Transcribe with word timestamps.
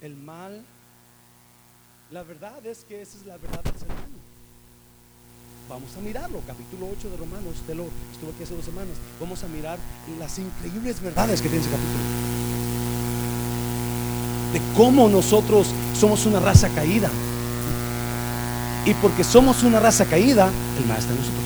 el 0.00 0.16
mal, 0.16 0.64
la 2.10 2.22
verdad 2.22 2.64
es 2.64 2.84
que 2.88 3.02
esa 3.02 3.18
es 3.18 3.26
la 3.26 3.36
verdad 3.36 3.62
del 3.64 3.74
ser 3.74 3.88
humano. 3.88 4.18
Vamos 5.68 5.90
a 5.98 6.00
mirarlo, 6.00 6.40
capítulo 6.46 6.88
8 6.98 7.10
de 7.10 7.16
Romanos, 7.18 7.56
te 7.66 7.74
lo 7.74 7.82
aquí 7.84 8.42
hace 8.42 8.54
dos 8.54 8.64
semanas. 8.64 8.96
Vamos 9.20 9.42
a 9.44 9.48
mirar 9.48 9.78
las 10.18 10.38
increíbles 10.38 11.00
verdades 11.00 11.42
que 11.42 11.48
tiene 11.48 11.62
ese 11.62 11.70
capítulo. 11.70 11.98
De 14.52 14.60
cómo 14.76 15.08
nosotros 15.08 15.66
somos 15.98 16.24
una 16.24 16.40
raza 16.40 16.70
caída. 16.70 17.10
Y 18.86 18.94
porque 18.94 19.22
somos 19.22 19.62
una 19.62 19.78
raza 19.78 20.06
caída, 20.06 20.50
el 20.78 20.86
mal 20.86 20.98
está 20.98 21.10
en 21.10 21.18
nosotros. 21.18 21.44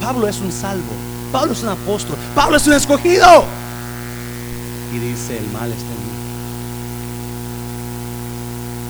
Pablo 0.00 0.26
es 0.26 0.40
un 0.40 0.50
salvo. 0.50 0.92
Pablo 1.30 1.52
es 1.52 1.62
un 1.62 1.68
apóstol. 1.68 2.16
Pablo 2.34 2.56
es 2.56 2.66
un 2.66 2.72
escogido. 2.72 3.44
Y 4.92 4.98
dice, 4.98 5.38
el 5.38 5.48
mal 5.50 5.70
está 5.70 5.92
en 5.92 6.02
mí. 6.02 6.16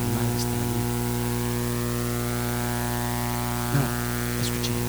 El 0.00 0.08
mal 0.16 0.28
está 0.34 0.48
en 0.48 0.68
mí. 0.72 0.82
No, 3.74 3.84
escuchen. 4.40 4.80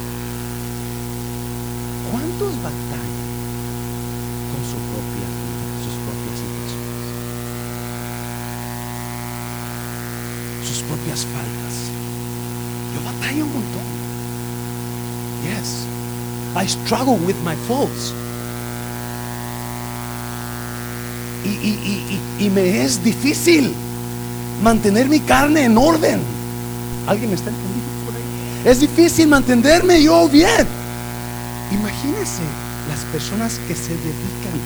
¿Cuántos 2.12 2.56
batallan 2.64 3.12
con 4.52 4.62
su 4.64 4.80
propia 4.88 5.28
vida, 5.36 5.68
sus 5.84 5.96
propias 6.08 6.36
situaciones? 6.40 7.02
Sus 10.66 10.80
propias 10.84 11.26
faltas. 11.26 11.76
Yo 12.96 13.04
batallo 13.04 13.44
un 13.44 13.54
montón. 13.54 13.84
Yes. 15.44 15.86
I 16.56 16.66
struggle 16.68 17.18
with 17.26 17.36
my 17.44 17.56
faults. 17.68 18.14
Y, 21.64 21.67
y- 21.67 22.20
y- 22.40 22.50
me 22.50 22.84
es 22.84 23.04
difícil 23.04 23.72
mantener 24.64 25.08
mi 25.08 25.20
carne 25.20 25.66
en 25.66 25.78
orden. 25.78 26.20
¿Alguien 27.08 27.30
me 27.30 27.36
está 27.36 27.50
entendiendo 27.50 27.88
por 28.06 28.16
ahí? 28.16 28.72
Es 28.72 28.80
difícil 28.80 29.28
mantenerme 29.28 30.02
yo 30.02 30.28
bien. 30.28 30.68
Imagínense 31.72 32.42
las 32.90 33.00
personas 33.12 33.59
que 33.68 33.76
se 33.76 33.90
dedican 33.94 34.58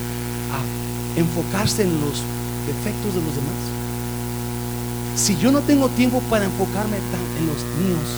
a 0.56 1.20
enfocarse 1.20 1.84
en 1.84 2.00
los 2.00 2.22
defectos 2.66 3.14
de 3.14 3.22
los 3.22 3.36
demás. 3.36 3.60
Si 5.18 5.38
yo 5.38 5.52
no 5.52 5.60
tengo 5.62 5.90
tiempo 5.90 6.22
para 6.30 6.46
enfocarme 6.46 6.98
en 6.98 7.48
los 7.48 7.58
míos, 7.86 8.10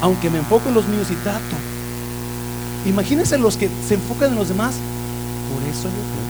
aunque 0.00 0.28
me 0.30 0.38
enfoco 0.38 0.68
en 0.68 0.74
los 0.74 0.86
míos 0.88 1.06
y 1.10 1.14
trato, 1.16 1.56
imagínense 2.86 3.38
los 3.38 3.56
que 3.56 3.68
se 3.86 3.94
enfocan 3.94 4.30
en 4.32 4.36
los 4.36 4.48
demás. 4.48 4.74
Por 5.52 5.62
eso 5.62 5.84
yo 5.84 6.02
creo 6.12 6.25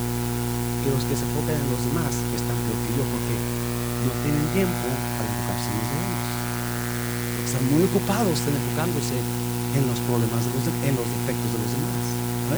los 0.95 1.03
que 1.05 1.15
se 1.17 1.25
enfocan 1.27 1.57
en 1.57 1.67
los 1.71 1.81
demás 1.91 2.13
están 2.35 2.57
peor 2.67 2.79
que 2.87 2.93
yo, 2.99 3.05
porque 3.11 3.35
no 4.07 4.13
tienen 4.23 4.47
tiempo 4.55 4.87
para 5.19 5.27
enfocarse 5.29 5.67
en 5.71 5.77
los 5.81 5.89
de 5.91 5.97
ellos. 5.99 6.25
Porque 7.35 7.49
están 7.51 7.65
muy 7.73 7.83
ocupados 7.85 8.33
están 8.39 8.55
enfocándose 8.55 9.17
en 9.77 9.83
los 9.87 9.99
problemas 10.09 10.41
de 10.47 10.51
los 10.57 10.65
en 10.67 10.95
los 10.97 11.07
defectos 11.07 11.49
de 11.53 11.59
los 11.63 11.71
demás. 11.75 12.05
¿No? 12.51 12.55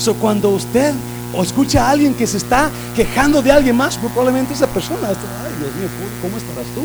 So, 0.00 0.14
cuando 0.14 0.50
usted 0.50 0.92
o 1.32 1.42
escucha 1.42 1.86
a 1.86 1.90
alguien 1.90 2.14
que 2.14 2.26
se 2.26 2.36
está 2.36 2.70
quejando 2.94 3.42
de 3.42 3.50
alguien 3.52 3.76
más, 3.76 3.96
pues 3.98 4.12
probablemente 4.12 4.54
esa 4.54 4.66
persona 4.66 5.10
está, 5.10 5.26
ay 5.46 5.52
Dios 5.58 5.74
mío, 5.76 5.88
¿cómo- 5.98 6.14
¿cómo 6.22 6.36
estarás 6.36 6.66
tú? 6.74 6.82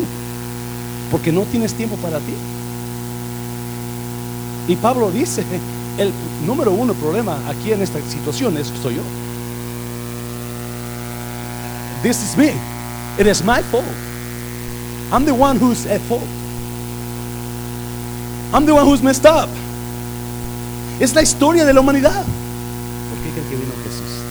Porque 1.10 1.30
no 1.32 1.42
tienes 1.42 1.74
tiempo 1.74 1.96
para 1.96 2.18
ti. 2.18 2.34
Y 4.68 4.76
Pablo 4.76 5.10
dice, 5.10 5.44
el 5.98 6.12
número 6.46 6.72
uno 6.72 6.94
problema 6.94 7.36
aquí 7.48 7.72
en 7.72 7.82
esta 7.82 7.98
situación 8.08 8.56
es 8.56 8.72
soy 8.82 8.96
yo. 8.96 9.02
This 12.02 12.22
is 12.22 12.36
me. 12.36 12.58
It 13.18 13.26
is 13.26 13.42
my 13.42 13.62
fault. 13.62 13.84
I'm 15.12 15.24
the 15.24 15.34
one 15.34 15.56
who's 15.56 15.84
at 15.86 16.00
fault. 16.02 16.26
I'm 18.54 18.64
the 18.64 18.74
one 18.74 18.86
who's 18.86 19.02
messed 19.02 19.26
up. 19.26 19.48
Es 21.00 21.14
la 21.14 21.22
historia 21.22 21.64
de 21.64 21.72
la 21.72 21.80
humanidad. 21.80 22.24
¿Por 22.24 23.18
qué 23.22 23.30
creen 23.32 23.48
que 23.48 23.56
vino 23.56 23.72
Jesús? 23.84 24.22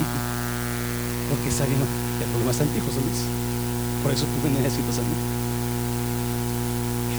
Porque 1.30 1.48
está 1.48 1.64
vino, 1.64 1.84
el 2.20 2.26
problema 2.30 2.50
está 2.50 2.64
en 2.64 2.70
ti, 2.70 2.80
José 2.80 3.00
Luis. 3.00 3.22
Por 4.02 4.12
eso 4.12 4.24
tú 4.24 4.48
me 4.48 4.54
necesitas 4.60 4.98
a 4.98 5.02
mí. 5.02 5.14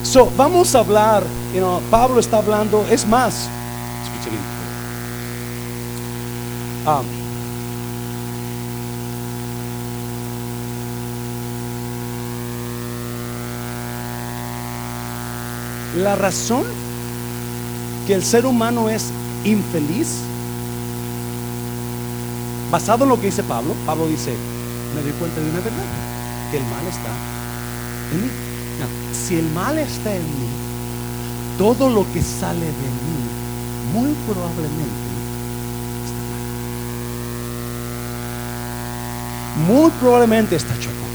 So, 0.03 0.31
vamos 0.37 0.75
a 0.75 0.79
hablar, 0.79 1.23
you 1.53 1.59
know, 1.59 1.81
Pablo 1.89 2.19
está 2.19 2.37
hablando, 2.37 2.85
es 2.91 3.07
más, 3.07 3.49
escuche 4.05 4.29
bien. 4.29 4.43
Ah, 6.85 7.01
la 15.95 16.15
razón 16.15 16.63
que 18.07 18.13
el 18.13 18.23
ser 18.23 18.45
humano 18.45 18.89
es 18.89 19.11
infeliz, 19.43 20.19
basado 22.71 23.03
en 23.03 23.09
lo 23.09 23.19
que 23.19 23.27
dice 23.27 23.43
Pablo, 23.43 23.73
Pablo 23.85 24.07
dice, 24.07 24.33
me 24.95 25.01
doy 25.01 25.11
cuenta 25.13 25.39
de 25.39 25.49
una 25.49 25.59
verdad, 25.59 25.85
que 26.51 26.57
el 26.57 26.63
mal 26.63 26.85
está 26.87 27.09
en 28.13 28.21
mí. 28.21 28.29
Si 29.13 29.37
el 29.37 29.49
mal 29.51 29.77
está 29.79 30.13
en 30.13 30.21
mí, 30.21 30.47
todo 31.57 31.89
lo 31.89 32.05
que 32.13 32.21
sale 32.21 32.59
de 32.59 32.65
mí, 32.65 33.17
muy 33.93 34.13
probablemente 34.27 35.05
está 36.05 36.21
mal. 39.65 39.65
Muy 39.67 39.91
probablemente 39.99 40.55
está 40.57 40.77
choco. 40.79 41.14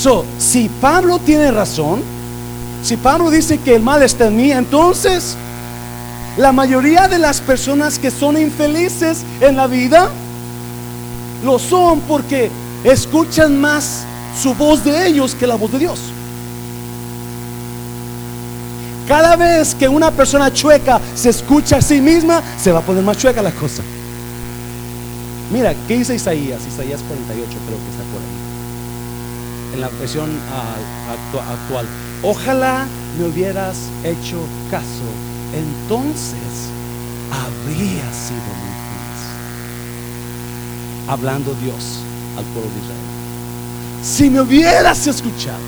So, 0.00 0.24
si 0.38 0.68
Pablo 0.68 1.18
tiene 1.18 1.50
razón, 1.50 2.02
si 2.82 2.96
Pablo 2.96 3.30
dice 3.30 3.58
que 3.58 3.76
el 3.76 3.82
mal 3.82 4.02
está 4.02 4.26
en 4.26 4.36
mí, 4.36 4.50
entonces 4.50 5.36
la 6.36 6.50
mayoría 6.50 7.08
de 7.08 7.18
las 7.18 7.40
personas 7.40 7.98
que 7.98 8.10
son 8.10 8.40
infelices 8.40 9.22
en 9.40 9.56
la 9.56 9.66
vida 9.66 10.10
lo 11.44 11.58
son 11.58 12.00
porque 12.00 12.50
escuchan 12.84 13.60
más 13.60 14.04
su 14.40 14.54
voz 14.54 14.82
de 14.84 15.06
ellos 15.06 15.34
que 15.34 15.46
la 15.46 15.56
voz 15.56 15.70
de 15.72 15.78
Dios. 15.78 16.00
Cada 19.06 19.36
vez 19.36 19.74
que 19.74 19.88
una 19.88 20.10
persona 20.10 20.52
chueca 20.52 21.00
se 21.14 21.30
escucha 21.30 21.76
a 21.76 21.82
sí 21.82 22.00
misma, 22.00 22.42
se 22.60 22.72
va 22.72 22.78
a 22.78 22.82
poner 22.82 23.04
más 23.04 23.18
chueca 23.18 23.42
la 23.42 23.50
cosa. 23.50 23.82
Mira, 25.52 25.74
¿qué 25.86 25.98
dice 25.98 26.14
Isaías? 26.14 26.60
Isaías 26.66 27.00
48 27.06 27.46
creo 27.66 27.78
que 27.78 27.90
está 27.90 28.04
por 28.10 28.20
ahí. 28.20 28.51
En 29.74 29.80
la 29.80 29.88
versión 30.00 30.30
actua- 31.08 31.48
actual. 31.50 31.86
Ojalá 32.22 32.86
me 33.18 33.26
hubieras 33.28 33.76
hecho 34.04 34.38
caso. 34.70 35.08
Entonces 35.54 36.68
habría 37.30 38.04
sido 38.12 38.40
muy 38.60 38.74
feliz. 38.88 39.22
Hablando 41.08 41.54
Dios 41.62 41.98
al 42.36 42.44
pueblo 42.44 42.70
de 42.70 42.80
Israel. 42.80 43.08
Si 44.02 44.30
me 44.30 44.40
hubieras 44.40 45.06
escuchado, 45.06 45.58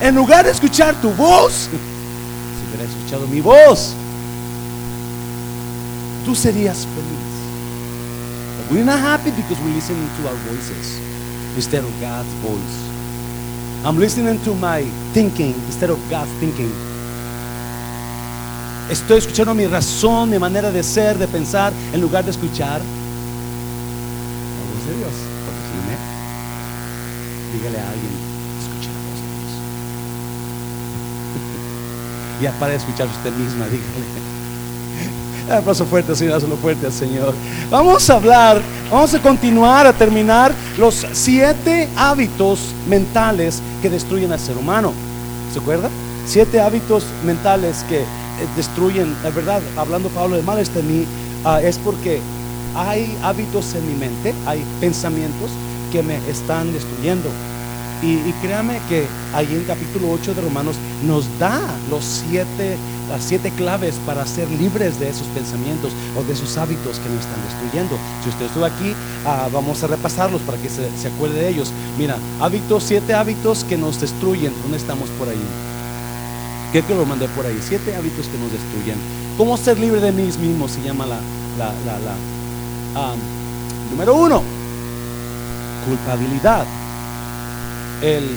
en 0.00 0.14
lugar 0.14 0.44
de 0.44 0.50
escuchar 0.52 0.94
tu 1.00 1.10
voz, 1.10 1.52
si 1.70 2.66
hubieras 2.74 2.94
escuchado 2.94 3.26
mi 3.26 3.40
voz, 3.40 3.92
tú 6.24 6.34
serías 6.34 6.78
feliz. 6.78 7.34
But 8.58 8.70
we're 8.72 8.84
not 8.84 8.98
happy 9.00 9.30
because 9.30 9.58
we're 9.62 9.74
listening 9.74 10.08
to 10.22 10.28
our 10.28 10.36
voices 10.48 10.98
instead 11.56 11.84
of 11.84 11.90
God's 12.00 12.32
voice. 12.42 12.93
I'm 13.84 13.98
listening 13.98 14.40
to 14.44 14.54
my 14.54 14.82
thinking 15.12 15.52
instead 15.66 15.90
of 15.90 15.98
God's 16.08 16.32
thinking. 16.40 16.72
Estoy 18.88 19.18
escuchando 19.18 19.54
mi 19.54 19.66
razón, 19.66 20.30
mi 20.30 20.38
manera 20.38 20.70
de 20.70 20.82
ser, 20.82 21.18
de 21.18 21.28
pensar, 21.28 21.70
en 21.92 22.00
lugar 22.00 22.24
de 22.24 22.30
escuchar 22.30 22.80
la 22.80 22.86
voz 24.72 24.86
de 24.86 24.96
Dios. 24.96 25.12
Dígale 27.52 27.78
a 27.78 27.90
alguien, 27.90 28.12
escucha 28.58 28.88
la 28.88 29.00
voz 29.04 29.20
de 29.20 29.28
Dios. 29.36 29.52
ya 32.40 32.52
para 32.58 32.70
de 32.70 32.78
escuchar 32.78 33.06
usted 33.06 33.32
misma, 33.32 33.66
dígale. 33.66 34.23
Un 35.46 35.52
aplauso 35.52 35.84
fuerte, 35.84 36.16
Señor, 36.16 36.36
hazlo 36.36 36.56
fuerte 36.56 36.86
al 36.86 36.92
Señor. 36.92 37.34
Vamos 37.70 38.08
a 38.08 38.14
hablar, 38.14 38.62
vamos 38.90 39.12
a 39.12 39.20
continuar 39.20 39.86
a 39.86 39.92
terminar 39.92 40.52
los 40.78 41.06
siete 41.12 41.88
hábitos 41.96 42.60
mentales 42.88 43.60
que 43.82 43.90
destruyen 43.90 44.32
al 44.32 44.40
ser 44.40 44.56
humano. 44.56 44.92
¿Se 45.52 45.58
acuerda? 45.58 45.90
Siete 46.26 46.60
hábitos 46.60 47.04
mentales 47.26 47.84
que 47.88 48.00
eh, 48.00 48.06
destruyen, 48.56 49.14
la 49.22 49.30
verdad, 49.30 49.60
hablando 49.76 50.08
Pablo 50.08 50.36
de 50.36 50.42
mal 50.42 50.58
este 50.58 50.80
en 50.80 51.00
mí, 51.00 51.06
ah, 51.44 51.60
es 51.60 51.76
porque 51.76 52.20
hay 52.74 53.14
hábitos 53.22 53.74
en 53.74 53.86
mi 53.86 53.94
mente, 53.94 54.34
hay 54.46 54.64
pensamientos 54.80 55.50
que 55.92 56.02
me 56.02 56.16
están 56.30 56.72
destruyendo. 56.72 57.28
Y, 58.02 58.14
y 58.14 58.34
créame 58.40 58.80
que 58.88 59.06
ahí 59.34 59.48
en 59.50 59.64
capítulo 59.64 60.10
8 60.10 60.34
de 60.34 60.40
Romanos 60.40 60.76
nos 61.06 61.26
da 61.38 61.60
los 61.90 62.02
siete 62.02 62.78
las 63.08 63.22
siete 63.22 63.50
claves 63.50 63.94
para 64.06 64.26
ser 64.26 64.50
libres 64.50 64.98
de 64.98 65.08
esos 65.08 65.26
pensamientos 65.28 65.92
o 66.16 66.22
de 66.22 66.32
esos 66.32 66.56
hábitos 66.56 66.98
que 66.98 67.08
nos 67.08 67.20
están 67.20 67.42
destruyendo. 67.44 67.96
Si 68.22 68.30
usted 68.30 68.46
estuvo 68.46 68.64
aquí, 68.64 68.94
ah, 69.26 69.48
vamos 69.52 69.82
a 69.82 69.86
repasarlos 69.86 70.40
para 70.42 70.58
que 70.58 70.68
se, 70.68 71.08
acuerde 71.08 71.40
de 71.40 71.48
ellos. 71.48 71.70
Mira, 71.98 72.16
hábitos, 72.40 72.84
siete 72.84 73.14
hábitos 73.14 73.64
que 73.64 73.76
nos 73.76 74.00
destruyen. 74.00 74.52
¿Dónde 74.62 74.78
estamos 74.78 75.08
por 75.10 75.28
ahí? 75.28 75.44
Creo 76.72 76.86
que 76.86 76.94
lo 76.94 77.04
mandé 77.04 77.28
por 77.28 77.46
ahí. 77.46 77.58
Siete 77.66 77.94
hábitos 77.94 78.26
que 78.26 78.38
nos 78.38 78.50
destruyen. 78.50 78.96
¿Cómo 79.36 79.56
ser 79.56 79.78
libre 79.78 80.00
de 80.00 80.12
mí 80.12 80.22
mismo? 80.22 80.68
Se 80.68 80.82
llama 80.82 81.06
la, 81.06 81.18
la, 81.58 81.72
la, 81.98 83.14
número 83.90 84.14
uno, 84.14 84.42
culpabilidad. 85.86 86.64
El 88.02 88.28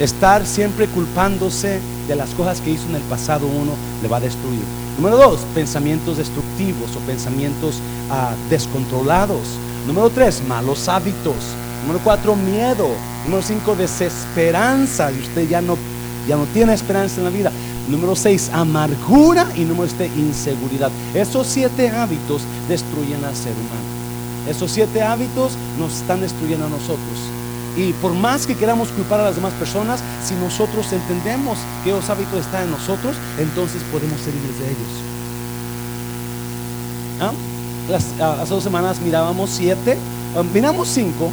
estar 0.00 0.46
siempre 0.46 0.86
culpándose 0.88 1.80
de 2.08 2.16
las 2.16 2.30
cosas 2.30 2.60
que 2.60 2.70
hizo 2.70 2.88
en 2.88 2.96
el 2.96 3.02
pasado 3.02 3.46
uno 3.46 3.72
le 4.02 4.08
va 4.08 4.16
a 4.16 4.20
destruir. 4.20 4.62
Número 4.96 5.16
dos, 5.16 5.40
pensamientos 5.54 6.16
destructivos 6.16 6.96
o 6.96 7.00
pensamientos 7.00 7.76
ah, 8.10 8.34
descontrolados. 8.50 9.46
Número 9.86 10.10
tres, 10.10 10.42
malos 10.48 10.88
hábitos. 10.88 11.36
Número 11.82 12.00
cuatro, 12.02 12.34
miedo. 12.34 12.88
Número 13.24 13.42
cinco, 13.42 13.76
desesperanza. 13.76 15.12
Y 15.12 15.20
usted 15.20 15.48
ya 15.48 15.60
no, 15.60 15.76
ya 16.26 16.36
no 16.36 16.46
tiene 16.46 16.74
esperanza 16.74 17.18
en 17.18 17.24
la 17.24 17.30
vida. 17.30 17.52
Número 17.88 18.16
seis, 18.16 18.50
amargura. 18.52 19.46
Y 19.54 19.60
número 19.60 19.88
siete, 19.88 20.10
inseguridad. 20.16 20.90
Esos 21.14 21.46
siete 21.46 21.90
hábitos 21.90 22.42
destruyen 22.68 23.24
al 23.24 23.36
ser 23.36 23.52
humano. 23.52 23.98
Esos 24.48 24.72
siete 24.72 25.02
hábitos 25.02 25.52
nos 25.78 25.94
están 25.94 26.22
destruyendo 26.22 26.66
a 26.66 26.70
nosotros. 26.70 27.27
Y 27.76 27.92
por 27.94 28.14
más 28.14 28.46
que 28.46 28.54
queramos 28.56 28.88
culpar 28.88 29.20
a 29.20 29.24
las 29.24 29.36
demás 29.36 29.52
personas, 29.54 30.00
si 30.24 30.34
nosotros 30.34 30.92
entendemos 30.92 31.58
que 31.84 31.90
los 31.90 32.08
hábitos 32.10 32.40
están 32.40 32.64
en 32.64 32.70
nosotros, 32.70 33.16
entonces 33.38 33.82
podemos 33.92 34.20
ser 34.20 34.34
libres 34.34 34.58
de 34.58 34.66
ellos. 34.66 34.88
¿Ah? 37.20 37.32
Las, 37.88 38.06
ah, 38.20 38.44
dos 38.48 38.64
semanas 38.64 39.00
mirábamos 39.00 39.50
siete, 39.50 39.96
ah, 40.36 40.42
miramos 40.52 40.88
cinco, 40.88 41.30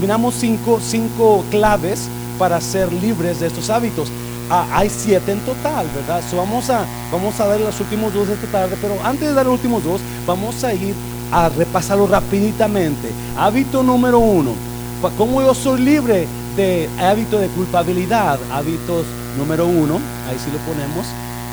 miramos 0.00 0.34
cinco, 0.34 0.80
cinco 0.82 1.44
claves 1.50 2.08
para 2.38 2.60
ser 2.60 2.92
libres 2.92 3.40
de 3.40 3.48
estos 3.48 3.68
hábitos. 3.70 4.08
hay 4.50 4.88
siete 4.88 5.32
en 5.32 5.40
total, 5.40 5.86
¿verdad? 5.94 6.22
vamos, 6.34 6.70
a, 6.70 6.86
vamos 7.12 7.38
a 7.38 7.46
dar 7.46 7.60
los 7.60 7.78
últimos 7.80 8.14
dos 8.14 8.28
esta 8.28 8.46
tarde, 8.46 8.76
pero 8.80 8.94
antes 9.04 9.28
de 9.28 9.34
dar 9.34 9.44
los 9.44 9.56
últimos 9.56 9.84
dos, 9.84 10.00
vamos 10.26 10.64
a 10.64 10.72
ir 10.72 10.94
a 11.32 11.48
repasarlo 11.50 12.06
rapiditamente. 12.06 13.10
Hábito 13.36 13.82
número 13.82 14.18
uno 14.18 14.67
¿Cómo 15.00 15.40
yo 15.40 15.54
soy 15.54 15.80
libre 15.80 16.26
de 16.56 16.88
hábito 16.98 17.38
de 17.38 17.46
culpabilidad? 17.48 18.36
Hábitos 18.50 19.06
número 19.38 19.64
uno, 19.64 20.00
ahí 20.28 20.36
sí 20.44 20.50
lo 20.50 20.58
ponemos. 20.58 21.06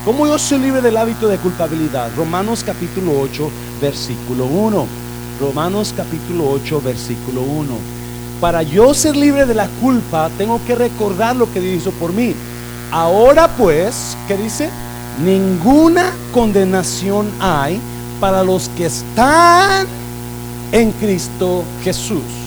¿Cómo 0.03 0.25
yo 0.25 0.39
soy 0.39 0.59
libre 0.59 0.81
del 0.81 0.97
hábito 0.97 1.27
de 1.27 1.37
culpabilidad? 1.37 2.09
Romanos 2.17 2.63
capítulo 2.65 3.11
8, 3.21 3.51
versículo 3.79 4.45
1. 4.45 4.87
Romanos 5.39 5.93
capítulo 5.95 6.49
8, 6.53 6.81
versículo 6.81 7.41
1. 7.41 7.71
Para 8.41 8.63
yo 8.63 8.95
ser 8.95 9.15
libre 9.15 9.45
de 9.45 9.53
la 9.53 9.67
culpa, 9.79 10.31
tengo 10.39 10.59
que 10.65 10.73
recordar 10.73 11.35
lo 11.35 11.51
que 11.53 11.61
Dios 11.61 11.83
hizo 11.83 11.91
por 11.91 12.13
mí. 12.13 12.33
Ahora 12.91 13.47
pues, 13.47 14.17
¿qué 14.27 14.37
dice? 14.37 14.71
Ninguna 15.23 16.11
condenación 16.33 17.29
hay 17.39 17.79
para 18.19 18.43
los 18.43 18.69
que 18.69 18.87
están 18.87 19.85
en 20.71 20.91
Cristo 20.93 21.63
Jesús. 21.83 22.44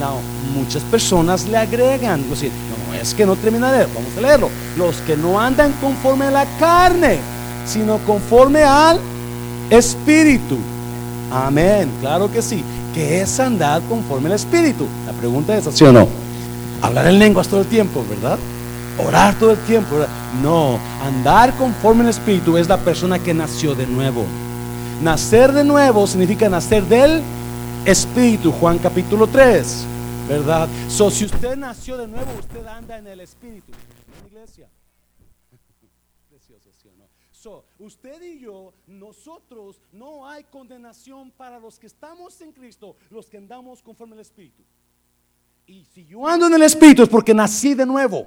No, 0.00 0.18
muchas 0.54 0.82
personas 0.82 1.46
le 1.46 1.56
agregan, 1.56 2.28
decir, 2.28 2.50
no 2.88 2.94
es 2.94 3.14
que 3.14 3.24
no 3.24 3.36
termina 3.36 3.70
de 3.70 3.78
leer, 3.78 3.88
vamos 3.94 4.10
a 4.16 4.20
leerlo. 4.20 4.50
Los 4.76 4.96
que 4.96 5.16
no 5.16 5.40
andan 5.40 5.72
conforme 5.80 6.26
a 6.26 6.30
la 6.30 6.46
carne, 6.58 7.18
sino 7.66 7.98
conforme 7.98 8.62
al 8.62 8.98
Espíritu. 9.70 10.58
Amén, 11.32 11.90
claro 12.00 12.30
que 12.30 12.42
sí. 12.42 12.64
Que 12.92 13.20
es 13.20 13.40
andar 13.40 13.82
conforme 13.88 14.28
al 14.28 14.34
Espíritu. 14.34 14.86
La 15.06 15.12
pregunta 15.12 15.56
es, 15.56 15.64
¿sí 15.72 15.84
o 15.84 15.92
no? 15.92 16.08
Hablar 16.82 17.06
en 17.06 17.18
lenguas 17.18 17.48
todo 17.48 17.60
el 17.60 17.66
tiempo, 17.66 18.04
¿verdad? 18.08 18.38
Orar 19.04 19.34
todo 19.34 19.52
el 19.52 19.58
tiempo. 19.58 19.96
No, 20.42 20.78
andar 21.04 21.54
conforme 21.54 22.02
al 22.02 22.10
Espíritu 22.10 22.56
es 22.56 22.68
la 22.68 22.78
persona 22.78 23.18
que 23.18 23.32
nació 23.32 23.74
de 23.74 23.86
nuevo. 23.86 24.24
Nacer 25.02 25.52
de 25.52 25.64
nuevo 25.64 26.06
significa 26.06 26.48
nacer 26.48 26.84
del 26.84 27.10
Espíritu, 27.10 27.43
Juan 28.60 28.78
capítulo 28.78 29.26
3, 29.26 29.84
¿verdad? 30.26 30.68
So, 30.88 31.10
si 31.10 31.26
usted 31.26 31.54
nació 31.54 31.98
de 31.98 32.06
nuevo, 32.06 32.32
usted 32.38 32.66
anda 32.66 32.96
en 32.96 33.06
el 33.06 33.20
Espíritu. 33.20 33.72
En 34.20 34.26
iglesia. 34.26 34.70
Precioso, 36.30 36.70
¿sí 36.72 36.88
o 36.88 36.96
no? 36.96 37.04
So, 37.30 37.66
usted 37.78 38.22
y 38.22 38.40
yo, 38.40 38.72
nosotros, 38.86 39.82
no 39.92 40.26
hay 40.26 40.44
condenación 40.44 41.30
para 41.30 41.58
los 41.60 41.78
que 41.78 41.86
estamos 41.86 42.40
en 42.40 42.52
Cristo, 42.52 42.96
los 43.10 43.28
que 43.28 43.36
andamos 43.36 43.82
conforme 43.82 44.14
al 44.14 44.20
Espíritu. 44.20 44.62
Y 45.66 45.84
si 45.84 46.06
yo 46.06 46.26
ando 46.26 46.46
en 46.46 46.54
el 46.54 46.62
Espíritu 46.62 47.02
es 47.02 47.08
porque 47.10 47.34
nací 47.34 47.74
de 47.74 47.84
nuevo. 47.84 48.26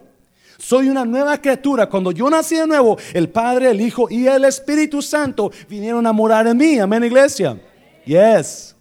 Soy 0.59 0.87
una 0.87 1.03
nueva 1.03 1.41
criatura. 1.41 1.89
Cuando 1.89 2.11
yo 2.11 2.29
nací 2.29 2.55
de 2.55 2.67
nuevo, 2.67 2.95
el 3.11 3.29
Padre, 3.29 3.71
el 3.71 3.81
Hijo 3.81 4.07
y 4.07 4.27
el 4.27 4.45
Espíritu 4.45 5.01
Santo 5.01 5.51
vinieron 5.67 6.05
a 6.05 6.13
morar 6.13 6.45
en 6.45 6.57
mí. 6.57 6.77
Amén, 6.77 7.03
iglesia. 7.03 7.59
Yes. 8.05 8.76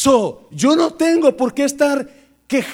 So, 0.00 0.48
yo 0.50 0.74
no 0.76 0.94
tengo 0.94 1.36
por 1.36 1.52
qué 1.52 1.64
estar 1.64 2.08
que, 2.46 2.64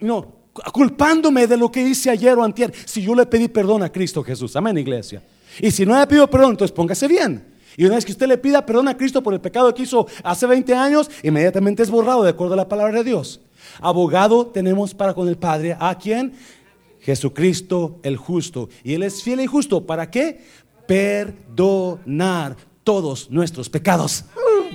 no, 0.00 0.26
culpándome 0.72 1.46
de 1.46 1.56
lo 1.56 1.70
que 1.70 1.80
hice 1.80 2.10
ayer 2.10 2.36
o 2.36 2.42
antier 2.42 2.74
si 2.84 3.00
yo 3.00 3.14
le 3.14 3.26
pedí 3.26 3.46
perdón 3.46 3.84
a 3.84 3.92
Cristo 3.92 4.24
Jesús. 4.24 4.56
Amén, 4.56 4.76
iglesia. 4.76 5.22
Y 5.60 5.70
si 5.70 5.86
no 5.86 5.96
le 5.96 6.04
pido 6.08 6.28
perdón, 6.28 6.50
entonces 6.50 6.74
póngase 6.74 7.06
bien. 7.06 7.46
Y 7.76 7.84
una 7.84 7.94
vez 7.94 8.04
que 8.04 8.10
usted 8.10 8.26
le 8.26 8.38
pida 8.38 8.66
perdón 8.66 8.88
a 8.88 8.96
Cristo 8.96 9.22
por 9.22 9.32
el 9.32 9.40
pecado 9.40 9.72
que 9.72 9.84
hizo 9.84 10.08
hace 10.24 10.48
20 10.48 10.74
años, 10.74 11.08
inmediatamente 11.22 11.84
es 11.84 11.90
borrado 11.90 12.24
de 12.24 12.30
acuerdo 12.30 12.54
a 12.54 12.56
la 12.56 12.68
palabra 12.68 12.98
de 12.98 13.04
Dios. 13.04 13.40
Abogado 13.80 14.48
tenemos 14.48 14.94
para 14.94 15.14
con 15.14 15.28
el 15.28 15.36
Padre. 15.36 15.76
¿A 15.78 15.96
quién? 15.96 16.32
Jesucristo 16.98 18.00
el 18.02 18.16
justo. 18.16 18.68
Y 18.82 18.94
Él 18.94 19.04
es 19.04 19.22
fiel 19.22 19.38
y 19.38 19.46
justo. 19.46 19.86
¿Para 19.86 20.10
qué? 20.10 20.40
Perdonar 20.88 22.56
todos 22.82 23.30
nuestros 23.30 23.70
pecados. 23.70 24.24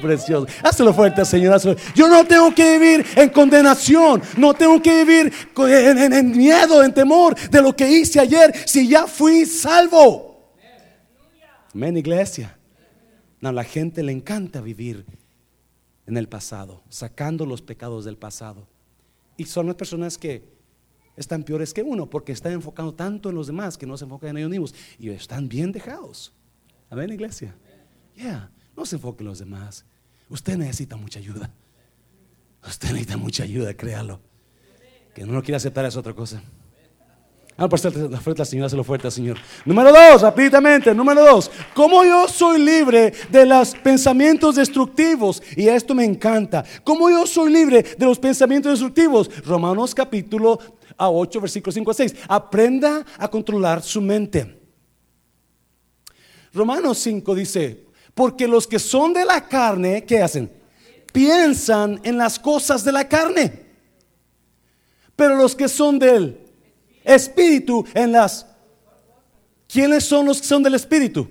Precioso. 0.01 0.47
Hazlo 0.63 0.93
fuerte, 0.93 1.25
Señor. 1.25 1.59
Yo 1.95 2.07
no 2.07 2.25
tengo 2.25 2.53
que 2.53 2.77
vivir 2.77 3.05
en 3.15 3.29
condenación. 3.29 4.21
No 4.37 4.53
tengo 4.53 4.81
que 4.81 5.03
vivir 5.03 5.33
en, 5.57 6.31
miedo, 6.31 6.83
en 6.83 6.93
temor 6.93 7.35
de 7.49 7.61
lo 7.61 7.75
que 7.75 7.89
hice 7.89 8.19
ayer. 8.19 8.53
Si 8.65 8.87
ya 8.87 9.07
fui 9.07 9.45
salvo. 9.45 10.53
Amén, 11.73 11.97
iglesia. 11.97 12.57
No, 13.41 13.51
la 13.51 13.63
gente 13.63 14.03
le 14.03 14.11
encanta 14.11 14.61
vivir 14.61 15.05
en 16.07 16.17
el 16.17 16.27
pasado, 16.27 16.83
sacando 16.89 17.45
los 17.45 17.61
pecados 17.61 18.05
del 18.05 18.17
pasado. 18.17 18.67
Y 19.37 19.45
son 19.45 19.67
las 19.67 19.75
personas 19.75 20.17
que 20.17 20.43
están 21.15 21.43
peores 21.43 21.73
que 21.73 21.83
uno, 21.83 22.09
porque 22.09 22.31
están 22.31 22.53
enfocando 22.53 22.93
tanto 22.93 23.29
en 23.29 23.35
los 23.35 23.47
demás 23.47 23.77
que 23.77 23.85
no 23.85 23.97
se 23.97 24.05
enfocan 24.05 24.31
en 24.31 24.37
ellos 24.37 24.49
mismos. 24.49 24.75
Y 24.97 25.09
están 25.09 25.47
bien 25.47 25.71
dejados. 25.71 26.33
Amén, 26.89 27.11
iglesia. 27.11 27.55
No 28.79 28.85
se 28.85 28.95
enfoque 28.95 29.23
en 29.23 29.27
los 29.27 29.39
demás. 29.39 29.83
Usted 30.29 30.55
necesita 30.55 30.95
mucha 30.95 31.19
ayuda. 31.19 31.51
Usted 32.65 32.91
necesita 32.91 33.17
mucha 33.17 33.43
ayuda, 33.43 33.73
créalo. 33.73 34.21
Que 35.13 35.25
no 35.25 35.33
lo 35.33 35.43
quiere 35.43 35.57
aceptar 35.57 35.83
es 35.83 35.97
otra 35.97 36.13
cosa. 36.13 36.41
Ah, 37.57 37.67
por 37.67 38.09
la 38.09 38.21
fuerte 38.21 38.45
Señor, 38.45 38.71
lo 38.71 38.85
fuerte 38.85 39.11
Señor. 39.11 39.37
Número 39.65 39.91
dos, 39.91 40.21
rápidamente. 40.21 40.95
Número 40.95 41.25
dos, 41.25 41.51
¿cómo 41.73 42.05
yo 42.05 42.25
soy 42.29 42.63
libre 42.63 43.11
de 43.29 43.45
los 43.45 43.75
pensamientos 43.75 44.55
destructivos? 44.55 45.43
Y 45.57 45.67
esto 45.67 45.93
me 45.93 46.05
encanta. 46.05 46.63
¿Cómo 46.85 47.09
yo 47.09 47.27
soy 47.27 47.51
libre 47.51 47.83
de 47.83 48.05
los 48.05 48.17
pensamientos 48.17 48.71
destructivos? 48.71 49.29
Romanos 49.45 49.93
capítulo 49.93 50.57
8, 50.95 51.41
versículos 51.41 51.75
5 51.75 51.91
a 51.91 51.93
6. 51.93 52.15
Aprenda 52.29 53.05
a 53.17 53.27
controlar 53.27 53.83
su 53.83 53.99
mente. 53.99 54.57
Romanos 56.53 56.97
5 56.99 57.35
dice, 57.35 57.88
porque 58.19 58.49
los 58.49 58.67
que 58.67 58.79
son 58.79 59.13
de 59.13 59.23
la 59.23 59.47
carne, 59.47 60.03
¿qué 60.03 60.21
hacen? 60.21 60.51
Piensan 61.13 62.01
en 62.03 62.17
las 62.17 62.37
cosas 62.37 62.83
de 62.83 62.91
la 62.91 63.07
carne. 63.07 63.65
Pero 65.15 65.37
los 65.37 65.55
que 65.55 65.69
son 65.69 65.97
del 65.97 66.37
espíritu, 67.01 67.85
en 67.93 68.11
las... 68.11 68.45
¿Quiénes 69.69 70.03
son 70.03 70.25
los 70.25 70.41
que 70.41 70.47
son 70.47 70.61
del 70.61 70.75
espíritu? 70.75 71.29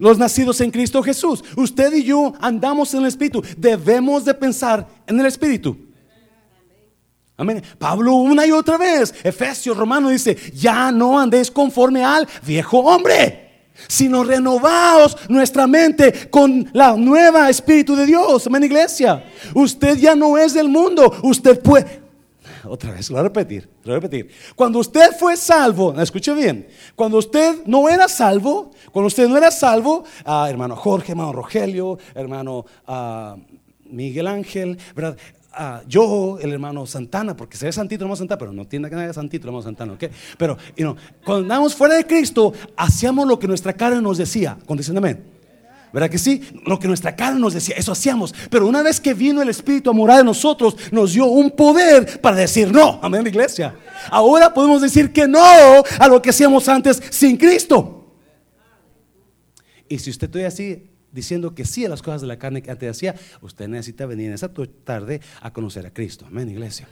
Los 0.00 0.18
nacidos 0.18 0.60
en 0.62 0.72
Cristo 0.72 1.00
Jesús. 1.00 1.44
Usted 1.56 1.94
y 1.94 2.02
yo 2.02 2.32
andamos 2.40 2.92
en 2.94 3.02
el 3.02 3.06
espíritu. 3.06 3.40
Debemos 3.56 4.24
de 4.24 4.34
pensar 4.34 4.84
en 5.06 5.20
el 5.20 5.26
espíritu. 5.26 5.78
Amén. 7.36 7.62
Pablo 7.78 8.14
una 8.14 8.44
y 8.44 8.50
otra 8.50 8.78
vez, 8.78 9.14
Efesios, 9.22 9.76
Romano 9.76 10.08
dice, 10.08 10.36
ya 10.52 10.90
no 10.90 11.20
andéis 11.20 11.52
conforme 11.52 12.02
al 12.02 12.26
viejo 12.44 12.80
hombre 12.80 13.47
sino 13.86 14.24
renovaos 14.24 15.16
nuestra 15.28 15.66
mente 15.66 16.28
con 16.30 16.68
la 16.72 16.96
nueva 16.96 17.48
Espíritu 17.48 17.94
de 17.94 18.06
Dios. 18.06 18.46
Amén, 18.46 18.64
iglesia. 18.64 19.24
Usted 19.54 19.96
ya 19.98 20.14
no 20.14 20.36
es 20.36 20.54
del 20.54 20.68
mundo. 20.68 21.14
Usted 21.22 21.60
puede. 21.62 22.08
Otra 22.64 22.92
vez, 22.92 23.08
lo 23.08 23.14
voy 23.14 23.20
a 23.20 23.24
repetir, 23.24 23.68
lo 23.84 23.94
repetir. 23.94 24.30
Cuando 24.54 24.78
usted 24.78 25.12
fue 25.18 25.36
salvo, 25.36 25.98
escuche 26.00 26.34
bien, 26.34 26.68
cuando 26.94 27.18
usted 27.18 27.64
no 27.64 27.88
era 27.88 28.08
salvo, 28.08 28.70
cuando 28.92 29.06
usted 29.06 29.28
no 29.28 29.36
era 29.36 29.50
salvo, 29.50 30.04
ah, 30.24 30.46
hermano 30.50 30.76
Jorge, 30.76 31.12
hermano 31.12 31.32
Rogelio, 31.32 31.98
hermano 32.14 32.66
ah, 32.86 33.36
Miguel 33.84 34.26
Ángel, 34.26 34.78
¿verdad? 34.94 35.16
Yo, 35.88 36.38
el 36.40 36.52
hermano 36.52 36.86
Santana, 36.86 37.36
porque 37.36 37.56
se 37.56 37.66
ve 37.66 37.72
santito 37.72 38.04
hermano 38.04 38.16
Santana, 38.16 38.38
pero 38.38 38.52
no 38.52 38.66
tiene 38.66 38.88
que 38.88 38.94
nada 38.94 39.12
santito 39.12 39.48
hermano 39.48 39.62
Santana, 39.62 39.94
¿ok? 39.94 40.04
Pero, 40.36 40.56
you 40.76 40.84
know, 40.84 40.96
cuando 41.24 41.42
andamos 41.42 41.74
fuera 41.74 41.96
de 41.96 42.06
Cristo, 42.06 42.52
hacíamos 42.76 43.26
lo 43.26 43.38
que 43.38 43.48
nuestra 43.48 43.72
carne 43.72 44.00
nos 44.00 44.18
decía, 44.18 44.56
condicionalmente. 44.66 45.38
¿Verdad 45.92 46.10
que 46.10 46.18
sí? 46.18 46.42
Lo 46.66 46.78
que 46.78 46.86
nuestra 46.86 47.16
carne 47.16 47.40
nos 47.40 47.54
decía, 47.54 47.74
eso 47.76 47.92
hacíamos. 47.92 48.34
Pero 48.50 48.66
una 48.66 48.82
vez 48.82 49.00
que 49.00 49.14
vino 49.14 49.40
el 49.40 49.48
Espíritu 49.48 49.90
a 49.90 49.92
morar 49.92 50.20
en 50.20 50.26
nosotros, 50.26 50.76
nos 50.92 51.14
dio 51.14 51.26
un 51.26 51.50
poder 51.50 52.20
para 52.20 52.36
decir 52.36 52.70
no. 52.70 53.00
Amén, 53.02 53.26
iglesia. 53.26 53.74
Ahora 54.10 54.52
podemos 54.52 54.82
decir 54.82 55.12
que 55.12 55.26
no 55.26 55.40
a 55.98 56.08
lo 56.08 56.20
que 56.20 56.30
hacíamos 56.30 56.68
antes 56.68 57.02
sin 57.10 57.36
Cristo. 57.36 58.14
Y 59.88 59.98
si 59.98 60.10
usted 60.10 60.26
estoy 60.26 60.42
así 60.44 60.90
diciendo 61.12 61.54
que 61.54 61.64
sí 61.64 61.84
a 61.84 61.88
las 61.88 62.02
cosas 62.02 62.20
de 62.20 62.26
la 62.26 62.38
carne 62.38 62.62
que 62.62 62.70
antes 62.70 62.90
hacía, 62.90 63.14
usted 63.40 63.68
necesita 63.68 64.06
venir 64.06 64.28
en 64.28 64.34
esa 64.34 64.52
tarde 64.84 65.20
a 65.40 65.52
conocer 65.52 65.86
a 65.86 65.92
Cristo. 65.92 66.26
Amén, 66.26 66.48
iglesia. 66.48 66.88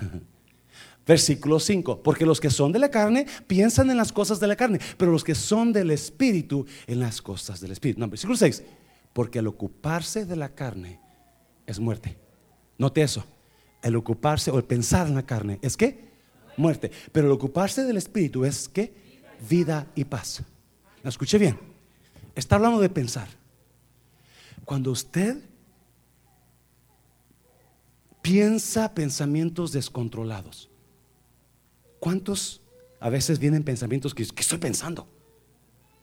Versículo 1.06 1.60
5, 1.60 2.02
porque 2.02 2.26
los 2.26 2.40
que 2.40 2.50
son 2.50 2.72
de 2.72 2.80
la 2.80 2.90
carne 2.90 3.26
piensan 3.46 3.90
en 3.90 3.96
las 3.96 4.12
cosas 4.12 4.40
de 4.40 4.48
la 4.48 4.56
carne, 4.56 4.80
pero 4.96 5.12
los 5.12 5.22
que 5.22 5.36
son 5.36 5.72
del 5.72 5.92
Espíritu 5.92 6.66
en 6.88 6.98
las 6.98 7.22
cosas 7.22 7.60
del 7.60 7.70
Espíritu. 7.70 8.00
No, 8.00 8.08
versículo 8.08 8.36
6, 8.36 8.64
porque 9.12 9.38
al 9.38 9.46
ocuparse 9.46 10.26
de 10.26 10.34
la 10.34 10.48
carne 10.48 10.98
es 11.64 11.78
muerte. 11.78 12.18
Note 12.76 13.02
eso, 13.02 13.24
el 13.82 13.94
ocuparse 13.94 14.50
o 14.50 14.58
el 14.58 14.64
pensar 14.64 15.06
en 15.06 15.14
la 15.14 15.24
carne 15.24 15.60
es 15.62 15.76
que 15.76 16.06
muerte, 16.56 16.90
pero 17.12 17.28
el 17.28 17.32
ocuparse 17.32 17.84
del 17.84 17.98
Espíritu 17.98 18.44
es 18.44 18.68
que 18.68 18.92
vida 19.48 19.86
y 19.94 20.04
paz. 20.04 20.42
¿La 21.04 21.10
escuché 21.10 21.38
bien? 21.38 21.75
Está 22.36 22.54
hablando 22.54 22.80
de 22.80 22.88
pensar. 22.88 23.28
Cuando 24.64 24.92
usted 24.92 25.42
piensa 28.22 28.94
pensamientos 28.94 29.72
descontrolados, 29.72 30.70
¿Cuántos 32.06 32.60
a 33.00 33.10
veces 33.10 33.40
vienen 33.40 33.64
pensamientos 33.64 34.14
que, 34.14 34.22
estoy 34.22 34.58
pensando? 34.58 35.08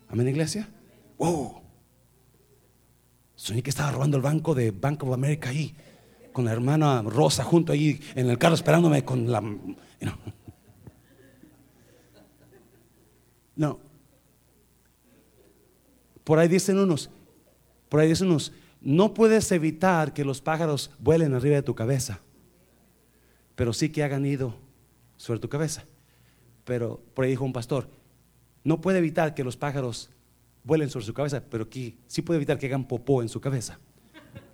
Amén, 0.09 0.27
iglesia. 0.27 0.69
Wow. 1.17 1.61
Soñé 3.35 3.63
que 3.63 3.69
estaba 3.69 3.91
robando 3.91 4.17
el 4.17 4.23
banco 4.23 4.53
de 4.53 4.71
Bank 4.71 5.03
of 5.03 5.13
America 5.13 5.47
ahí, 5.49 5.73
con 6.31 6.43
la 6.45 6.51
hermana 6.51 7.01
Rosa 7.03 7.45
junto 7.45 7.71
ahí 7.71 8.01
en 8.15 8.29
el 8.29 8.37
carro 8.37 8.55
esperándome 8.55 9.05
con 9.05 9.31
la. 9.31 9.41
No. 13.55 13.79
Por 16.24 16.39
ahí 16.39 16.48
dicen 16.48 16.77
unos, 16.80 17.10
por 17.89 18.00
ahí 18.00 18.08
dicen 18.08 18.27
unos, 18.27 18.53
no 18.82 19.13
puedes 19.13 19.51
evitar 19.51 20.13
que 20.13 20.25
los 20.25 20.42
pájaros 20.42 20.92
vuelen 21.00 21.34
arriba 21.34 21.56
de 21.56 21.63
tu 21.63 21.75
cabeza, 21.75 22.20
pero 23.56 23.74
sí 23.74 23.89
que 23.89 24.03
hagan 24.03 24.25
ido 24.25 24.56
sobre 25.18 25.39
tu 25.39 25.50
cabeza. 25.50 25.86
Pero 26.65 27.01
por 27.13 27.25
ahí 27.25 27.32
dijo 27.32 27.46
un 27.46 27.53
pastor, 27.53 27.89
no 28.63 28.82
puede 28.82 29.00
evitar 29.00 29.36
que 29.36 29.44
los 29.44 29.58
pájaros 29.58 30.10
vuelen 30.63 30.89
sobre 30.89 31.06
su 31.06 31.13
cabeza, 31.13 31.44
pero 31.50 31.68
sí 31.72 32.22
puede 32.22 32.38
evitar 32.38 32.58
que 32.58 32.68
hagan 32.68 32.88
popó 32.88 33.22
en 33.22 33.30
su 33.30 33.42
cabeza. 33.42 33.80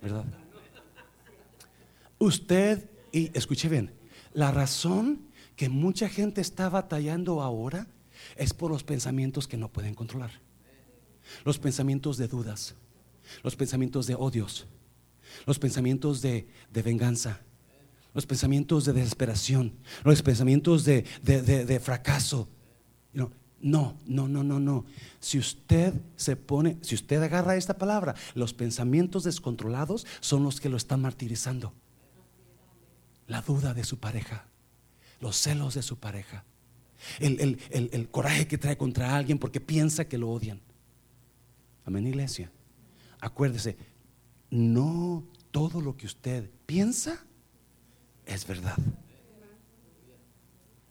¿Verdad? 0.02 0.24
Usted, 2.18 2.90
y 3.12 3.36
escuche 3.36 3.68
bien, 3.68 3.92
la 4.34 4.50
razón 4.50 5.22
que 5.56 5.68
mucha 5.68 6.08
gente 6.08 6.40
está 6.40 6.68
batallando 6.68 7.42
ahora 7.42 7.86
es 8.36 8.52
por 8.52 8.70
los 8.70 8.84
pensamientos 8.84 9.48
que 9.48 9.56
no 9.56 9.68
pueden 9.68 9.94
controlar. 9.94 10.32
Los 11.44 11.58
pensamientos 11.58 12.16
de 12.16 12.28
dudas, 12.28 12.74
los 13.42 13.56
pensamientos 13.56 14.06
de 14.06 14.14
odios, 14.14 14.66
los 15.46 15.58
pensamientos 15.58 16.22
de, 16.22 16.48
venganza, 16.72 17.40
los 18.14 18.26
pensamientos 18.26 18.84
de 18.84 18.92
desesperación, 18.92 19.74
los 20.04 20.22
pensamientos 20.22 20.84
de, 20.84 21.80
fracaso. 21.82 22.48
No, 23.62 23.98
no, 24.06 24.26
no, 24.28 24.42
no, 24.42 24.58
no. 24.58 24.86
Si 25.18 25.38
usted 25.38 25.92
se 26.16 26.34
pone, 26.34 26.78
si 26.80 26.94
usted 26.94 27.22
agarra 27.22 27.56
esta 27.56 27.76
palabra, 27.76 28.14
los 28.34 28.54
pensamientos 28.54 29.24
descontrolados 29.24 30.06
son 30.20 30.42
los 30.42 30.60
que 30.60 30.70
lo 30.70 30.78
están 30.78 31.02
martirizando. 31.02 31.74
La 33.26 33.42
duda 33.42 33.74
de 33.74 33.84
su 33.84 33.98
pareja, 33.98 34.46
los 35.20 35.36
celos 35.36 35.74
de 35.74 35.82
su 35.82 35.98
pareja, 35.98 36.44
el 37.18 38.08
coraje 38.10 38.48
que 38.48 38.58
trae 38.58 38.78
contra 38.78 39.14
alguien 39.14 39.38
porque 39.38 39.60
piensa 39.60 40.06
que 40.06 40.18
lo 40.18 40.30
odian. 40.30 40.60
Amén, 41.84 42.06
iglesia. 42.06 42.50
Acuérdese, 43.20 43.76
no 44.50 45.24
todo 45.50 45.80
lo 45.80 45.96
que 45.96 46.06
usted 46.06 46.50
piensa 46.66 47.24
es 48.26 48.46
verdad. 48.46 48.78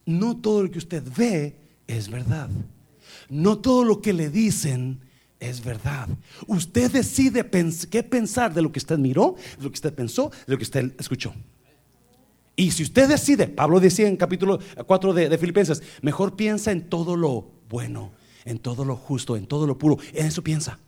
No 0.05 0.37
todo 0.37 0.63
lo 0.63 0.71
que 0.71 0.79
usted 0.79 1.03
ve 1.15 1.55
es 1.87 2.09
verdad. 2.09 2.49
No 3.29 3.59
todo 3.59 3.83
lo 3.83 4.01
que 4.01 4.13
le 4.13 4.29
dicen 4.29 5.01
es 5.39 5.63
verdad. 5.63 6.09
Usted 6.47 6.91
decide 6.91 7.49
qué 7.89 8.03
pensar 8.03 8.53
de 8.53 8.61
lo 8.61 8.71
que 8.71 8.79
usted 8.79 8.97
miró, 8.97 9.35
de 9.57 9.63
lo 9.63 9.69
que 9.69 9.75
usted 9.75 9.93
pensó, 9.93 10.29
de 10.29 10.53
lo 10.53 10.57
que 10.57 10.63
usted 10.63 10.93
escuchó. 10.99 11.33
Y 12.55 12.71
si 12.71 12.83
usted 12.83 13.07
decide, 13.07 13.47
Pablo 13.47 13.79
decía 13.79 14.07
en 14.07 14.17
capítulo 14.17 14.59
4 14.85 15.13
de, 15.13 15.29
de 15.29 15.37
Filipenses, 15.37 15.81
mejor 16.01 16.35
piensa 16.35 16.71
en 16.71 16.89
todo 16.89 17.15
lo 17.15 17.51
bueno, 17.69 18.11
en 18.45 18.59
todo 18.59 18.85
lo 18.85 18.95
justo, 18.95 19.35
en 19.35 19.47
todo 19.47 19.67
lo 19.67 19.77
puro. 19.77 19.97
En 20.13 20.25
eso 20.25 20.43
piensa 20.43 20.79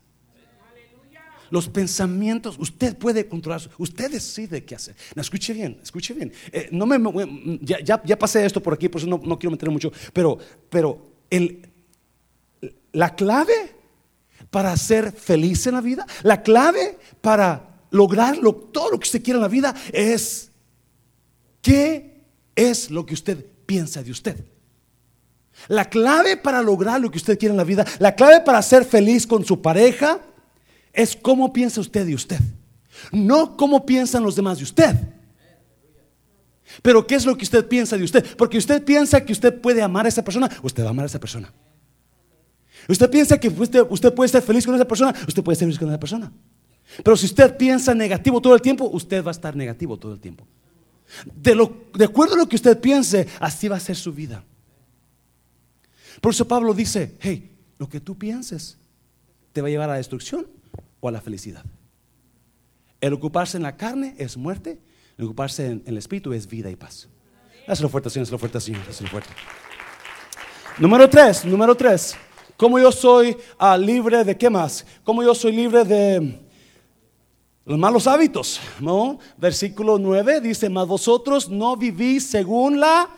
los 1.52 1.68
pensamientos, 1.68 2.56
usted 2.58 2.98
puede 2.98 3.28
controlar, 3.28 3.62
usted 3.78 4.10
decide 4.10 4.64
qué 4.64 4.76
hacer. 4.76 4.96
Escuche 5.16 5.54
bien, 5.54 5.80
escuche 5.84 6.14
bien. 6.14 6.32
Eh, 6.52 6.70
no 6.72 6.86
me, 6.86 6.98
ya, 7.62 8.02
ya, 8.04 8.18
pasé 8.18 8.46
esto 8.46 8.64
por 8.64 8.74
aquí, 8.74 8.88
por 8.88 9.02
eso 9.02 9.10
no, 9.10 9.22
no 9.24 9.38
quiero 9.38 9.52
meter 9.52 9.70
mucho, 9.70 9.92
pero, 10.14 10.40
pero 10.70 11.12
el, 11.30 11.70
la 12.94 13.14
clave 13.16 13.76
para 14.50 14.76
ser 14.78 15.12
feliz 15.12 15.68
en 15.68 15.76
la 15.76 15.82
vida, 15.82 16.08
la 16.24 16.42
clave 16.42 16.98
para 17.20 17.82
lograr 17.92 18.38
todo 18.72 18.92
lo 18.92 19.00
que 19.00 19.06
usted 19.06 19.22
quiera 19.22 19.38
en 19.38 19.44
la 19.44 19.50
vida 19.50 19.76
es 19.92 20.52
qué 21.62 22.24
es 22.56 22.90
lo 22.90 23.06
que 23.06 23.14
usted 23.14 23.46
piensa 23.66 24.02
de 24.02 24.12
usted. 24.12 24.46
La 25.68 25.90
clave 25.90 26.38
para 26.38 26.62
lograr 26.62 27.00
lo 27.00 27.12
que 27.12 27.18
usted 27.18 27.38
quiere 27.38 27.54
en 27.54 27.58
la 27.58 27.64
vida, 27.64 27.86
la 28.00 28.16
clave 28.16 28.42
para 28.42 28.62
ser 28.62 28.86
feliz 28.86 29.28
con 29.28 29.46
su 29.46 29.62
pareja, 29.62 30.20
es 30.94 31.16
cómo 31.16 31.54
piensa 31.54 31.82
usted 31.82 32.06
de 32.06 32.16
usted, 32.16 32.40
no 33.12 33.56
cómo 33.56 33.86
piensan 33.86 34.24
los 34.24 34.36
demás 34.36 34.58
de 34.58 34.64
usted. 34.64 34.96
Pero 36.82 37.06
¿qué 37.06 37.16
es 37.16 37.26
lo 37.26 37.38
que 37.38 37.44
usted 37.44 37.68
piensa 37.68 37.98
de 37.98 38.04
usted? 38.04 38.26
Porque 38.38 38.58
usted 38.58 38.84
piensa 38.84 39.24
que 39.24 39.34
usted 39.34 39.60
puede 39.60 39.82
amar 39.82 40.06
a 40.06 40.10
esa 40.10 40.24
persona, 40.24 40.50
usted 40.64 40.84
va 40.84 40.88
a 40.88 40.90
amar 40.92 41.04
a 41.04 41.08
esa 41.08 41.20
persona. 41.20 41.52
Usted 42.88 43.10
piensa 43.10 43.38
que 43.38 43.50
usted, 43.50 43.86
usted 43.90 44.14
puede 44.14 44.30
ser 44.30 44.42
feliz 44.42 44.66
con 44.66 44.76
esa 44.76 44.88
persona, 44.88 45.14
usted 45.28 45.44
puede 45.44 45.56
ser 45.58 45.68
feliz 45.68 45.80
con 45.80 45.90
esa 45.90 46.00
persona. 46.00 46.32
Pero 47.04 47.16
si 47.16 47.26
usted 47.26 47.56
piensa 47.56 47.94
negativo 47.94 48.42
todo 48.42 48.56
el 48.56 48.62
tiempo, 48.62 48.90
usted 48.92 49.24
va 49.24 49.32
a 49.32 49.32
estar 49.32 49.56
negativo 49.56 49.98
todo 49.98 50.14
el 50.14 50.20
tiempo. 50.20 50.46
De, 51.36 51.70
de 51.94 52.06
acuerdo 52.06 52.36
a 52.36 52.38
lo 52.38 52.48
que 52.48 52.56
usted 52.56 52.80
piense, 52.80 53.28
así 53.40 53.68
va 53.68 53.78
a 53.78 53.80
ser 53.80 53.96
su 53.96 54.14
vida. 54.14 54.44
Por 56.20 56.34
eso 56.34 56.48
Pablo 56.48 56.74
dice, 56.74 57.16
hey, 57.20 57.56
lo 57.78 57.88
que 57.88 58.00
tú 58.00 58.18
pienses 58.18 58.78
te 59.54 59.62
va 59.62 59.68
a 59.68 59.72
llevar 59.72 59.90
a 59.90 59.94
la 59.94 59.98
destrucción 59.98 60.48
o 61.00 61.08
a 61.08 61.12
la 61.12 61.22
felicidad. 61.22 61.64
El 63.00 63.14
ocuparse 63.14 63.58
en 63.58 63.64
la 63.64 63.78
carne 63.78 64.16
es 64.18 64.38
muerte, 64.38 64.80
el 65.18 65.26
ocuparse 65.26 65.68
en, 65.68 65.84
el 65.86 65.98
espíritu 65.98 66.34
es 66.34 66.48
vida 66.48 66.70
y 66.70 66.76
paz. 66.76 67.08
Hazlo 67.68 67.90
fuerte, 67.90 68.10
Señor, 68.10 68.26
hazlo 68.26 68.38
fuerte, 68.38 68.60
Señor, 68.60 68.82
hazlo 68.88 69.08
fuerte. 69.08 69.30
Número 70.78 71.10
tres, 71.10 71.46
número 71.46 71.76
tres. 71.76 72.16
¿Cómo 72.58 72.78
yo 72.78 72.92
soy 72.92 73.36
ah, 73.58 73.76
libre 73.78 74.24
de 74.24 74.38
qué 74.38 74.50
más? 74.50 74.86
¿Cómo 75.04 75.24
yo 75.24 75.34
soy 75.34 75.52
libre 75.52 75.84
de 75.84 76.40
los 77.66 77.80
malos 77.80 78.06
hábitos? 78.06 78.60
¿no? 78.80 79.18
Versículo 79.38 79.98
9 79.98 80.42
dice, 80.42 80.70
mas 80.70 80.88
vosotros 80.88 81.50
no 81.50 81.76
vivís 81.76 82.28
según 82.28 82.80
la 82.80 83.10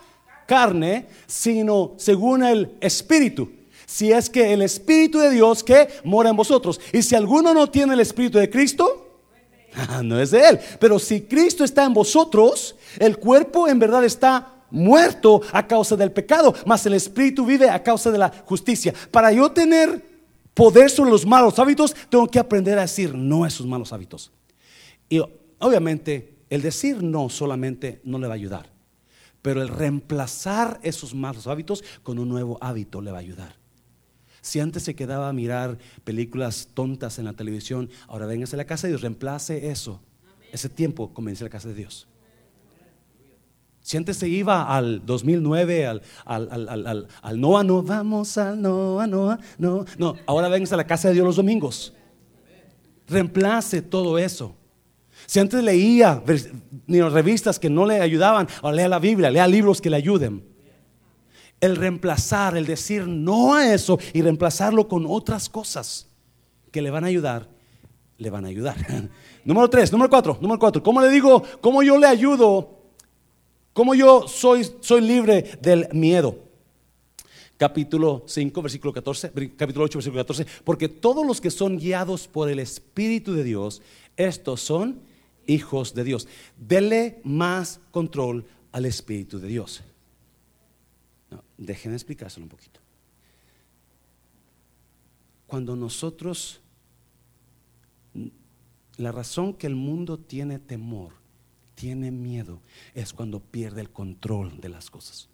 carne, 0.45 1.07
sino 1.27 1.93
según 1.97 2.43
el 2.43 2.77
espíritu 2.81 3.49
si 3.85 4.11
es 4.11 4.27
que 4.27 4.53
el 4.53 4.63
Espíritu 4.63 5.19
de 5.19 5.29
Dios 5.29 5.63
que 5.63 5.87
mora 6.03 6.31
en 6.31 6.35
vosotros. 6.35 6.81
Y 6.91 7.03
si 7.03 7.13
alguno 7.13 7.53
no 7.53 7.69
tiene 7.69 7.93
el 7.93 7.99
Espíritu 7.99 8.39
de 8.39 8.49
Cristo, 8.49 9.19
no 10.03 10.19
es 10.19 10.31
de 10.31 10.49
él. 10.49 10.59
Pero 10.79 10.97
si 10.97 11.21
Cristo 11.21 11.63
está 11.63 11.83
en 11.83 11.93
vosotros, 11.93 12.75
el 12.97 13.17
cuerpo 13.17 13.67
en 13.67 13.77
verdad 13.77 14.03
está 14.03 14.53
muerto 14.71 15.41
a 15.51 15.67
causa 15.67 15.95
del 15.95 16.11
pecado, 16.11 16.55
mas 16.65 16.83
el 16.87 16.93
Espíritu 16.93 17.45
vive 17.45 17.69
a 17.69 17.83
causa 17.83 18.09
de 18.11 18.17
la 18.17 18.33
justicia. 18.45 18.93
Para 19.11 19.31
yo 19.31 19.51
tener 19.51 20.03
poder 20.55 20.89
sobre 20.89 21.11
los 21.11 21.25
malos 21.25 21.59
hábitos, 21.59 21.95
tengo 22.09 22.27
que 22.27 22.39
aprender 22.39 22.79
a 22.79 22.83
decir 22.83 23.13
no 23.13 23.43
a 23.43 23.47
esos 23.47 23.67
malos 23.67 23.93
hábitos. 23.93 24.31
Y 25.07 25.21
obviamente 25.59 26.33
el 26.49 26.63
decir 26.63 27.03
no 27.03 27.29
solamente 27.29 28.01
no 28.03 28.17
le 28.17 28.27
va 28.27 28.33
a 28.33 28.35
ayudar. 28.35 28.72
Pero 29.43 29.61
el 29.61 29.67
reemplazar 29.67 30.79
esos 30.81 31.13
malos 31.13 31.45
hábitos 31.45 31.83
con 32.01 32.17
un 32.17 32.29
nuevo 32.29 32.57
hábito 32.61 33.01
le 33.01 33.11
va 33.11 33.17
a 33.17 33.21
ayudar. 33.21 33.55
Si 34.41 34.59
antes 34.59 34.83
se 34.83 34.95
quedaba 34.95 35.29
a 35.29 35.33
mirar 35.33 35.77
películas 36.03 36.69
tontas 36.73 37.19
en 37.19 37.25
la 37.25 37.33
televisión, 37.33 37.89
ahora 38.07 38.25
véngase 38.25 38.55
a 38.55 38.57
la 38.57 38.65
casa 38.65 38.87
de 38.87 38.93
Dios, 38.93 39.01
reemplace 39.01 39.69
eso, 39.69 40.01
ese 40.51 40.69
tiempo, 40.69 41.13
con 41.13 41.27
a 41.27 41.31
la 41.31 41.49
casa 41.49 41.67
de 41.67 41.75
Dios. 41.75 42.07
Si 43.81 43.97
antes 43.97 44.17
se 44.17 44.29
iba 44.29 44.75
al 44.75 45.05
2009, 45.05 45.87
al, 45.87 46.01
al, 46.25 46.69
al, 46.69 47.07
al, 47.21 47.41
Noa, 47.41 47.63
no, 47.65 47.83
vamos 47.83 48.37
al 48.37 48.61
Noa, 48.61 49.07
Noa, 49.07 49.39
no, 49.57 49.85
no, 49.97 50.15
ahora 50.25 50.47
véngase 50.47 50.73
a 50.73 50.77
la 50.77 50.87
casa 50.87 51.09
de 51.09 51.15
Dios 51.15 51.25
los 51.25 51.35
domingos. 51.35 51.93
Reemplace 53.07 53.81
todo 53.81 54.17
eso. 54.17 54.55
Si 55.25 55.39
antes 55.39 55.63
leía 55.63 56.21
revistas 56.87 57.59
que 57.59 57.69
no 57.69 57.85
le 57.85 58.01
ayudaban, 58.01 58.47
ahora 58.61 58.75
lea 58.75 58.87
la 58.87 58.99
Biblia, 58.99 59.31
lea 59.31 59.47
libros 59.47 59.81
que 59.81 59.89
le 59.89 59.97
ayuden 59.97 60.53
el 61.63 61.77
reemplazar, 61.77 62.57
el 62.57 62.65
decir 62.65 63.07
no 63.07 63.53
a 63.53 63.73
eso 63.73 63.97
y 64.11 64.21
reemplazarlo 64.21 64.89
con 64.89 65.05
otras 65.07 65.47
cosas 65.47 66.09
que 66.71 66.81
le 66.81 66.91
van 66.91 67.05
a 67.05 67.07
ayudar, 67.07 67.47
le 68.17 68.29
van 68.29 68.43
a 68.43 68.49
ayudar. 68.49 68.75
número 69.45 69.69
tres, 69.69 69.89
número 69.89 70.09
cuatro, 70.09 70.37
número 70.41 70.59
cuatro. 70.59 70.83
¿Cómo 70.83 70.99
le 70.99 71.09
digo? 71.09 71.41
¿Cómo 71.61 71.81
yo 71.81 71.97
le 71.97 72.05
ayudo? 72.05 72.79
¿Cómo 73.71 73.95
yo 73.95 74.27
soy, 74.27 74.67
soy 74.81 74.99
libre 75.01 75.57
del 75.61 75.87
miedo? 75.93 76.37
Capítulo 77.55 78.25
5, 78.27 78.61
versículo 78.61 78.91
14, 78.91 79.31
capítulo 79.55 79.85
8, 79.85 79.99
versículo 79.99 80.21
14. 80.21 80.45
Porque 80.65 80.89
todos 80.89 81.25
los 81.25 81.39
que 81.39 81.49
son 81.49 81.77
guiados 81.77 82.27
por 82.27 82.49
el 82.49 82.59
Espíritu 82.59 83.33
de 83.33 83.45
Dios, 83.45 83.81
estos 84.17 84.59
son 84.59 84.99
hijos 85.47 85.93
de 85.93 86.03
Dios. 86.03 86.27
Dele 86.57 87.21
más 87.23 87.79
control 87.91 88.45
al 88.71 88.85
Espíritu 88.85 89.39
de 89.39 89.47
Dios. 89.47 89.83
Déjenme 91.57 91.95
explicárselo 91.95 92.45
un 92.45 92.49
poquito. 92.49 92.79
Cuando 95.47 95.75
nosotros, 95.75 96.61
la 98.97 99.11
razón 99.11 99.53
que 99.53 99.67
el 99.67 99.75
mundo 99.75 100.17
tiene 100.17 100.59
temor, 100.59 101.13
tiene 101.75 102.11
miedo, 102.11 102.59
es 102.93 103.13
cuando 103.13 103.39
pierde 103.39 103.81
el 103.81 103.91
control 103.91 104.59
de 104.59 104.69
las 104.69 104.89
cosas. 104.89 105.29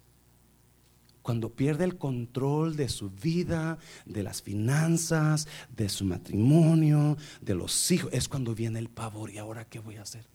Cuando 1.22 1.50
pierde 1.50 1.84
el 1.84 1.98
control 1.98 2.76
de 2.76 2.88
su 2.88 3.10
vida, 3.10 3.78
de 4.06 4.22
las 4.22 4.42
finanzas, 4.42 5.48
de 5.76 5.88
su 5.88 6.04
matrimonio, 6.04 7.16
de 7.40 7.54
los 7.54 7.90
hijos, 7.90 8.10
es 8.12 8.28
cuando 8.28 8.54
viene 8.54 8.78
el 8.78 8.88
pavor. 8.88 9.30
¿Y 9.30 9.38
ahora 9.38 9.66
qué 9.66 9.78
voy 9.80 9.96
a 9.96 10.02
hacer? 10.02 10.26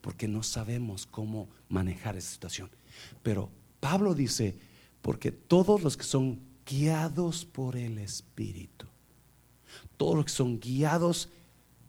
Porque 0.00 0.28
no 0.28 0.42
sabemos 0.42 1.06
cómo 1.06 1.48
manejar 1.68 2.16
esa 2.16 2.30
situación. 2.30 2.70
Pero 3.22 3.50
Pablo 3.80 4.14
dice, 4.14 4.58
porque 5.00 5.32
todos 5.32 5.82
los 5.82 5.96
que 5.96 6.04
son 6.04 6.40
guiados 6.66 7.44
por 7.44 7.76
el 7.76 7.98
Espíritu, 7.98 8.86
todos 9.96 10.16
los 10.16 10.24
que 10.26 10.32
son 10.32 10.60
guiados 10.60 11.30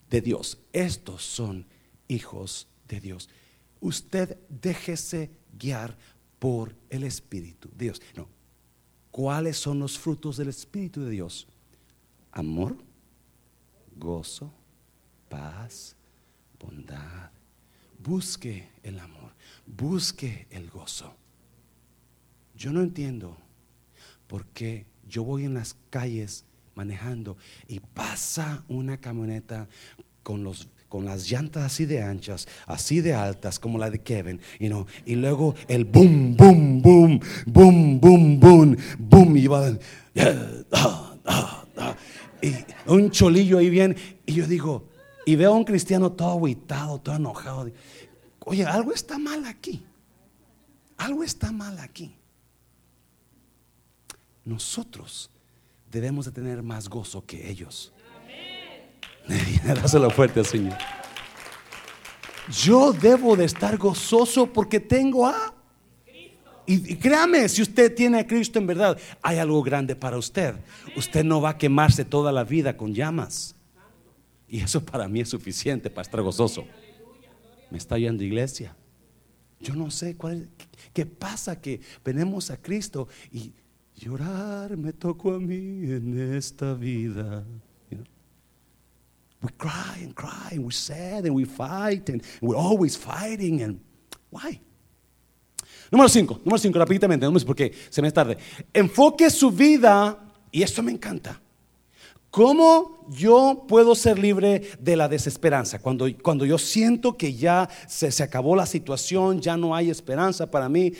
de 0.08 0.20
Dios, 0.20 0.58
estos 0.72 1.22
son 1.22 1.66
hijos 2.06 2.68
de 2.88 3.00
Dios. 3.00 3.28
Usted 3.80 4.38
déjese 4.48 5.30
guiar 5.58 5.96
por 6.38 6.74
el 6.90 7.04
Espíritu 7.04 7.68
Dios. 7.76 8.00
No. 8.16 8.37
¿Cuáles 9.10 9.56
son 9.56 9.78
los 9.78 9.98
frutos 9.98 10.36
del 10.36 10.48
Espíritu 10.48 11.02
de 11.02 11.10
Dios? 11.10 11.46
Amor, 12.32 12.76
gozo, 13.96 14.52
paz, 15.28 15.96
bondad. 16.58 17.30
Busque 17.98 18.68
el 18.82 18.98
amor, 19.00 19.32
busque 19.66 20.46
el 20.50 20.70
gozo. 20.70 21.14
Yo 22.54 22.72
no 22.72 22.80
entiendo 22.80 23.36
por 24.26 24.46
qué 24.46 24.86
yo 25.08 25.24
voy 25.24 25.44
en 25.44 25.54
las 25.54 25.76
calles 25.90 26.44
manejando 26.74 27.36
y 27.66 27.80
pasa 27.80 28.64
una 28.68 28.98
camioneta 29.00 29.68
con 30.22 30.44
los 30.44 30.68
con 30.88 31.04
las 31.04 31.30
llantas 31.30 31.64
así 31.64 31.86
de 31.86 32.02
anchas, 32.02 32.48
así 32.66 33.00
de 33.00 33.14
altas 33.14 33.58
como 33.58 33.78
la 33.78 33.90
de 33.90 34.00
Kevin, 34.00 34.40
you 34.58 34.68
know, 34.68 34.86
y 35.04 35.14
luego 35.14 35.54
el 35.68 35.84
boom, 35.84 36.36
boom, 36.36 36.80
boom, 36.82 37.20
boom, 37.46 38.00
boom, 38.00 38.40
boom, 38.40 38.76
boom, 38.98 39.36
y 39.36 39.46
va, 39.46 39.78
ah, 40.72 41.14
y 42.40 42.54
un 42.86 43.10
cholillo 43.10 43.58
ahí 43.58 43.70
bien, 43.70 43.96
y 44.26 44.34
yo 44.34 44.46
digo, 44.46 44.88
y 45.26 45.36
veo 45.36 45.52
a 45.52 45.56
un 45.56 45.64
cristiano 45.64 46.12
todo 46.12 46.38
aguitado, 46.38 46.98
todo 47.00 47.16
enojado, 47.16 47.70
oye, 48.40 48.64
algo 48.64 48.92
está 48.92 49.18
mal 49.18 49.44
aquí, 49.44 49.84
algo 50.96 51.22
está 51.22 51.52
mal 51.52 51.78
aquí 51.78 52.14
nosotros 54.48 55.30
debemos 55.90 56.24
de 56.24 56.32
tener 56.32 56.62
más 56.62 56.88
gozo 56.88 57.24
que 57.24 57.50
ellos. 57.50 57.92
Dáselo 59.64 60.10
fuerte 60.10 60.40
al 60.40 60.46
Señor. 60.46 60.76
Yo 62.50 62.92
debo 62.92 63.36
de 63.36 63.44
estar 63.44 63.76
gozoso 63.76 64.52
porque 64.52 64.80
tengo 64.80 65.26
a... 65.26 65.54
Y, 66.66 66.96
créame, 66.96 67.48
si 67.48 67.62
usted 67.62 67.94
tiene 67.94 68.18
a 68.18 68.26
Cristo 68.26 68.58
en 68.58 68.66
verdad, 68.66 68.98
hay 69.22 69.38
algo 69.38 69.62
grande 69.62 69.96
para 69.96 70.18
usted. 70.18 70.54
Usted 70.96 71.24
no 71.24 71.40
va 71.40 71.50
a 71.50 71.58
quemarse 71.58 72.04
toda 72.04 72.30
la 72.30 72.44
vida 72.44 72.76
con 72.76 72.94
llamas. 72.94 73.54
Y 74.46 74.60
eso 74.60 74.84
para 74.84 75.08
mí 75.08 75.20
es 75.20 75.30
suficiente 75.30 75.88
para 75.88 76.02
estar 76.02 76.20
gozoso. 76.20 76.66
Me 77.70 77.78
está 77.78 77.96
yendo 77.96 78.22
iglesia. 78.22 78.76
Yo 79.60 79.74
no 79.74 79.90
sé 79.90 80.14
cuál, 80.16 80.50
qué 80.92 81.06
pasa 81.06 81.58
que 81.60 81.80
venimos 82.04 82.50
a 82.50 82.58
Cristo 82.58 83.08
y 83.32 83.52
Llorar 83.98 84.76
me 84.76 84.92
tocó 84.92 85.34
a 85.34 85.40
mí 85.40 85.90
en 85.90 86.36
esta 86.36 86.74
vida. 86.74 87.44
We 89.42 89.50
cry 89.56 90.02
and 90.02 90.14
cry 90.14 90.50
and 90.52 90.64
we 90.64 90.72
sad 90.72 91.24
and 91.24 91.34
we 91.34 91.44
fight 91.44 92.08
and 92.08 92.22
we're 92.40 92.56
always 92.56 92.96
fighting 92.96 93.62
and 93.62 93.80
why? 94.30 94.60
Número 95.90 96.08
5, 96.08 96.40
número 96.44 96.58
5, 96.58 96.78
rápidamente, 96.78 97.30
no 97.30 97.38
sé 97.38 97.46
por 97.46 97.56
qué, 97.56 97.72
se 97.88 98.02
me 98.02 98.08
es 98.08 98.14
tarde. 98.14 98.36
Enfoque 98.74 99.30
su 99.30 99.50
vida, 99.50 100.18
y 100.52 100.62
esto 100.62 100.82
me 100.82 100.92
encanta. 100.92 101.40
¿Cómo 102.30 103.06
yo 103.08 103.64
puedo 103.66 103.94
ser 103.94 104.18
libre 104.18 104.70
de 104.78 104.96
la 104.96 105.08
desesperanza? 105.08 105.78
Cuando, 105.78 106.06
cuando 106.22 106.44
yo 106.44 106.58
siento 106.58 107.16
que 107.16 107.32
ya 107.32 107.70
se, 107.88 108.12
se 108.12 108.22
acabó 108.22 108.54
la 108.54 108.66
situación, 108.66 109.40
ya 109.40 109.56
no 109.56 109.74
hay 109.74 109.88
esperanza 109.88 110.50
para 110.50 110.68
mí, 110.68 110.92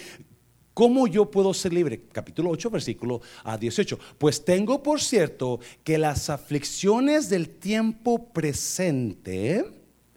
¿Cómo 0.78 1.08
yo 1.08 1.28
puedo 1.28 1.52
ser 1.52 1.72
libre? 1.72 2.02
Capítulo 2.12 2.50
8, 2.50 2.70
versículo 2.70 3.20
a 3.42 3.58
18. 3.58 3.98
Pues 4.16 4.44
tengo 4.44 4.80
por 4.80 5.00
cierto 5.00 5.58
que 5.82 5.98
las 5.98 6.30
aflicciones 6.30 7.28
del 7.28 7.48
tiempo 7.48 8.28
presente, 8.28 9.64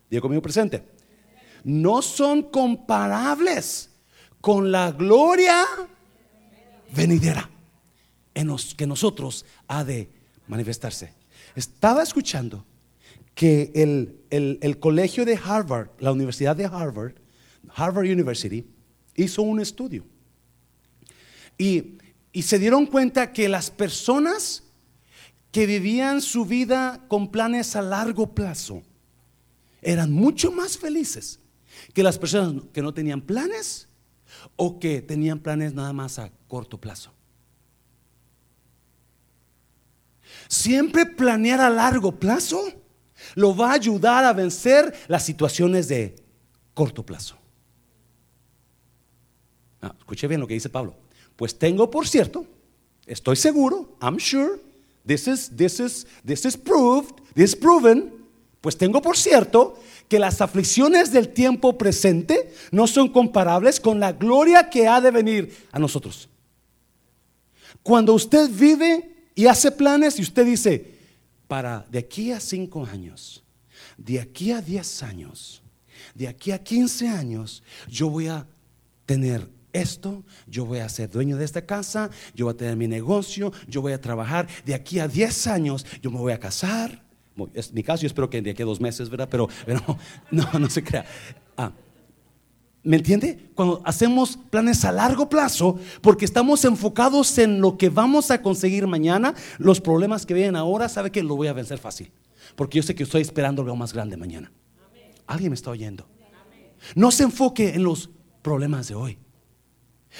digo 0.07 0.21
conmigo 0.21 0.43
presente, 0.43 0.83
no 1.63 2.03
son 2.03 2.43
comparables 2.43 3.89
con 4.39 4.71
la 4.71 4.91
gloria 4.91 5.65
venidera 6.95 7.49
en 8.35 8.45
los 8.45 8.75
que 8.75 8.85
nosotros 8.85 9.47
ha 9.67 9.83
de 9.83 10.11
manifestarse. 10.45 11.11
Estaba 11.55 12.03
escuchando 12.03 12.67
que 13.33 13.71
el, 13.73 14.19
el 14.29 14.77
colegio 14.77 15.25
de 15.25 15.39
Harvard, 15.43 15.89
la 15.97 16.11
Universidad 16.11 16.55
de 16.55 16.65
Harvard, 16.65 17.15
Harvard 17.73 18.05
University, 18.05 18.63
hizo 19.15 19.41
un 19.41 19.59
estudio 19.59 20.10
y, 21.57 21.97
se 22.41 22.59
dieron 22.59 22.85
cuenta 22.85 23.33
que 23.33 23.49
las 23.49 23.69
personas 23.69 24.63
que 25.51 25.65
vivían 25.65 26.21
su 26.21 26.45
vida 26.45 27.03
con 27.09 27.29
planes 27.29 27.75
a 27.75 27.81
largo 27.81 28.33
plazo 28.33 28.83
eran 29.81 30.13
mucho 30.13 30.51
más 30.51 30.77
felices 30.77 31.39
que 31.93 32.03
las 32.03 32.17
personas 32.17 32.63
que 32.71 32.81
no 32.81 32.93
tenían 32.93 33.21
planes 33.21 33.89
o 34.55 34.79
que 34.79 35.01
tenían 35.01 35.39
planes 35.39 35.73
nada 35.73 35.91
más 35.91 36.19
a 36.19 36.31
corto 36.47 36.79
plazo. 36.79 37.11
Siempre 40.47 41.05
planear 41.05 41.59
a 41.59 41.69
largo 41.69 42.17
plazo 42.17 42.61
lo 43.35 43.55
va 43.55 43.71
a 43.71 43.75
ayudar 43.75 44.23
a 44.23 44.33
vencer 44.33 44.93
las 45.07 45.25
situaciones 45.25 45.87
de 45.87 46.15
corto 46.73 47.05
plazo. 47.05 47.37
Ah, 49.81 49.95
escuche 49.97 50.27
bien 50.27 50.39
lo 50.39 50.47
que 50.47 50.53
dice 50.53 50.69
Pablo. 50.69 50.95
Pues 51.35 51.57
tengo 51.57 51.89
por 51.89 52.07
cierto, 52.07 52.45
estoy 53.05 53.35
seguro, 53.35 53.95
I'm 54.01 54.17
sure, 54.19 54.59
this 55.05 55.27
is, 55.27 55.49
this 55.55 55.79
is, 55.79 56.07
this 56.25 56.45
is 56.45 56.55
proved, 56.55 57.21
this 57.33 57.51
is 57.51 57.55
proven, 57.55 58.13
pues 58.61 58.77
tengo 58.77 59.01
por 59.01 59.17
cierto 59.17 59.79
que 60.07 60.19
las 60.19 60.39
aflicciones 60.39 61.11
del 61.11 61.29
tiempo 61.29 61.77
presente 61.77 62.53
no 62.71 62.85
son 62.85 63.09
comparables 63.09 63.79
con 63.79 63.99
la 63.99 64.11
gloria 64.11 64.69
que 64.69 64.87
ha 64.87 65.01
de 65.01 65.09
venir 65.09 65.67
a 65.71 65.79
nosotros. 65.79 66.29
Cuando 67.81 68.13
usted 68.13 68.49
vive 68.49 69.09
y 69.33 69.47
hace 69.47 69.71
planes 69.71 70.19
y 70.19 70.21
usted 70.21 70.45
dice, 70.45 70.95
para 71.47 71.85
de 71.89 71.99
aquí 71.99 72.31
a 72.31 72.39
cinco 72.39 72.85
años, 72.85 73.43
de 73.97 74.19
aquí 74.19 74.51
a 74.51 74.61
diez 74.61 75.01
años, 75.01 75.61
de 76.13 76.27
aquí 76.27 76.51
a 76.51 76.63
quince 76.63 77.07
años, 77.07 77.63
yo 77.87 78.09
voy 78.09 78.27
a 78.27 78.45
tener 79.05 79.47
esto, 79.73 80.23
yo 80.47 80.65
voy 80.65 80.79
a 80.79 80.89
ser 80.89 81.09
dueño 81.09 81.37
de 81.37 81.45
esta 81.45 81.65
casa, 81.65 82.09
yo 82.33 82.45
voy 82.45 82.53
a 82.53 82.57
tener 82.57 82.75
mi 82.75 82.87
negocio, 82.87 83.51
yo 83.67 83.81
voy 83.81 83.93
a 83.93 84.01
trabajar. 84.01 84.47
De 84.65 84.73
aquí 84.73 84.99
a 84.99 85.07
10 85.07 85.47
años 85.47 85.85
yo 86.01 86.11
me 86.11 86.17
voy 86.17 86.33
a 86.33 86.39
casar. 86.39 87.03
Es 87.53 87.73
mi 87.73 87.83
caso, 87.83 88.01
yo 88.03 88.07
espero 88.07 88.29
que 88.29 88.41
de 88.41 88.51
aquí 88.51 88.61
a 88.61 88.65
dos 88.65 88.81
meses, 88.81 89.09
¿verdad? 89.09 89.27
Pero, 89.29 89.47
pero 89.65 89.81
no, 90.31 90.47
no 90.59 90.69
se 90.69 90.83
crea. 90.83 91.05
Ah, 91.57 91.71
¿Me 92.83 92.97
entiende? 92.97 93.51
Cuando 93.53 93.81
hacemos 93.85 94.37
planes 94.49 94.83
a 94.85 94.91
largo 94.91 95.29
plazo, 95.29 95.79
porque 96.01 96.25
estamos 96.25 96.65
enfocados 96.65 97.37
en 97.37 97.61
lo 97.61 97.77
que 97.77 97.89
vamos 97.89 98.31
a 98.31 98.41
conseguir 98.41 98.87
mañana, 98.87 99.35
los 99.59 99.79
problemas 99.79 100.25
que 100.25 100.33
vienen 100.33 100.55
ahora, 100.55 100.89
sabe 100.89 101.11
que 101.11 101.21
lo 101.21 101.35
voy 101.35 101.47
a 101.47 101.53
vencer 101.53 101.77
fácil. 101.77 102.11
Porque 102.55 102.77
yo 102.77 102.83
sé 102.83 102.95
que 102.95 103.03
estoy 103.03 103.21
esperando 103.21 103.61
algo 103.61 103.75
más 103.75 103.93
grande 103.93 104.17
mañana. 104.17 104.51
¿Alguien 105.27 105.51
me 105.51 105.55
está 105.55 105.69
oyendo? 105.69 106.07
No 106.95 107.11
se 107.11 107.23
enfoque 107.23 107.69
en 107.75 107.83
los 107.83 108.09
problemas 108.41 108.87
de 108.87 108.95
hoy. 108.95 109.19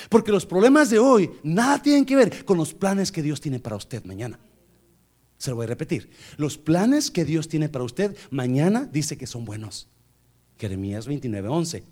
Porque 0.10 0.32
los 0.32 0.46
problemas 0.46 0.90
de 0.90 1.00
hoy 1.00 1.32
nada 1.44 1.82
tienen 1.82 2.06
que 2.06 2.16
ver 2.16 2.46
con 2.46 2.58
los 2.58 2.74
planes 2.74 3.12
que 3.12 3.22
Dios 3.22 3.42
tiene 3.42 3.60
para 3.60 3.76
usted 3.76 4.04
mañana. 4.06 4.40
Se 5.38 5.50
lo 5.50 5.56
voy 5.56 5.66
a 5.66 5.70
repetir. 5.70 6.12
Los 6.38 6.58
planes 6.58 7.10
que 7.12 7.26
Dios 7.26 7.48
tiene 7.48 7.70
para 7.70 7.84
usted 7.84 8.16
mañana 8.30 8.88
dice 8.92 9.18
que 9.18 9.28
son 9.28 9.46
buenos. 9.46 9.88
Jeremías 10.58 11.08
29, 11.08 11.48
11 11.48 11.84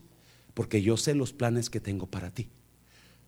porque 0.59 0.81
yo 0.81 0.97
sé 0.97 1.15
los 1.15 1.31
planes 1.31 1.69
que 1.69 1.79
tengo 1.79 2.05
para 2.05 2.31
ti. 2.31 2.49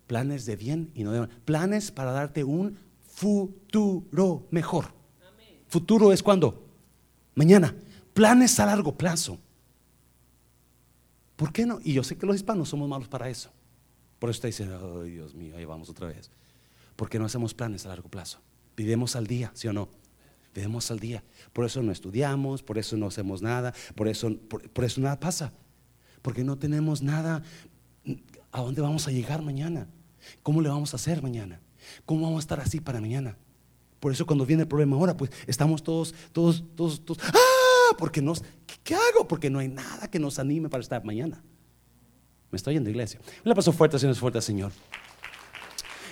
Planes 0.05 0.45
de 0.45 0.57
bien 0.57 0.91
y 0.93 1.05
no 1.05 1.13
de 1.13 1.21
mal. 1.21 1.29
Planes 1.45 1.89
para 1.89 2.11
darte 2.11 2.43
un 2.43 2.77
futuro 3.05 4.45
mejor. 4.51 4.87
Futuro 5.69 6.11
es 6.11 6.21
cuando? 6.21 6.67
Mañana. 7.35 7.73
Planes 8.13 8.59
a 8.59 8.65
largo 8.65 8.97
plazo. 8.97 9.39
¿Por 11.37 11.53
qué 11.53 11.65
no? 11.65 11.79
Y 11.81 11.93
yo 11.93 12.03
sé 12.03 12.17
que 12.17 12.25
los 12.25 12.35
hispanos 12.35 12.67
somos 12.67 12.89
malos 12.89 13.07
para 13.07 13.29
eso. 13.29 13.49
Por 14.21 14.29
eso 14.29 14.37
está 14.37 14.47
diciendo, 14.47 15.01
ay 15.03 15.09
Dios 15.09 15.33
mío, 15.33 15.57
ahí 15.57 15.65
vamos 15.65 15.89
otra 15.89 16.07
vez. 16.07 16.29
Porque 16.95 17.17
no 17.17 17.25
hacemos 17.25 17.55
planes 17.55 17.85
a 17.85 17.89
largo 17.89 18.07
plazo. 18.07 18.39
Vivimos 18.77 19.15
al 19.15 19.25
día, 19.25 19.51
¿sí 19.55 19.67
o 19.67 19.73
no? 19.73 19.89
Vivimos 20.53 20.91
al 20.91 20.99
día. 20.99 21.23
Por 21.51 21.65
eso 21.65 21.81
no 21.81 21.91
estudiamos, 21.91 22.61
por 22.61 22.77
eso 22.77 22.95
no 22.97 23.07
hacemos 23.07 23.41
nada, 23.41 23.73
por 23.95 24.07
eso, 24.07 24.37
por 24.47 24.85
eso 24.85 25.01
nada 25.01 25.19
pasa 25.19 25.51
porque 26.21 26.43
no 26.43 26.57
tenemos 26.57 27.01
nada. 27.01 27.43
¿A 28.51 28.61
dónde 28.61 28.81
vamos 28.81 29.07
a 29.07 29.11
llegar 29.11 29.41
mañana? 29.41 29.87
¿Cómo 30.43 30.61
le 30.61 30.69
vamos 30.69 30.93
a 30.93 30.97
hacer 30.97 31.23
mañana? 31.23 31.61
¿Cómo 32.05 32.23
vamos 32.23 32.37
a 32.37 32.41
estar 32.41 32.59
así 32.59 32.79
para 32.79 33.01
mañana? 33.01 33.37
Por 33.99 34.11
eso 34.11 34.25
cuando 34.25 34.45
viene 34.45 34.63
el 34.63 34.67
problema 34.67 34.95
ahora, 34.95 35.15
pues 35.15 35.31
estamos 35.47 35.83
todos, 35.83 36.13
todos, 36.31 36.63
todos, 36.75 37.05
todos, 37.05 37.23
¡ah! 37.23 37.95
Porque 37.97 38.21
nos, 38.21 38.43
¿qué, 38.83 38.95
hago? 38.95 39.27
Porque 39.27 39.49
no 39.49 39.59
hay 39.59 39.67
nada 39.67 40.09
que 40.09 40.19
nos 40.19 40.39
anime 40.39 40.69
para 40.69 40.81
estar 40.81 41.03
mañana. 41.03 41.43
Me 42.51 42.57
estoy 42.57 42.73
yendo, 42.73 42.89
iglesia. 42.89 43.19
Le 43.43 43.55
paso 43.55 43.71
fuerte, 43.71 43.97
Señor, 43.97 44.15
fuerte, 44.15 44.41
Señor. 44.41 44.71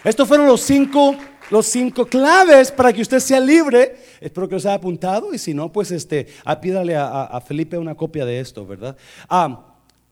Estos 0.03 0.25
fueron 0.25 0.47
los 0.47 0.61
cinco, 0.61 1.15
los 1.51 1.65
cinco 1.65 2.05
claves 2.05 2.71
para 2.71 2.93
que 2.93 3.01
usted 3.01 3.19
sea 3.19 3.41
libre. 3.41 3.97
Espero 4.21 4.47
que 4.47 4.55
los 4.55 4.65
haya 4.65 4.75
apuntado 4.75 5.33
y 5.33 5.37
si 5.37 5.53
no, 5.53 5.69
pues 5.71 5.91
este, 5.91 6.27
pídale 6.61 6.95
a, 6.95 7.41
Felipe 7.45 7.77
una 7.77 7.95
copia 7.95 8.25
de 8.25 8.39
esto, 8.39 8.65
¿verdad? 8.65 8.95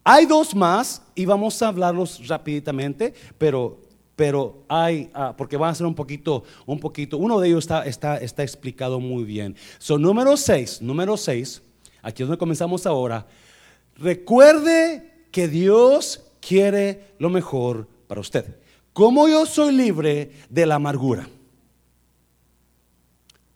Hay 0.03 0.25
dos 0.25 0.53
más 0.53 1.01
y 1.15 1.25
vamos 1.25 1.61
a 1.61 1.69
hablarlos 1.69 2.27
rápidamente, 2.27 3.13
pero, 3.37 3.79
pero 4.17 4.63
hay, 4.67 5.09
ah, 5.13 5.33
porque 5.37 5.55
van 5.55 5.69
a 5.69 5.75
ser 5.75 5.85
un 5.85 5.95
poquito, 5.95 6.43
un 6.65 6.79
poquito, 6.79 7.17
uno 7.17 7.39
de 7.39 7.49
ellos 7.49 7.63
está, 7.63 7.85
está, 7.85 8.17
está 8.17 8.43
explicado 8.43 8.99
muy 8.99 9.23
bien. 9.23 9.55
Son 9.79 10.01
número 10.01 10.35
seis, 10.35 10.81
número 10.81 11.15
seis, 11.15 11.61
aquí 12.01 12.23
es 12.23 12.27
donde 12.27 12.39
comenzamos 12.39 12.85
ahora. 12.85 13.25
Recuerde 13.95 15.16
que 15.31 15.47
Dios 15.47 16.23
quiere 16.39 17.15
lo 17.19 17.29
mejor 17.29 17.87
para 18.07 18.21
usted. 18.21 18.57
Como 18.93 19.27
yo 19.27 19.45
soy 19.45 19.75
libre 19.75 20.31
de 20.49 20.65
la 20.65 20.75
amargura. 20.75 21.27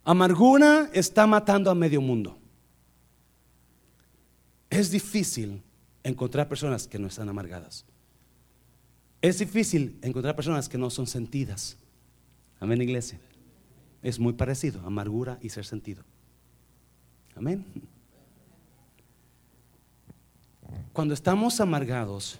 Amargura 0.03 0.89
está 0.93 1.25
matando 1.27 1.69
a 1.71 1.75
medio 1.75 2.01
mundo. 2.01 2.37
Es 4.69 4.91
difícil 4.91 5.61
encontrar 6.03 6.47
personas 6.47 6.87
que 6.87 6.97
no 6.97 7.07
están 7.07 7.29
amargadas. 7.29 7.85
Es 9.21 9.39
difícil 9.39 9.99
encontrar 10.01 10.35
personas 10.35 10.67
que 10.67 10.77
no 10.77 10.89
son 10.89 11.05
sentidas. 11.05 11.77
Amén, 12.59 12.81
iglesia. 12.81 13.19
Es 14.01 14.19
muy 14.19 14.33
parecido, 14.33 14.81
amargura 14.85 15.37
y 15.41 15.49
ser 15.49 15.65
sentido. 15.65 16.03
Amén. 17.35 17.65
Cuando 20.93 21.13
estamos 21.13 21.59
amargados, 21.59 22.39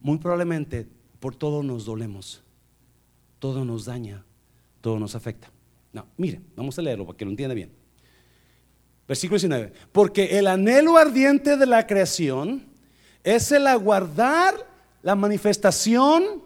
muy 0.00 0.18
probablemente 0.18 0.86
por 1.20 1.34
todo 1.34 1.62
nos 1.62 1.84
dolemos, 1.84 2.42
todo 3.38 3.64
nos 3.64 3.84
daña, 3.84 4.24
todo 4.80 4.98
nos 4.98 5.14
afecta. 5.14 5.50
No, 5.92 6.06
mire, 6.16 6.40
vamos 6.56 6.78
a 6.78 6.82
leerlo 6.82 7.06
para 7.06 7.16
que 7.16 7.24
lo 7.24 7.30
entienda 7.30 7.54
bien. 7.54 7.70
Versículo 9.06 9.38
19. 9.38 9.72
Porque 9.92 10.38
el 10.38 10.46
anhelo 10.46 10.96
ardiente 10.96 11.56
de 11.56 11.66
la 11.66 11.86
creación 11.86 12.66
es 13.22 13.52
el 13.52 13.66
aguardar 13.66 14.54
la 15.02 15.14
manifestación 15.14 16.42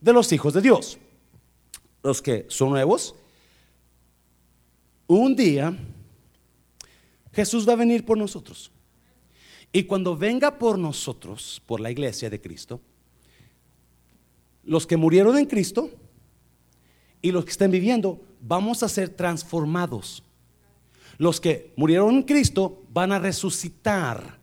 de 0.00 0.12
los 0.12 0.32
hijos 0.32 0.54
de 0.54 0.62
Dios. 0.62 0.98
Los 2.02 2.22
que 2.22 2.46
son 2.48 2.70
nuevos. 2.70 3.14
Un 5.06 5.36
día 5.36 5.76
Jesús 7.32 7.68
va 7.68 7.72
a 7.72 7.76
venir 7.76 8.04
por 8.04 8.18
nosotros. 8.18 8.70
Y 9.72 9.84
cuando 9.84 10.16
venga 10.16 10.58
por 10.58 10.78
nosotros, 10.78 11.62
por 11.66 11.80
la 11.80 11.90
iglesia 11.90 12.28
de 12.28 12.40
Cristo, 12.40 12.80
los 14.64 14.86
que 14.86 14.96
murieron 14.96 15.38
en 15.38 15.46
Cristo 15.46 15.90
y 17.20 17.32
los 17.32 17.44
que 17.44 17.52
estén 17.52 17.70
viviendo, 17.70 18.20
vamos 18.40 18.82
a 18.82 18.88
ser 18.88 19.08
transformados 19.08 20.22
los 21.22 21.40
que 21.40 21.72
murieron 21.76 22.16
en 22.16 22.22
Cristo 22.22 22.82
van 22.92 23.12
a 23.12 23.18
resucitar 23.20 24.38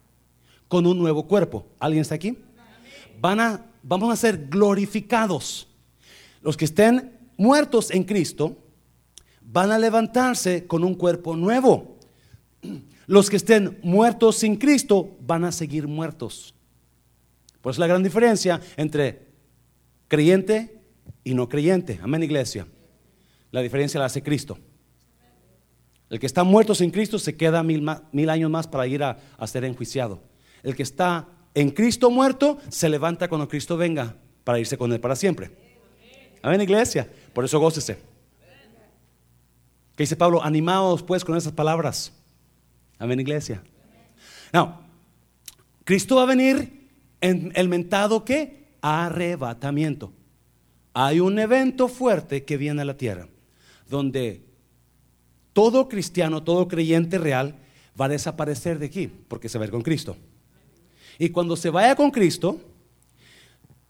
con 0.67 0.85
un 0.85 0.97
nuevo 0.97 1.27
cuerpo. 1.27 1.65
¿Alguien 1.79 2.01
está 2.01 2.15
aquí? 2.15 2.37
Van 3.19 3.39
a, 3.39 3.65
vamos 3.83 4.13
a 4.13 4.15
ser 4.15 4.47
glorificados. 4.47 5.67
Los 6.41 6.55
que 6.55 6.65
estén 6.65 7.11
muertos 7.35 7.91
en 7.91 8.05
Cristo 8.05 8.57
van 9.41 9.71
a 9.71 9.79
levantarse 9.79 10.67
con 10.67 10.83
un 10.83 10.95
cuerpo 10.95 11.35
nuevo. 11.35 11.97
Los 13.10 13.28
que 13.28 13.38
estén 13.38 13.80
muertos 13.82 14.38
sin 14.38 14.56
Cristo 14.56 15.17
van 15.22 15.43
a 15.43 15.52
seguir 15.52 15.88
muertos. 15.88 16.54
Pues 17.60 17.80
la 17.80 17.88
gran 17.88 18.04
diferencia 18.04 18.62
entre 18.78 19.30
creyente 20.08 20.80
y 21.24 21.34
no 21.34 21.50
creyente. 21.50 22.00
Amén, 22.04 22.22
iglesia. 22.22 22.67
La 23.50 23.62
diferencia 23.62 24.00
la 24.00 24.06
hace 24.06 24.22
Cristo. 24.22 24.60
El 26.12 26.19
que 26.19 26.28
está 26.28 26.43
muerto 26.43 26.76
sin 26.76 26.91
Cristo 26.91 27.17
se 27.17 27.36
queda 27.36 27.63
mil, 27.63 28.30
años 28.30 28.52
más 28.52 28.67
para 28.67 28.86
ir 28.86 29.02
a, 29.02 29.17
ser 29.48 29.63
enjuiciado. 29.63 30.22
El 30.62 30.76
que 30.76 30.84
está 30.84 31.28
en 31.56 31.72
Cristo 31.72 32.12
muerto 32.12 32.60
se 32.69 32.89
levanta 32.89 33.28
cuando 33.28 33.48
Cristo 33.48 33.76
venga 33.76 34.17
para 34.43 34.60
irse 34.60 34.78
con 34.78 34.93
él 34.93 35.00
para 35.00 35.15
siempre. 35.15 35.50
Amén, 36.43 36.62
iglesia. 36.62 37.10
Por 37.34 37.43
eso 37.43 37.60
gócese. 37.60 37.98
¿Qué 39.95 40.04
dice 40.04 40.15
Pablo? 40.15 40.43
Animados 40.43 41.02
pues 41.02 41.26
con 41.26 41.36
esas 41.36 41.54
palabras. 41.54 42.13
Amén, 42.99 43.19
iglesia. 43.19 43.63
No, 44.53 44.81
Cristo 45.83 46.17
va 46.17 46.23
a 46.23 46.27
venir 46.27 46.89
en 47.21 47.51
el 47.55 47.69
mentado 47.69 48.23
que 48.23 48.67
arrebatamiento. 48.81 50.13
Hay 50.93 51.19
un 51.19 51.39
evento 51.39 51.88
fuerte 51.88 52.43
que 52.43 52.57
viene 52.57 52.81
a 52.81 52.85
la 52.85 52.97
tierra 52.97 53.27
donde 53.89 54.43
todo 55.53 55.89
cristiano, 55.89 56.43
todo 56.43 56.67
creyente 56.67 57.17
real 57.17 57.55
va 57.99 58.05
a 58.05 58.09
desaparecer 58.09 58.79
de 58.79 58.85
aquí 58.85 59.07
porque 59.07 59.49
se 59.49 59.57
va 59.57 59.65
a 59.65 59.67
ir 59.67 59.71
con 59.71 59.81
Cristo. 59.81 60.15
Y 61.17 61.29
cuando 61.29 61.55
se 61.55 61.69
vaya 61.69 61.95
con 61.95 62.12
Cristo, 62.12 62.62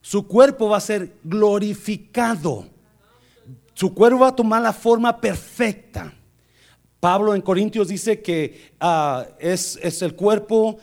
su 0.02 0.26
cuerpo 0.26 0.69
va 0.69 0.78
a 0.78 0.82
ser 0.82 1.17
glorificado. 1.24 2.67
Su 3.74 3.93
cuerpo 3.93 4.19
va 4.19 4.30
a 4.30 4.36
tomar 4.36 4.62
la 4.62 4.74
forma 4.74 5.19
perfecta. 5.19 6.13
Pablo 7.00 7.34
en 7.34 7.42
Corintios 7.42 7.88
dice 7.88 8.22
que 8.22 8.72
ah, 8.80 9.26
es, 9.40 9.80
es 9.82 10.02
el 10.02 10.16
cuerpo 10.16 10.78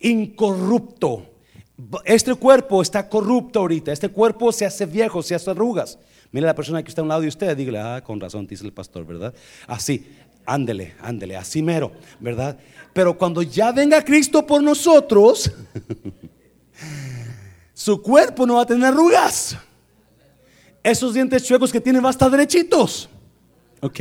incorrupto. 0.00 1.26
Este 2.04 2.34
cuerpo 2.34 2.82
está 2.82 3.08
corrupto 3.08 3.60
ahorita. 3.60 3.92
Este 3.92 4.08
cuerpo 4.08 4.52
se 4.52 4.66
hace 4.66 4.86
viejo, 4.86 5.22
se 5.22 5.34
hace 5.34 5.50
arrugas. 5.50 5.98
Mire 6.32 6.46
la 6.46 6.54
persona 6.54 6.82
que 6.82 6.88
está 6.88 7.00
a 7.00 7.04
un 7.04 7.08
lado 7.08 7.22
de 7.22 7.28
usted, 7.28 7.56
dígale, 7.56 7.78
ah, 7.78 8.02
con 8.04 8.20
razón, 8.20 8.46
dice 8.46 8.64
el 8.64 8.72
pastor, 8.72 9.06
¿verdad? 9.06 9.34
Así. 9.66 10.06
Ándele, 10.46 10.94
ándele, 11.00 11.36
así 11.36 11.62
mero, 11.62 11.92
¿verdad? 12.18 12.58
Pero 12.92 13.16
cuando 13.16 13.42
ya 13.42 13.72
venga 13.72 14.02
Cristo 14.04 14.44
por 14.44 14.62
nosotros, 14.62 15.52
su 17.74 18.02
cuerpo 18.02 18.46
no 18.46 18.54
va 18.54 18.62
a 18.62 18.66
tener 18.66 18.86
arrugas. 18.86 19.56
Esos 20.82 21.14
dientes 21.14 21.44
chuecos 21.44 21.70
que 21.70 21.80
tiene 21.80 22.00
va 22.00 22.08
a 22.08 22.12
estar 22.12 22.30
derechitos. 22.30 23.08
¿Ok? 23.80 24.00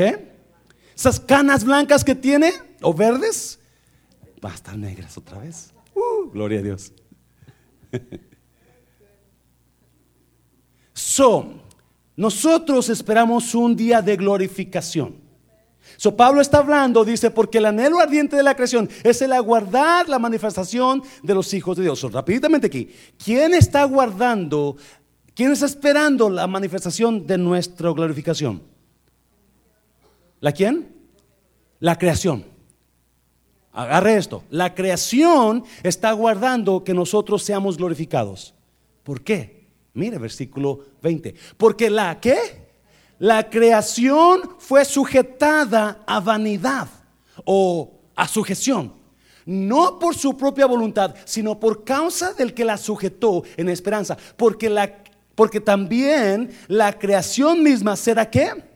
Esas 1.00 1.18
canas 1.18 1.64
blancas 1.64 2.04
que 2.04 2.14
tiene, 2.14 2.52
o 2.82 2.94
verdes, 2.94 3.58
va 4.44 4.52
a 4.52 4.56
estar 4.56 4.78
negras 4.78 5.18
otra 5.18 5.38
vez. 5.38 5.72
Uh, 5.96 6.30
gloria 6.30 6.60
a 6.60 6.62
Dios. 6.62 6.92
So, 10.94 11.62
nosotros 12.18 12.90
esperamos 12.90 13.56
un 13.56 13.74
día 13.74 14.02
de 14.02 14.18
glorificación. 14.18 15.16
So, 15.96 16.18
Pablo 16.18 16.42
está 16.42 16.58
hablando, 16.58 17.06
dice, 17.06 17.32
porque 17.32 17.60
el 17.60 17.68
anhelo 17.68 18.00
ardiente 18.00 18.36
de 18.36 18.44
la 18.44 18.54
creación 18.54 18.90
es 19.04 19.22
el 19.22 19.32
aguardar 19.32 20.10
la 20.10 20.20
manifestación 20.20 21.02
de 21.24 21.34
los 21.34 21.54
hijos 21.54 21.78
de 21.78 21.84
Dios. 21.84 22.00
So, 22.00 22.10
rápidamente 22.10 22.68
aquí, 22.68 22.90
¿quién 23.24 23.54
está 23.54 23.84
aguardando, 23.84 24.76
quién 25.34 25.54
está 25.54 25.68
esperando 25.68 26.30
la 26.30 26.48
manifestación 26.48 27.26
de 27.26 27.38
nuestra 27.38 27.90
glorificación? 27.92 28.62
¿La 30.40 30.52
quién? 30.52 30.96
La 31.80 31.98
creación. 31.98 32.46
Agarre 33.72 34.18
esto. 34.18 34.44
La 34.50 34.74
creación 34.74 35.64
está 35.84 36.10
aguardando 36.10 36.84
que 36.84 36.94
nosotros 36.94 37.44
seamos 37.44 37.78
glorificados. 37.78 38.54
¿Por 39.04 39.22
qué? 39.22 39.68
Mire 39.94 40.18
versículo 40.18 40.80
20. 41.02 41.36
Porque 41.58 41.90
la 41.90 42.20
que 42.20 42.70
la 43.20 43.50
creación 43.50 44.56
fue 44.60 44.86
sujetada 44.86 46.04
a 46.08 46.20
vanidad 46.20 46.88
o 47.46 48.00
a 48.16 48.28
sujeción. 48.28 48.94
No 49.46 50.00
por 50.00 50.16
su 50.16 50.38
propia 50.38 50.66
voluntad, 50.66 51.16
sino 51.26 51.60
por 51.60 51.84
causa 51.84 52.34
del 52.34 52.54
que 52.54 52.66
la 52.66 52.78
sujetó 52.78 53.44
en 53.58 53.70
esperanza. 53.70 54.18
Porque, 54.38 54.70
la, 54.70 55.04
porque 55.36 55.60
también 55.60 56.52
la 56.68 56.98
creación 56.98 57.64
misma 57.64 57.96
será 57.96 58.30
qué? 58.30 58.69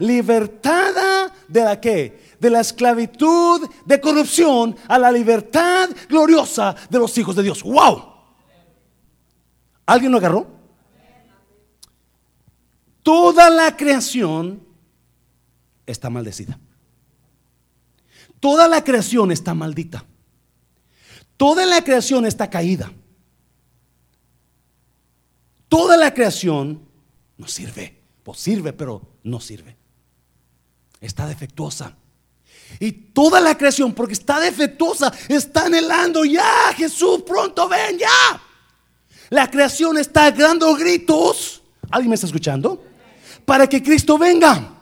Libertada 0.00 1.32
de 1.46 1.64
la 1.64 1.80
qué? 1.80 2.34
De 2.40 2.50
la 2.50 2.60
esclavitud 2.60 3.68
de 3.84 4.00
corrupción 4.00 4.76
a 4.88 4.98
la 4.98 5.12
libertad 5.12 5.88
gloriosa 6.08 6.74
de 6.88 6.98
los 6.98 7.16
hijos 7.16 7.36
de 7.36 7.44
Dios. 7.44 7.62
¡Wow! 7.62 8.10
¿Alguien 9.86 10.10
lo 10.10 10.18
agarró? 10.18 10.46
Toda 13.02 13.50
la 13.50 13.76
creación 13.76 14.66
está 15.86 16.10
maldecida. 16.10 16.58
Toda 18.38 18.68
la 18.68 18.82
creación 18.82 19.32
está 19.32 19.54
maldita. 19.54 20.04
Toda 21.36 21.66
la 21.66 21.82
creación 21.82 22.26
está 22.26 22.48
caída. 22.48 22.92
Toda 25.68 25.96
la 25.96 26.12
creación 26.12 26.86
no 27.36 27.48
sirve. 27.48 28.02
Pues 28.22 28.38
sirve, 28.38 28.72
pero 28.72 29.18
no 29.22 29.40
sirve. 29.40 29.79
Está 31.00 31.26
defectuosa. 31.26 31.96
Y 32.78 32.92
toda 32.92 33.40
la 33.40 33.56
creación, 33.56 33.94
porque 33.94 34.12
está 34.12 34.38
defectuosa, 34.38 35.12
está 35.28 35.66
anhelando 35.66 36.24
ya, 36.24 36.72
Jesús, 36.76 37.22
pronto 37.22 37.68
ven, 37.68 37.98
ya. 37.98 38.42
La 39.30 39.50
creación 39.50 39.98
está 39.98 40.30
dando 40.30 40.74
gritos. 40.74 41.62
¿Alguien 41.90 42.10
me 42.10 42.14
está 42.14 42.26
escuchando? 42.26 42.84
Para 43.44 43.68
que 43.68 43.82
Cristo 43.82 44.18
venga. 44.18 44.74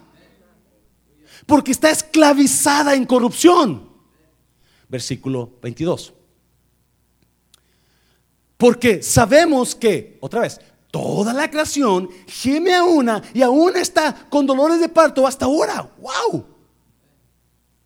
Porque 1.47 1.73
está 1.73 1.91
esclavizada 1.91 2.95
en 2.95 3.07
corrupción. 3.07 3.89
Versículo 4.89 5.59
22. 5.63 6.15
Porque 8.57 9.03
sabemos 9.03 9.75
que, 9.75 10.19
otra 10.21 10.41
vez, 10.41 10.61
toda 10.91 11.33
la 11.33 11.51
creación 11.51 12.09
geme 12.27 12.75
a 12.75 12.85
una 12.85 13.23
y 13.35 13.43
aún 13.43 13.77
está 13.77 14.27
con 14.29 14.47
dolores 14.47 14.81
de 14.81 14.89
parto 14.89 15.27
hasta 15.27 15.45
ahora. 15.45 15.89
¡Wow! 16.01 16.45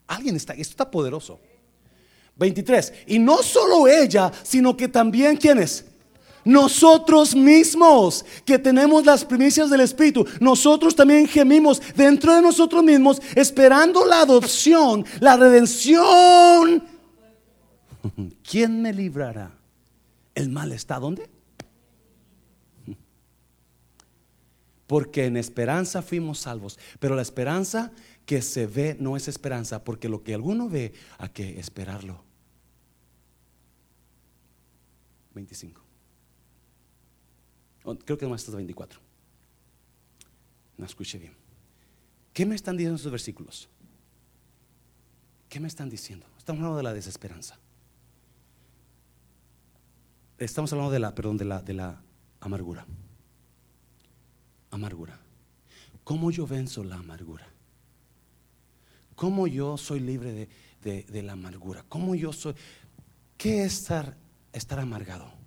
Alguien 0.07 0.37
está, 0.37 0.53
esto 0.53 0.73
está 0.73 0.91
poderoso. 0.91 1.41
23. 2.37 2.93
Y 3.07 3.19
no 3.19 3.43
solo 3.43 3.87
ella, 3.87 4.33
sino 4.43 4.77
que 4.77 4.89
también 4.89 5.37
quienes 5.37 5.85
nosotros 6.45 7.35
mismos 7.37 8.25
que 8.45 8.59
tenemos 8.59 9.05
las 9.05 9.25
primicias 9.25 9.71
del 9.71 9.81
Espíritu, 9.81 10.27
nosotros 10.41 10.95
también 10.95 11.29
gemimos 11.29 11.81
dentro 11.95 12.35
de 12.35 12.43
nosotros 12.43 12.83
mismos 12.83 13.23
esperando 13.35 14.05
la 14.05 14.23
adopción, 14.23 15.05
la 15.21 15.37
redención. 15.37 16.83
¿Quién 18.51 18.83
me 18.83 18.93
librará? 18.93 19.53
¿El 20.35 20.49
mal 20.49 20.73
está 20.73 20.99
dónde? 20.99 21.32
Porque 24.93 25.25
en 25.25 25.39
esperanza 25.39 26.03
fuimos 26.03 26.41
salvos, 26.41 26.79
pero 27.01 27.17
la 27.17 27.23
esperanza 27.23 27.93
que 28.27 28.43
se 28.43 28.67
ve 28.67 28.95
no 29.01 29.17
es 29.17 29.27
esperanza, 29.27 29.85
porque 29.85 30.07
lo 30.07 30.23
que 30.23 30.35
alguno 30.35 30.69
ve 30.69 30.93
hay 31.17 31.31
que 31.31 31.59
esperarlo. 31.59 32.23
25. 35.33 35.81
Creo 38.05 38.19
que 38.19 38.27
más 38.27 38.43
hasta 38.43 38.55
24. 38.55 39.01
No 40.77 40.85
escuche 40.85 41.17
bien. 41.17 41.35
¿Qué 42.35 42.45
me 42.45 42.55
están 42.55 42.77
diciendo 42.77 42.97
esos 42.97 43.11
versículos? 43.11 43.71
¿Qué 45.49 45.59
me 45.59 45.69
están 45.69 45.89
diciendo? 45.89 46.27
Estamos 46.37 46.61
hablando 46.61 46.77
de 46.77 46.83
la 46.83 46.93
desesperanza. 46.93 47.59
Estamos 50.37 50.71
hablando 50.71 50.93
de 50.93 50.99
la, 50.99 51.15
perdón, 51.15 51.39
de 51.39 51.47
la, 51.47 51.63
de 51.63 51.73
la 51.73 52.03
amargura. 52.41 52.87
Amargura. 54.73 55.21
¿Cómo 56.03 56.33
yo 56.33 56.47
venzo 56.47 56.83
la 56.83 56.97
amargura? 56.97 57.47
¿Cómo 59.15 59.47
yo 59.47 59.79
soy 59.79 60.01
libre 60.01 60.49
de, 60.83 61.05
de 61.05 61.23
la 61.23 61.35
amargura? 61.35 61.85
¿Cómo 61.89 62.17
yo 62.17 62.33
soy? 62.33 62.55
¿Qué 63.37 63.63
es 63.65 63.75
estar, 63.75 64.17
estar 64.53 64.81
amargado? 64.81 65.43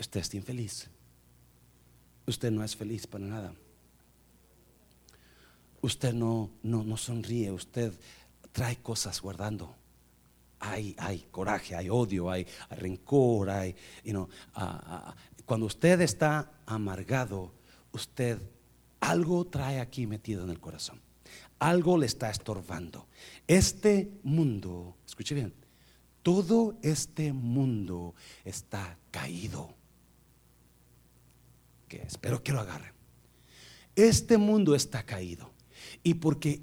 usted 0.00 0.20
está 0.20 0.36
infeliz. 0.36 0.88
Usted 2.26 2.50
no 2.50 2.64
es 2.64 2.74
feliz 2.74 3.06
para 3.06 3.24
nada. 3.24 3.54
Usted 5.82 6.12
no, 6.12 6.50
no, 6.62 6.82
no 6.84 6.96
sonríe, 6.96 7.52
usted 7.52 7.92
trae 8.52 8.76
cosas 8.76 9.20
guardando. 9.20 9.76
Hay, 10.58 10.94
hay 10.98 11.26
coraje, 11.30 11.74
hay 11.74 11.88
odio, 11.88 12.30
hay, 12.30 12.46
rencor, 12.70 13.48
hay, 13.48 13.74
you 14.04 14.12
know, 14.12 14.28
ah, 14.54 14.80
ah, 14.84 15.14
cuando 15.46 15.66
usted 15.66 16.00
está 16.02 16.50
amargado, 16.66 17.52
usted 17.92 18.40
algo 19.00 19.46
trae 19.46 19.80
aquí 19.80 20.06
metido 20.06 20.44
en 20.44 20.50
el 20.50 20.60
corazón. 20.60 21.00
Algo 21.58 21.98
le 21.98 22.06
está 22.06 22.30
estorbando. 22.30 23.06
Este 23.46 24.10
mundo, 24.22 24.96
escuche 25.06 25.34
bien, 25.34 25.54
todo 26.22 26.78
este 26.82 27.32
mundo 27.32 28.14
está 28.44 28.98
caído 29.10 29.74
que 31.90 32.02
espero 32.02 32.42
que 32.42 32.52
lo 32.52 32.60
agarren. 32.60 32.92
Este 33.96 34.38
mundo 34.38 34.74
está 34.74 35.02
caído. 35.02 35.52
Y 36.02 36.14
porque 36.14 36.62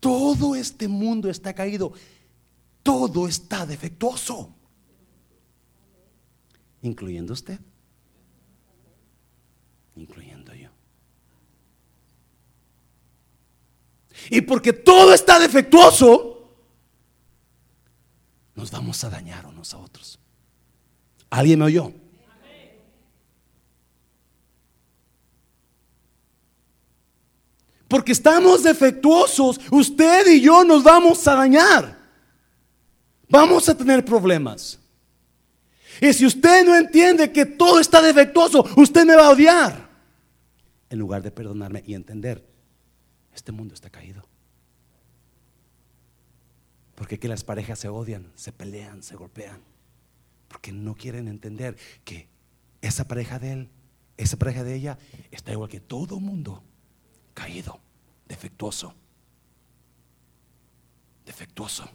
todo 0.00 0.56
este 0.56 0.88
mundo 0.88 1.30
está 1.30 1.54
caído, 1.54 1.92
todo 2.82 3.28
está 3.28 3.64
defectuoso. 3.64 4.54
Incluyendo 6.82 7.32
usted. 7.32 7.60
Incluyendo 9.94 10.52
yo. 10.54 10.70
Y 14.30 14.40
porque 14.40 14.72
todo 14.72 15.12
está 15.12 15.38
defectuoso, 15.38 16.50
nos 18.54 18.70
vamos 18.70 19.02
a 19.04 19.10
dañar 19.10 19.46
unos 19.46 19.74
a 19.74 19.78
otros. 19.78 20.18
¿Alguien 21.30 21.58
me 21.58 21.66
oyó? 21.66 21.92
Porque 27.88 28.12
estamos 28.12 28.64
defectuosos, 28.64 29.60
usted 29.70 30.26
y 30.26 30.40
yo 30.40 30.64
nos 30.64 30.82
vamos 30.82 31.26
a 31.28 31.36
dañar. 31.36 31.96
Vamos 33.28 33.68
a 33.68 33.76
tener 33.76 34.04
problemas. 34.04 34.78
Y 36.00 36.12
si 36.12 36.26
usted 36.26 36.64
no 36.64 36.76
entiende 36.76 37.32
que 37.32 37.46
todo 37.46 37.78
está 37.80 38.02
defectuoso, 38.02 38.66
usted 38.76 39.04
me 39.04 39.14
va 39.14 39.26
a 39.26 39.30
odiar. 39.30 39.88
En 40.90 40.98
lugar 40.98 41.22
de 41.22 41.30
perdonarme 41.30 41.82
y 41.86 41.94
entender, 41.94 42.44
este 43.36 43.52
mundo 43.52 43.74
está 43.74 43.90
caído. 43.90 44.24
Porque 46.94 47.18
que 47.18 47.28
las 47.28 47.44
parejas 47.44 47.78
se 47.78 47.88
odian, 47.88 48.32
se 48.34 48.52
pelean, 48.52 49.02
se 49.02 49.16
golpean. 49.16 49.62
Porque 50.48 50.72
no 50.72 50.94
quieren 50.94 51.28
entender 51.28 51.76
que 52.04 52.28
esa 52.80 53.06
pareja 53.06 53.38
de 53.38 53.52
él, 53.52 53.70
esa 54.16 54.38
pareja 54.38 54.64
de 54.64 54.74
ella, 54.74 54.98
está 55.30 55.52
igual 55.52 55.68
que 55.68 55.80
todo 55.80 56.18
mundo 56.18 56.64
caído, 57.34 57.80
defectuoso. 58.26 58.94
Defectuoso. 61.26 61.88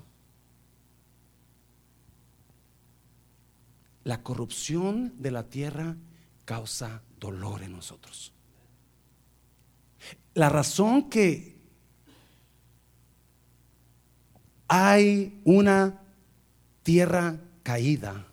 La 4.04 4.22
corrupción 4.24 5.14
de 5.22 5.32
la 5.32 5.50
tierra 5.50 5.96
causa 6.46 7.02
dolor 7.20 7.64
en 7.64 7.72
nosotros. 7.72 8.34
La 10.34 10.50
razón 10.50 11.10
que 11.10 11.58
hay 14.68 15.42
una 15.44 16.02
tierra 16.84 17.40
caída 17.64 18.26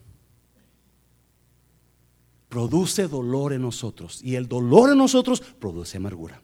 produce 2.49 3.07
dolor 3.07 3.53
en 3.53 3.61
nosotros. 3.61 4.21
Y 4.23 4.35
el 4.35 4.47
dolor 4.47 4.91
en 4.91 4.97
nosotros 4.97 5.41
produce 5.41 5.97
amargura. 5.97 6.41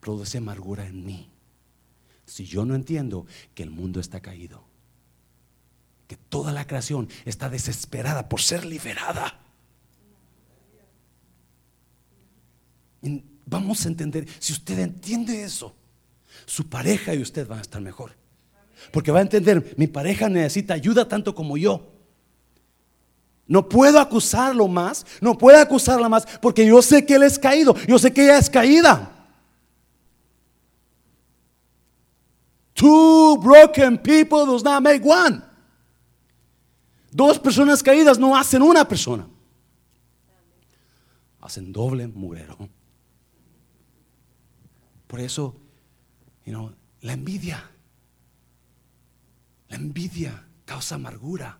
Produce 0.00 0.38
amargura 0.38 0.86
en 0.86 1.04
mí. 1.04 1.30
Si 2.26 2.44
yo 2.44 2.64
no 2.64 2.74
entiendo 2.74 3.26
que 3.54 3.62
el 3.62 3.70
mundo 3.70 4.00
está 4.00 4.20
caído, 4.20 4.64
que 6.08 6.16
toda 6.16 6.52
la 6.52 6.66
creación 6.66 7.08
está 7.24 7.48
desesperada 7.48 8.28
por 8.28 8.40
ser 8.40 8.64
liberada. 8.64 9.40
Vamos 13.44 13.84
a 13.84 13.88
entender, 13.88 14.26
si 14.38 14.52
usted 14.52 14.78
entiende 14.78 15.44
eso, 15.44 15.74
su 16.46 16.68
pareja 16.68 17.14
y 17.14 17.22
usted 17.22 17.46
van 17.46 17.60
a 17.60 17.62
estar 17.62 17.80
mejor. 17.80 18.12
Porque 18.92 19.12
va 19.12 19.20
a 19.20 19.22
entender, 19.22 19.74
mi 19.76 19.86
pareja 19.86 20.28
necesita 20.28 20.74
ayuda 20.74 21.08
tanto 21.08 21.34
como 21.34 21.56
yo. 21.56 21.92
No 23.46 23.68
puedo 23.68 24.00
acusarlo 24.00 24.66
más, 24.66 25.06
no 25.20 25.38
puedo 25.38 25.58
acusarla 25.58 26.08
más, 26.08 26.26
porque 26.42 26.66
yo 26.66 26.82
sé 26.82 27.06
que 27.06 27.14
él 27.14 27.22
es 27.22 27.38
caído, 27.38 27.76
yo 27.86 27.98
sé 27.98 28.12
que 28.12 28.24
ella 28.24 28.38
es 28.38 28.50
caída. 28.50 29.12
Two 32.74 33.38
broken 33.38 33.96
people 33.96 34.44
does 34.44 34.62
not 34.62 34.82
make 34.82 35.02
one. 35.02 35.40
Dos 37.10 37.38
personas 37.38 37.82
caídas 37.82 38.18
no 38.18 38.36
hacen 38.36 38.60
una 38.60 38.86
persona. 38.86 39.26
Hacen 41.40 41.72
doble 41.72 42.08
mugrero. 42.08 42.68
Por 45.06 45.20
eso, 45.20 45.56
you 46.44 46.52
know, 46.52 46.74
la 47.00 47.12
envidia, 47.12 47.70
la 49.68 49.76
envidia 49.76 50.46
causa 50.64 50.96
amargura. 50.96 51.58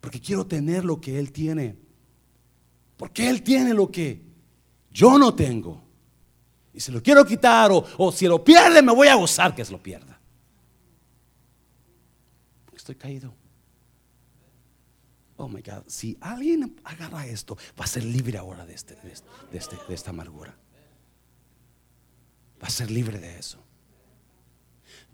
Porque 0.00 0.20
quiero 0.20 0.46
tener 0.46 0.84
lo 0.84 1.00
que 1.00 1.18
Él 1.18 1.32
tiene. 1.32 1.76
Porque 2.96 3.28
Él 3.28 3.42
tiene 3.42 3.74
lo 3.74 3.90
que 3.90 4.22
yo 4.90 5.18
no 5.18 5.34
tengo. 5.34 5.82
Y 6.72 6.80
se 6.80 6.92
lo 6.92 7.02
quiero 7.02 7.24
quitar 7.24 7.70
o, 7.72 8.12
si 8.12 8.26
lo 8.26 8.42
pierde 8.42 8.82
me 8.82 8.92
voy 8.92 9.08
a 9.08 9.14
gozar 9.14 9.54
que 9.54 9.64
se 9.64 9.72
lo 9.72 9.82
pierda. 9.82 10.20
estoy 12.74 12.96
caído. 12.96 13.34
Oh 15.36 15.48
my 15.48 15.62
God, 15.62 15.84
si 15.86 16.16
alguien 16.20 16.76
agarra 16.84 17.26
esto, 17.26 17.56
va 17.80 17.84
a 17.84 17.88
ser 17.88 18.04
libre 18.04 18.38
ahora 18.38 18.66
de, 18.66 18.74
este, 18.74 18.94
de, 18.96 19.12
este, 19.58 19.76
de 19.88 19.94
esta 19.94 20.10
amargura. 20.10 20.56
A 22.64 22.70
ser 22.70 22.90
libre 22.90 23.18
de 23.18 23.38
eso. 23.38 23.58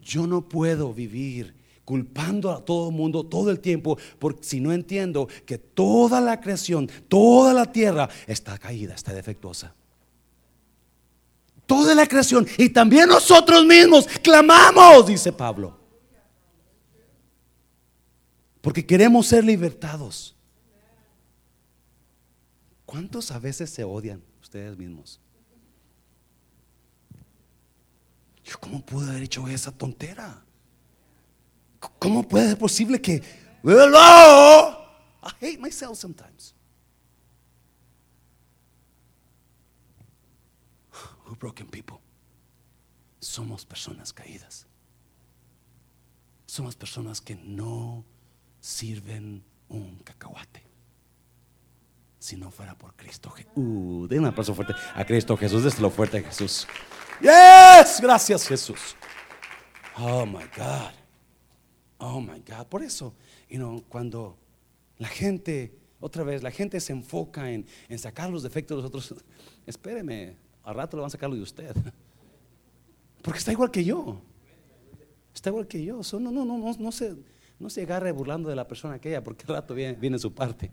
Yo 0.01 0.25
no 0.25 0.49
puedo 0.49 0.95
vivir 0.95 1.53
culpando 1.85 2.53
a 2.53 2.65
todo 2.65 2.91
el 2.91 2.95
mundo 2.95 3.27
todo 3.27 3.51
el 3.51 3.59
tiempo, 3.59 3.99
porque 4.21 4.45
si 4.45 4.61
no 4.61 4.73
entiendo 4.73 5.27
que 5.45 5.59
toda 5.59 6.21
la 6.21 6.41
creación, 6.41 6.89
toda 7.09 7.53
la 7.53 7.73
tierra 7.73 8.09
está 8.29 8.57
caída, 8.57 8.95
está 8.95 9.13
defectuosa. 9.13 9.75
Toda 11.67 11.93
la 11.93 12.07
creación 12.07 12.47
y 12.57 12.69
también 12.69 13.09
nosotros 13.09 13.67
mismos 13.67 14.07
clamamos, 14.23 15.09
dice 15.09 15.33
Pablo. 15.33 15.77
Porque 18.61 18.87
queremos 18.87 19.27
ser 19.27 19.45
libertados. 19.45 20.37
¿Cuántos 22.87 23.33
a 23.33 23.41
veces 23.41 23.71
se 23.71 23.83
odian 23.83 24.23
ustedes 24.41 24.79
mismos? 24.79 25.19
Yo, 28.51 28.59
¿cómo 28.59 28.85
pude 28.85 29.09
haber 29.11 29.23
hecho 29.23 29.47
esa 29.47 29.71
tontera? 29.71 30.45
¿Cómo 32.01 32.27
puede 32.27 32.49
ser 32.49 32.59
posible 32.59 33.01
que... 33.01 33.23
Hello? 33.63 34.77
I 35.23 35.31
hate 35.41 35.61
myself 35.61 35.97
sometimes. 35.97 36.53
We're 41.27 41.37
broken 41.39 41.69
people. 41.69 42.01
Somos 43.21 43.65
personas 43.65 44.13
caídas. 44.13 44.67
Somos 46.47 46.75
personas 46.75 47.21
que 47.21 47.37
no 47.37 48.05
sirven 48.61 49.45
un 49.69 50.01
cacahuate. 50.03 50.70
Si 52.21 52.37
no 52.37 52.51
fuera 52.51 52.77
por 52.77 52.95
Cristo 52.95 53.31
Jesús. 53.31 53.53
Uh, 53.57 54.07
den 54.07 54.21
un 54.21 54.27
aplauso 54.27 54.55
fuerte 54.55 54.75
a 54.95 55.05
Cristo 55.05 55.37
Jesús. 55.37 55.65
Déselo 55.65 55.91
fuerte 55.91 56.19
a 56.19 56.23
Jesús. 56.23 56.69
Yes, 57.21 57.99
gracias 58.01 58.47
Jesús. 58.47 58.95
Oh 59.99 60.25
my 60.27 60.45
God. 60.57 60.93
Oh 61.99 62.21
my 62.21 62.43
God, 62.47 62.67
por 62.69 62.83
eso, 62.83 63.15
you 63.49 63.59
know, 63.59 63.85
cuando 63.89 64.39
la 64.97 65.09
gente, 65.09 65.75
otra 66.01 66.25
vez, 66.25 66.43
la 66.43 66.51
gente 66.51 66.81
se 66.81 66.93
enfoca 66.93 67.51
en, 67.51 67.67
sacar 67.99 68.31
los 68.31 68.43
defectos 68.43 68.77
de 68.77 68.83
los 68.83 68.89
otros, 68.89 69.15
espéreme, 69.67 70.37
al 70.63 70.75
rato 70.75 70.97
le 70.97 71.03
van 71.03 71.09
a 71.09 71.11
sacar 71.11 71.29
lo 71.29 71.37
de 71.37 71.43
usted. 71.43 71.75
Porque 73.23 73.39
está 73.39 73.53
igual 73.53 73.71
que 73.71 73.85
yo. 73.85 74.23
Está 75.35 75.51
igual 75.51 75.67
que 75.67 75.85
yo. 75.85 76.01
no, 76.13 76.21
no, 76.21 76.45
no, 76.45 76.59
no, 76.59 76.77
no, 76.79 76.93
se, 76.93 77.17
no 77.59 77.69
se 77.69 77.83
agarre 77.83 78.13
burlando 78.13 78.49
de 78.49 78.57
la 78.57 78.67
persona 78.67 78.95
aquella, 78.95 79.23
porque 79.23 79.45
al 79.47 79.57
rato 79.57 79.75
viene 79.75 80.19
su 80.19 80.33
parte. 80.35 80.71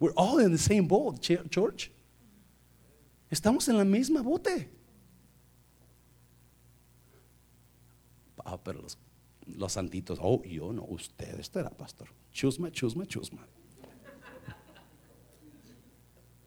We're 0.00 0.14
all 0.16 0.38
in 0.40 0.50
the 0.50 0.58
same 0.58 0.88
boat, 0.88 1.20
church. 1.20 1.92
Estamos 3.30 3.68
en 3.68 3.76
la 3.78 3.84
misma 3.84 4.22
bote. 4.22 4.68
Ah, 8.44 8.56
pero 8.56 8.82
los 8.82 8.96
los 9.56 9.72
santitos, 9.72 10.18
oh, 10.20 10.42
yo 10.44 10.72
no, 10.72 10.84
usted 10.84 11.38
estará, 11.38 11.70
pastor. 11.70 12.08
Chusma, 12.32 12.70
chusma, 12.70 13.06
chusma. 13.06 13.46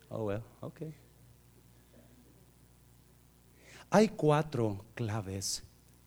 Oh, 0.09 0.25
well, 0.25 0.43
ok. 0.61 0.81
Hay 3.89 4.09
cuatro 4.09 4.85
claves. 4.93 5.63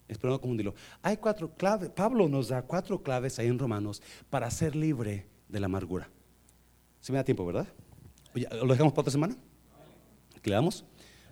Espero 0.08 0.32
no 0.32 0.40
confundirlo. 0.40 0.74
Hay 1.02 1.16
cuatro 1.16 1.52
claves. 1.56 1.90
Pablo 1.90 2.28
nos 2.28 2.48
da 2.48 2.62
cuatro 2.62 3.02
claves 3.02 3.38
ahí 3.38 3.48
en 3.48 3.58
Romanos 3.58 4.00
para 4.30 4.50
ser 4.50 4.76
libre 4.76 5.26
de 5.48 5.60
la 5.60 5.66
amargura. 5.66 6.08
Si 7.06 7.12
me 7.12 7.18
da 7.18 7.24
tiempo, 7.24 7.46
¿verdad? 7.46 7.68
¿Lo 8.34 8.66
dejamos 8.66 8.92
para 8.92 9.02
otra 9.02 9.12
semana? 9.12 9.36
¿Qué 10.42 10.50
le 10.50 10.56
damos? 10.56 10.84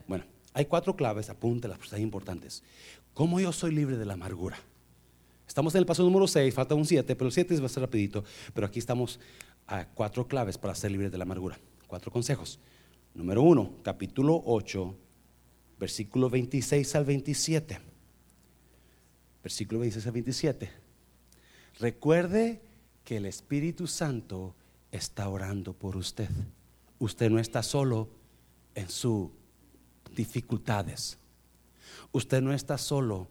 Bueno, 0.06 0.22
hay 0.52 0.66
cuatro 0.66 0.94
claves, 0.94 1.30
apúntelas, 1.30 1.78
pues 1.78 1.92
hay 1.92 2.00
importantes. 2.00 2.62
¿Cómo 3.12 3.40
yo 3.40 3.50
soy 3.50 3.74
libre 3.74 3.96
de 3.96 4.04
la 4.04 4.12
amargura? 4.12 4.56
Estamos 5.48 5.74
en 5.74 5.80
el 5.80 5.86
paso 5.86 6.04
número 6.04 6.28
6, 6.28 6.54
falta 6.54 6.76
un 6.76 6.86
7, 6.86 7.16
pero 7.16 7.26
el 7.26 7.32
7 7.32 7.58
va 7.58 7.66
a 7.66 7.68
ser 7.68 7.82
rapidito. 7.82 8.22
Pero 8.54 8.68
aquí 8.68 8.78
estamos 8.78 9.18
a 9.66 9.84
cuatro 9.86 10.28
claves 10.28 10.58
para 10.58 10.76
ser 10.76 10.92
libres 10.92 11.10
de 11.10 11.18
la 11.18 11.24
amargura. 11.24 11.58
Cuatro 11.88 12.12
consejos. 12.12 12.60
Número 13.12 13.42
1, 13.42 13.78
capítulo 13.82 14.44
8, 14.46 14.94
versículo 15.80 16.30
26 16.30 16.94
al 16.94 17.04
27. 17.04 17.80
Versículo 19.42 19.80
26 19.80 20.06
al 20.06 20.12
27. 20.12 20.70
Recuerde 21.80 22.60
que 23.02 23.16
el 23.16 23.26
Espíritu 23.26 23.88
Santo 23.88 24.54
está 24.96 25.28
orando 25.28 25.72
por 25.72 25.96
usted. 25.96 26.30
Usted 26.98 27.30
no 27.30 27.38
está 27.38 27.62
solo 27.62 28.08
en 28.74 28.88
sus 28.88 29.30
dificultades. 30.14 31.18
Usted 32.12 32.40
no 32.40 32.52
está 32.52 32.78
solo 32.78 33.28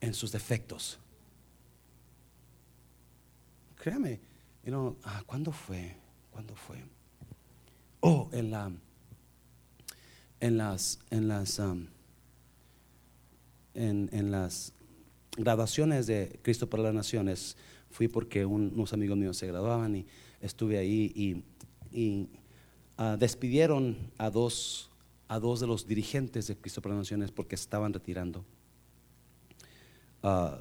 en 0.00 0.14
sus 0.14 0.32
defectos 0.32 0.98
créame, 3.78 4.20
ah, 5.04 5.22
¿cuándo 5.26 5.52
fue? 5.52 5.96
¿Cuándo 6.30 6.54
fue? 6.54 6.76
Oh, 8.00 8.28
en 8.32 8.50
la, 8.50 8.70
en 10.40 10.56
las, 10.58 10.98
en 11.10 11.28
las, 11.28 11.58
um, 11.58 11.86
en, 13.74 14.30
las 14.30 14.72
graduaciones 15.36 16.06
de 16.06 16.38
Cristo 16.42 16.68
para 16.68 16.82
las 16.82 16.94
Naciones, 16.94 17.56
fui 17.90 18.08
porque 18.08 18.44
unos 18.44 18.92
amigos 18.92 19.16
míos 19.16 19.36
se 19.36 19.46
graduaban 19.46 19.96
y 19.96 20.06
estuve 20.40 20.78
ahí 20.78 21.44
y, 21.92 22.28
ah, 22.96 23.16
despidieron 23.18 23.96
a 24.18 24.30
dos, 24.30 24.90
a 25.28 25.38
dos 25.38 25.60
de 25.60 25.66
los 25.66 25.86
dirigentes 25.86 26.46
de 26.46 26.56
Cristo 26.56 26.80
para 26.82 26.94
Naciones 26.94 27.30
porque 27.30 27.54
estaban 27.54 27.92
retirando. 27.92 28.44
Uh, 30.22 30.58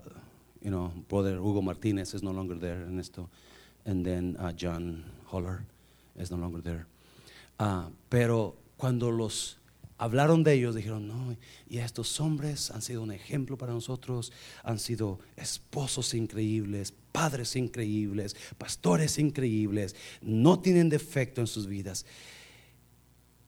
you 0.61 0.69
know, 0.69 0.91
brother 1.09 1.39
Hugo 1.39 1.61
Martinez 1.61 2.13
is 2.13 2.21
no 2.21 2.32
longer 2.32 2.59
there 2.59 2.84
in 2.84 2.99
esto, 2.99 3.28
and 3.86 4.05
then 4.05 4.36
uh, 4.39 4.51
John 4.51 5.03
Holler 5.25 5.63
is 6.15 6.30
no 6.30 6.38
longer 6.38 6.61
there. 6.61 6.86
Pero 8.09 8.55
cuando 8.78 9.09
los 9.09 9.57
hablaron 9.97 10.43
de 10.43 10.53
ellos, 10.53 10.75
dijeron, 10.75 11.07
no, 11.07 11.35
y 11.67 11.77
estos 11.79 12.19
hombres 12.19 12.71
han 12.71 12.81
sido 12.81 13.01
un 13.01 13.11
ejemplo 13.11 13.57
para 13.57 13.73
nosotros, 13.73 14.31
han 14.63 14.79
sido 14.79 15.19
esposos 15.35 16.13
increíbles, 16.13 16.93
padres 17.11 17.55
increíbles, 17.55 18.35
pastores 18.57 19.17
increíbles, 19.17 19.95
no 20.21 20.59
tienen 20.59 20.89
defecto 20.89 21.41
en 21.41 21.47
sus 21.47 21.67
vidas. 21.67 22.05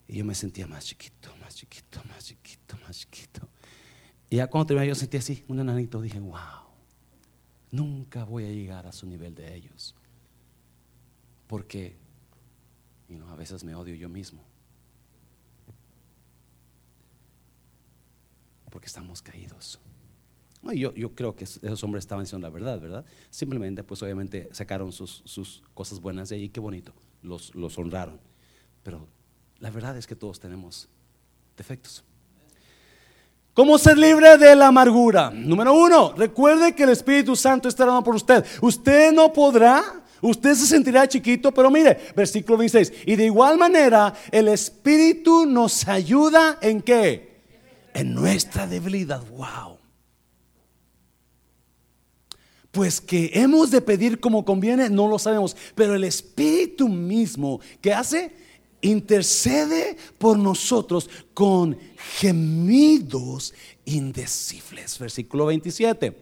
Y 0.07 0.17
yo 0.17 0.25
me 0.25 0.33
sentía 0.33 0.65
más 0.65 0.85
chiquito, 0.85 1.35
más 1.39 1.55
chiquito, 1.55 2.01
más 2.05 2.25
chiquito, 2.25 2.77
más 2.83 2.97
chiquito. 2.97 3.47
Y 4.29 4.37
ya 4.37 4.47
cuando 4.47 4.67
terminé 4.67 4.87
yo 4.87 4.95
sentí 4.95 5.17
así, 5.17 5.43
un 5.47 5.59
enanito, 5.59 6.01
dije, 6.01 6.19
wow. 6.19 6.69
Nunca 7.71 8.23
voy 8.23 8.45
a 8.45 8.49
llegar 8.49 8.87
a 8.87 8.91
su 8.91 9.05
nivel 9.05 9.35
de 9.35 9.53
ellos. 9.55 9.95
Porque 11.45 11.97
a 13.29 13.35
veces 13.35 13.63
me 13.63 13.75
odio 13.75 13.93
yo 13.93 14.09
mismo. 14.09 14.48
Porque 18.69 18.87
estamos 18.87 19.21
caídos. 19.21 19.79
Yo, 20.73 21.15
creo 21.15 21.35
que 21.35 21.45
esos 21.45 21.83
hombres 21.83 22.03
estaban 22.03 22.25
diciendo 22.25 22.45
la 22.45 22.53
verdad, 22.53 22.79
¿verdad? 22.79 23.05
Simplemente, 23.29 23.83
pues 23.83 24.03
obviamente 24.03 24.49
sacaron 24.51 24.91
sus, 24.91 25.63
cosas 25.73 26.01
buenas 26.01 26.29
de 26.29 26.35
allí, 26.35 26.49
qué 26.49 26.59
bonito, 26.59 26.93
los, 27.21 27.55
los 27.55 27.77
honraron. 27.77 28.19
Pero 28.83 29.07
la 29.59 29.71
verdad 29.71 29.97
es 29.97 30.05
que 30.05 30.15
todos 30.15 30.39
tenemos 30.39 30.89
defectos. 31.55 32.03
¿Cómo 33.53 33.77
ser 33.77 33.97
libre 33.97 34.37
de 34.37 34.55
la 34.55 34.67
amargura? 34.67 35.31
Número 35.31 35.73
uno, 35.73 36.13
recuerde 36.15 36.73
que 36.75 36.83
el 36.83 36.89
Espíritu 36.89 37.35
Santo 37.35 37.67
estará 37.67 37.99
por 38.01 38.15
usted. 38.15 38.45
Usted 38.61 39.11
no 39.11 39.33
podrá, 39.33 39.83
usted 40.21 40.53
se 40.55 40.65
sentirá 40.65 41.07
chiquito, 41.07 41.53
pero 41.53 41.69
mire, 41.71 41.97
versículo 42.15 42.57
26. 42.57 42.93
Y 43.05 43.15
de 43.15 43.25
igual 43.25 43.57
manera, 43.57 44.13
el 44.31 44.49
Espíritu 44.49 45.45
nos 45.45 45.87
ayuda 45.87 46.57
en 46.61 46.81
qué? 46.81 47.28
En 47.99 48.13
nuestra 48.13 48.65
debilidad. 48.65 49.21
Wow. 49.29 49.77
Pues 52.71 53.01
que 53.01 53.31
hemos 53.33 53.71
de 53.71 53.81
pedir 53.81 54.19
como 54.19 54.45
conviene, 54.45 54.89
no 54.89 55.07
lo 55.07 55.19
sabemos. 55.19 55.55
Pero 55.75 55.95
el 55.95 56.03
Espíritu 56.03 56.87
mismo, 56.87 57.59
¿qué 57.81 57.93
hace? 57.93 58.31
intercede 58.81 59.97
por 60.17 60.37
nosotros 60.37 61.09
con 61.33 61.77
gemidos 62.17 63.53
indecibles. 63.85 64.97
Versículo 64.97 65.47
27. 65.47 66.15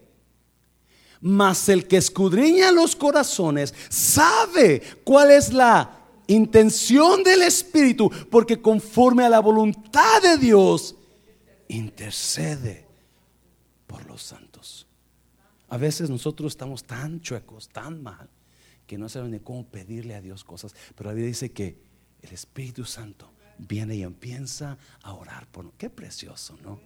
Mas 1.22 1.70
el 1.70 1.88
que 1.88 1.98
escudriña 1.98 2.72
los 2.72 2.96
corazones 2.96 3.74
sabe 3.90 4.82
cuál 5.04 5.32
es 5.32 5.52
la 5.54 5.94
intención 6.28 7.24
del 7.24 7.42
Espíritu, 7.44 8.12
porque 8.30 8.62
conforme 8.62 9.24
a 9.24 9.30
la 9.30 9.40
voluntad 9.40 10.22
de 10.22 10.38
Dios, 10.38 10.97
intercede 11.68 12.88
por 13.88 14.06
los 14.06 14.24
santos. 14.24 14.88
A 15.70 15.78
veces 15.78 16.10
nosotros 16.10 16.54
estamos 16.54 16.84
tan 16.84 17.22
chuecos, 17.22 17.70
tan 17.70 18.02
mal, 18.02 18.30
que 18.86 18.98
no 18.98 19.10
sabemos 19.10 19.34
ni 19.34 19.40
cómo 19.40 19.68
pedirle 19.68 20.16
a 20.16 20.22
Dios 20.22 20.44
cosas, 20.44 20.74
pero 20.96 21.10
la 21.10 21.14
Biblia 21.14 21.28
dice 21.28 21.52
que 21.52 21.82
el 22.22 22.32
Espíritu 22.32 22.86
Santo 22.86 23.34
viene 23.58 23.96
y 23.96 24.04
empieza 24.04 24.78
a 25.02 25.14
orar 25.14 25.48
por 25.48 25.72
Qué 25.74 25.90
precioso, 25.90 26.58
¿no? 26.64 26.80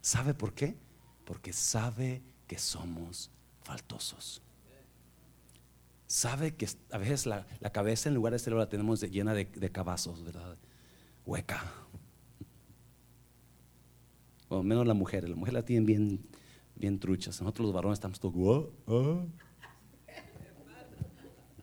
¿Sabe 0.00 0.34
por 0.34 0.54
qué? 0.54 0.76
Porque 1.24 1.52
sabe 1.52 2.22
que 2.46 2.58
somos 2.58 3.30
faltosos. 3.62 4.40
Sabe 6.06 6.54
que 6.54 6.66
a 6.90 6.98
veces 6.98 7.26
la, 7.26 7.44
cabeza 7.72 8.08
en 8.08 8.14
lugar 8.14 8.32
de 8.32 8.38
ser 8.38 8.54
la 8.54 8.68
tenemos 8.68 9.02
llena 9.02 9.34
de, 9.34 9.70
cabazos, 9.70 10.24
¿verdad? 10.24 10.56
Hueca. 11.26 11.62
O 14.48 14.62
menos 14.62 14.86
la 14.86 14.94
mujer. 14.94 15.28
La 15.28 15.36
mujer 15.36 15.54
la 15.54 15.62
tienen 15.62 15.86
bien, 15.86 16.20
bien 16.74 16.98
truchas. 16.98 17.40
Nosotros 17.40 17.66
los 17.66 17.74
varones 17.74 17.96
estamos 17.96 18.18
todos. 18.18 18.68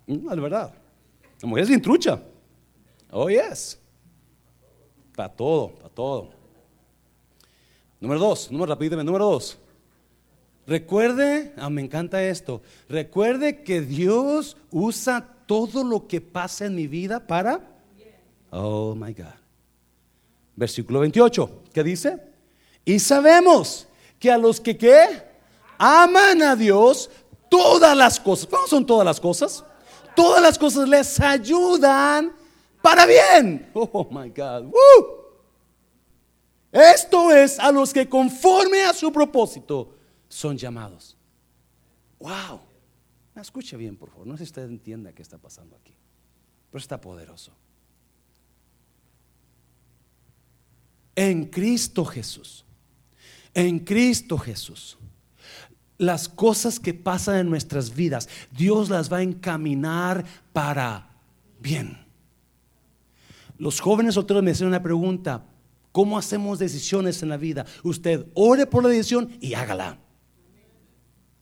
Es 0.07 0.23
verdad. 0.23 0.73
La 1.41 1.47
mujer 1.47 1.63
es 1.63 1.69
bien 1.69 1.81
trucha. 1.81 2.21
Oh, 3.11 3.29
yes. 3.29 3.79
Para 5.15 5.29
todo, 5.29 5.69
para 5.75 5.89
todo. 5.89 6.29
Número 7.99 8.19
dos, 8.19 8.51
número 8.51 8.73
rápido, 8.73 9.01
número 9.03 9.25
dos. 9.25 9.57
Recuerde, 10.67 11.53
ah, 11.57 11.69
me 11.69 11.81
encanta 11.81 12.23
esto. 12.23 12.61
Recuerde 12.89 13.63
que 13.63 13.81
Dios 13.81 14.57
usa 14.71 15.35
todo 15.45 15.83
lo 15.83 16.07
que 16.07 16.21
pasa 16.21 16.65
en 16.65 16.75
mi 16.75 16.87
vida 16.87 17.25
para. 17.25 17.61
Oh 18.49 18.95
my 18.95 19.13
God. 19.13 19.25
Versículo 20.55 20.99
28, 21.01 21.63
¿qué 21.73 21.83
dice? 21.83 22.34
Y 22.85 22.99
sabemos 22.99 23.87
que 24.19 24.31
a 24.31 24.37
los 24.37 24.61
que 24.61 24.77
¿qué? 24.77 25.23
aman 25.77 26.41
a 26.41 26.55
Dios, 26.55 27.09
todas 27.49 27.97
las 27.97 28.19
cosas, 28.19 28.47
¿cómo 28.47 28.67
son 28.67 28.85
todas 28.85 29.05
las 29.05 29.19
cosas? 29.19 29.63
Todas 30.15 30.41
las 30.41 30.57
cosas 30.57 30.87
les 30.87 31.19
ayudan 31.19 32.31
para 32.81 33.05
bien. 33.05 33.69
Oh 33.73 34.07
my 34.09 34.29
God. 34.29 34.71
Esto 36.71 37.31
es 37.31 37.59
a 37.59 37.71
los 37.71 37.93
que 37.93 38.07
conforme 38.07 38.83
a 38.83 38.93
su 38.93 39.11
propósito 39.11 39.95
son 40.27 40.57
llamados. 40.57 41.17
Wow. 42.19 42.61
Escuche 43.35 43.75
bien, 43.75 43.97
por 43.97 44.09
favor. 44.09 44.27
No 44.27 44.37
sé 44.37 44.45
si 44.45 44.49
usted 44.49 44.63
entienda 44.63 45.13
qué 45.13 45.21
está 45.21 45.37
pasando 45.37 45.75
aquí. 45.75 45.95
Pero 46.69 46.79
está 46.79 46.99
poderoso. 46.99 47.51
En 51.15 51.45
Cristo 51.45 52.03
Jesús. 52.05 52.64
En 53.55 53.79
Cristo 53.79 54.37
Jesús. 54.37 54.97
Las 55.97 56.27
cosas 56.27 56.77
que 56.77 56.93
pasan 56.93 57.37
en 57.37 57.49
nuestras 57.49 57.95
vidas, 57.95 58.27
Dios 58.51 58.89
las 58.89 59.11
va 59.11 59.17
a 59.17 59.23
encaminar 59.23 60.25
para 60.51 61.09
bien. 61.61 62.05
Los 63.57 63.79
jóvenes 63.79 64.15
solteros 64.15 64.43
me 64.43 64.51
hacen 64.51 64.67
una 64.67 64.83
pregunta. 64.83 65.45
¿Cómo 65.93 66.17
hacemos 66.17 66.59
decisiones 66.59 67.23
en 67.23 67.29
la 67.29 67.37
vida? 67.37 67.65
Usted 67.81 68.25
ore 68.33 68.65
por 68.65 68.83
la 68.83 68.89
decisión 68.89 69.37
y 69.39 69.53
hágala. 69.53 69.97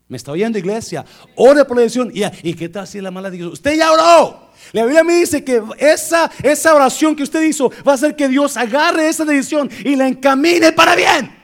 ¿Me 0.07 0.17
está 0.17 0.31
oyendo, 0.31 0.59
iglesia? 0.59 1.03
Ore 1.35 1.65
por 1.65 1.77
la 1.77 1.81
decisión 1.81 2.11
y, 2.13 2.21
¿y 2.47 2.53
qué 2.53 2.69
tal 2.69 2.87
si 2.87 3.01
la 3.01 3.09
mala 3.09 3.31
decisión? 3.31 3.53
Usted 3.53 3.75
ya 3.75 3.91
oró. 3.91 4.51
La 4.71 4.83
Biblia 4.83 5.03
me 5.03 5.15
dice 5.15 5.43
que 5.43 5.63
esa, 5.79 6.29
esa 6.43 6.75
oración 6.75 7.15
que 7.15 7.23
usted 7.23 7.41
hizo 7.41 7.71
va 7.87 7.93
a 7.93 7.95
hacer 7.95 8.15
que 8.15 8.27
Dios 8.27 8.55
agarre 8.55 9.09
esa 9.09 9.25
decisión 9.25 9.71
y 9.83 9.95
la 9.95 10.07
encamine 10.07 10.71
para 10.73 10.95
bien. 10.95 11.42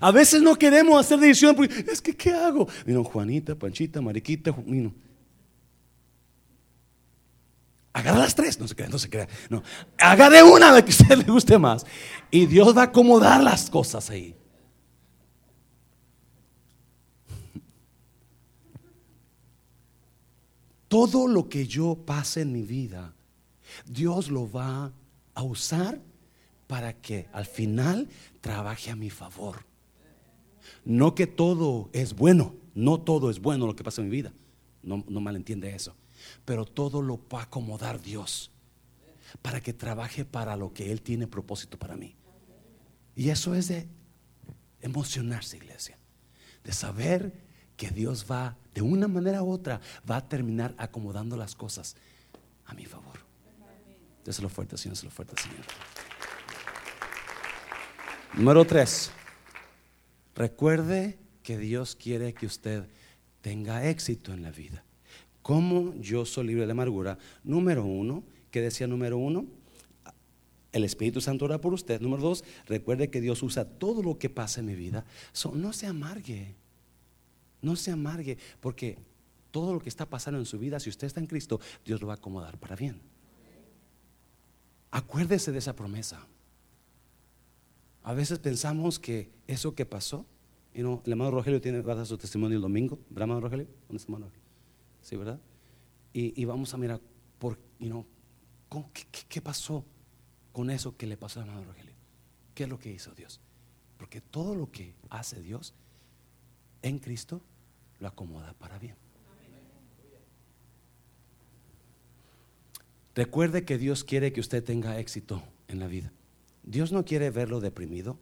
A 0.00 0.10
veces 0.10 0.42
no 0.42 0.56
queremos 0.56 0.98
hacer 0.98 1.18
decisión 1.18 1.54
porque 1.54 1.84
es 1.90 2.00
que 2.00 2.16
¿qué 2.16 2.32
hago? 2.32 2.66
Mira, 2.86 3.02
Juanita, 3.04 3.54
Panchita, 3.54 4.00
Mariquita, 4.00 4.54
Mira 4.64 4.90
Agarra 7.92 8.18
las 8.18 8.34
tres, 8.34 8.58
no 8.58 8.68
se 8.68 8.74
crea, 8.74 8.88
no 8.88 8.98
se 8.98 9.10
crea. 9.10 9.28
No. 9.48 9.62
Agarre 9.98 10.42
una 10.42 10.72
de 10.72 10.84
que 10.84 10.92
a 10.92 10.94
usted 10.94 11.18
le 11.18 11.24
guste 11.24 11.58
más. 11.58 11.84
Y 12.30 12.46
Dios 12.46 12.76
va 12.76 12.82
a 12.82 12.84
acomodar 12.86 13.42
las 13.42 13.68
cosas 13.68 14.08
ahí. 14.10 14.36
Todo 20.86 21.28
lo 21.28 21.48
que 21.48 21.66
yo 21.66 21.96
pase 22.06 22.42
en 22.42 22.52
mi 22.52 22.62
vida, 22.62 23.12
Dios 23.86 24.28
lo 24.28 24.50
va 24.50 24.92
a 25.34 25.42
usar 25.42 26.00
para 26.66 26.92
que 26.94 27.28
al 27.32 27.46
final 27.46 28.08
trabaje 28.40 28.90
a 28.90 28.96
mi 28.96 29.10
favor. 29.10 29.69
No 30.84 31.14
que 31.14 31.26
todo 31.26 31.90
es 31.92 32.14
bueno, 32.14 32.54
no 32.74 33.00
todo 33.00 33.30
es 33.30 33.40
bueno 33.40 33.66
lo 33.66 33.76
que 33.76 33.84
pasa 33.84 34.00
en 34.00 34.08
mi 34.08 34.16
vida. 34.16 34.32
No, 34.82 35.04
no 35.08 35.20
malentiende 35.20 35.74
eso 35.74 35.94
pero 36.44 36.64
todo 36.64 37.02
lo 37.02 37.20
va 37.28 37.40
a 37.40 37.44
acomodar 37.44 38.00
Dios 38.00 38.50
para 39.42 39.60
que 39.60 39.72
trabaje 39.72 40.24
para 40.24 40.56
lo 40.56 40.72
que 40.72 40.90
Él 40.90 41.02
tiene 41.02 41.26
propósito 41.26 41.78
para 41.78 41.96
mí. 41.96 42.16
Y 43.14 43.30
eso 43.30 43.54
es 43.54 43.68
de 43.68 43.88
emocionarse, 44.80 45.56
iglesia, 45.56 45.98
de 46.64 46.72
saber 46.72 47.32
que 47.76 47.90
Dios 47.90 48.26
va, 48.30 48.56
de 48.74 48.82
una 48.82 49.08
manera 49.08 49.42
u 49.42 49.50
otra, 49.50 49.80
va 50.08 50.16
a 50.16 50.28
terminar 50.28 50.74
acomodando 50.78 51.36
las 51.36 51.54
cosas 51.54 51.96
a 52.66 52.74
mi 52.74 52.84
favor. 52.84 53.18
Déselo 54.24 54.48
fuerte, 54.48 54.76
Señor, 54.76 54.96
déselo 54.96 55.10
fuerte, 55.10 55.34
Señor. 55.40 55.64
Número 58.34 58.64
tres, 58.64 59.10
recuerde 60.34 61.18
que 61.42 61.58
Dios 61.58 61.96
quiere 61.96 62.34
que 62.34 62.46
usted 62.46 62.86
tenga 63.40 63.88
éxito 63.88 64.32
en 64.32 64.42
la 64.42 64.50
vida. 64.50 64.84
¿Cómo 65.42 65.94
yo 66.00 66.24
soy 66.26 66.48
libre 66.48 66.66
de 66.66 66.72
amargura? 66.72 67.18
Número 67.42 67.84
uno, 67.84 68.22
¿qué 68.50 68.60
decía 68.60 68.86
número 68.86 69.18
uno? 69.18 69.46
El 70.72 70.84
Espíritu 70.84 71.20
Santo 71.20 71.46
ora 71.46 71.60
por 71.60 71.74
usted. 71.74 72.00
Número 72.00 72.22
dos, 72.22 72.44
recuerde 72.66 73.10
que 73.10 73.20
Dios 73.20 73.42
usa 73.42 73.64
todo 73.64 74.02
lo 74.02 74.18
que 74.18 74.30
pasa 74.30 74.60
en 74.60 74.66
mi 74.66 74.74
vida. 74.74 75.04
no 75.54 75.72
se 75.72 75.86
amargue. 75.86 76.54
No 77.62 77.74
se 77.74 77.90
amargue. 77.90 78.38
Porque 78.60 78.98
todo 79.50 79.74
lo 79.74 79.80
que 79.80 79.88
está 79.88 80.06
pasando 80.06 80.38
en 80.38 80.46
su 80.46 80.58
vida, 80.58 80.78
si 80.78 80.90
usted 80.90 81.06
está 81.06 81.20
en 81.20 81.26
Cristo, 81.26 81.60
Dios 81.84 82.00
lo 82.00 82.06
va 82.06 82.14
a 82.14 82.16
acomodar 82.16 82.58
para 82.58 82.76
bien. 82.76 83.00
Acuérdese 84.92 85.50
de 85.52 85.58
esa 85.58 85.74
promesa. 85.74 86.26
A 88.02 88.14
veces 88.14 88.38
pensamos 88.38 88.98
que 88.98 89.30
eso 89.46 89.74
que 89.74 89.86
pasó, 89.86 90.26
y 90.74 90.82
no, 90.82 91.02
el 91.04 91.12
hermano 91.12 91.32
Rogelio 91.32 91.60
tiene 91.60 91.80
guarda 91.80 92.04
su 92.04 92.16
testimonio 92.16 92.56
el 92.56 92.62
domingo. 92.62 92.98
¿Verdad, 93.10 93.22
hermano 93.22 93.40
Rogelio? 93.40 93.66
¿Dónde 93.88 93.96
está 93.96 94.06
hermano 94.06 94.26
Rogelio? 94.26 94.50
¿sí 95.02 95.16
verdad? 95.16 95.40
Y, 96.12 96.44
vamos 96.44 96.74
a 96.74 96.76
mirar, 96.76 97.00
por, 97.38 97.58
you 97.78 98.04
¿qué, 99.28 99.40
pasó 99.40 99.84
con 100.52 100.70
eso 100.70 100.96
que 100.96 101.06
le 101.06 101.16
pasó 101.16 101.40
a 101.40 101.44
hermano 101.44 101.64
Rogelio? 101.64 101.94
¿Qué 102.54 102.64
es 102.64 102.68
lo 102.68 102.78
que 102.78 102.92
hizo 102.92 103.14
Dios? 103.14 103.40
Porque 103.96 104.20
todo 104.20 104.54
lo 104.56 104.70
que 104.72 104.94
hace 105.08 105.40
Dios 105.40 105.72
en 106.82 106.98
Cristo 106.98 107.40
lo 108.00 108.08
acomoda 108.08 108.54
para 108.54 108.78
bien. 108.78 108.96
Recuerde 113.14 113.64
que 113.64 113.78
Dios 113.78 114.02
quiere 114.02 114.32
que 114.32 114.40
usted 114.40 114.64
tenga 114.64 114.98
éxito 114.98 115.42
en 115.68 115.78
la 115.78 115.86
vida. 115.86 116.12
Dios 116.70 116.92
no 116.92 117.04
quiere 117.04 117.30
verlo 117.30 117.60
deprimido. 117.60 118.16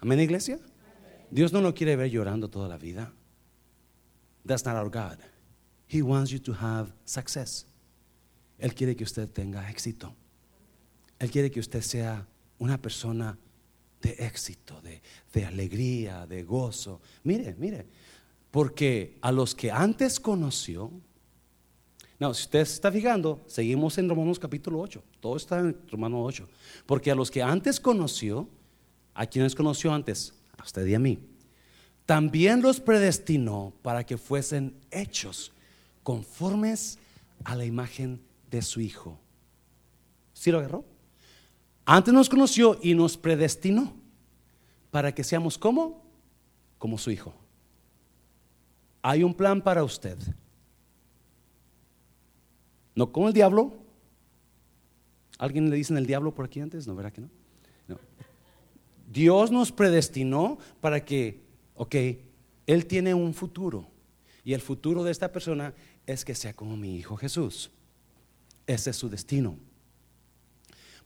Amén, 0.00 0.20
iglesia. 0.20 0.58
Dios 1.30 1.52
no 1.52 1.60
lo 1.60 1.74
quiere 1.74 1.96
ver 1.96 2.10
llorando 2.10 2.48
toda 2.48 2.66
la 2.66 2.78
vida. 2.78 3.12
That's 4.46 4.64
not 4.64 4.76
our 4.76 4.88
God. 4.88 5.18
He 5.86 6.00
wants 6.00 6.30
you 6.30 6.38
to 6.40 6.54
have 6.54 6.92
success. 7.04 7.66
Él 8.58 8.74
quiere 8.74 8.96
que 8.96 9.04
usted 9.04 9.28
tenga 9.28 9.68
éxito. 9.70 10.14
Él 11.18 11.30
quiere 11.30 11.50
que 11.50 11.60
usted 11.60 11.82
sea 11.82 12.26
una 12.58 12.80
persona 12.80 13.36
de 14.00 14.12
éxito, 14.20 14.80
de, 14.80 15.02
de 15.34 15.44
alegría, 15.44 16.26
de 16.26 16.42
gozo. 16.42 17.02
Mire, 17.22 17.54
mire, 17.58 17.86
porque 18.50 19.18
a 19.20 19.30
los 19.30 19.54
que 19.54 19.70
antes 19.70 20.18
conoció, 20.18 20.90
si 22.32 22.44
usted 22.44 22.64
se 22.64 22.74
está 22.74 22.90
fijando, 22.92 23.42
seguimos 23.46 23.98
en 23.98 24.08
Romanos 24.08 24.38
capítulo 24.38 24.78
8. 24.80 25.02
Todo 25.20 25.36
está 25.36 25.58
en 25.58 25.76
Romanos 25.90 26.20
8. 26.22 26.48
Porque 26.86 27.10
a 27.10 27.14
los 27.14 27.30
que 27.30 27.42
antes 27.42 27.80
conoció, 27.80 28.48
a 29.12 29.26
quienes 29.26 29.54
conoció 29.54 29.92
antes, 29.92 30.32
a 30.56 30.62
usted 30.62 30.86
y 30.86 30.94
a 30.94 30.98
mí, 30.98 31.18
también 32.06 32.62
los 32.62 32.80
predestinó 32.80 33.72
para 33.82 34.04
que 34.04 34.16
fuesen 34.16 34.74
hechos 34.90 35.52
conformes 36.02 36.98
a 37.44 37.56
la 37.56 37.64
imagen 37.64 38.20
de 38.50 38.62
su 38.62 38.80
Hijo. 38.80 39.18
¿Sí 40.32 40.50
lo 40.50 40.58
agarró? 40.58 40.84
Antes 41.84 42.14
nos 42.14 42.28
conoció 42.28 42.78
y 42.82 42.94
nos 42.94 43.16
predestinó 43.16 43.94
para 44.90 45.14
que 45.14 45.24
seamos 45.24 45.58
como, 45.58 46.02
como 46.78 46.98
su 46.98 47.10
Hijo. 47.10 47.34
Hay 49.02 49.22
un 49.22 49.34
plan 49.34 49.60
para 49.60 49.84
usted. 49.84 50.16
No 52.94 53.12
como 53.12 53.28
el 53.28 53.34
diablo. 53.34 53.72
¿Alguien 55.38 55.68
le 55.70 55.76
dicen 55.76 55.96
el 55.96 56.06
diablo 56.06 56.34
por 56.34 56.44
aquí 56.44 56.60
antes? 56.60 56.86
No, 56.86 56.94
¿verdad 56.94 57.12
que 57.12 57.22
no? 57.22 57.30
no. 57.88 57.98
Dios 59.10 59.50
nos 59.50 59.72
predestinó 59.72 60.58
para 60.80 61.04
que, 61.04 61.42
ok, 61.74 61.94
Él 62.66 62.86
tiene 62.86 63.14
un 63.14 63.34
futuro. 63.34 63.88
Y 64.44 64.52
el 64.52 64.60
futuro 64.60 65.02
de 65.02 65.10
esta 65.10 65.32
persona 65.32 65.74
es 66.06 66.24
que 66.24 66.34
sea 66.34 66.52
como 66.54 66.76
mi 66.76 66.96
Hijo 66.96 67.16
Jesús. 67.16 67.70
Ese 68.66 68.90
es 68.90 68.96
su 68.96 69.08
destino. 69.08 69.56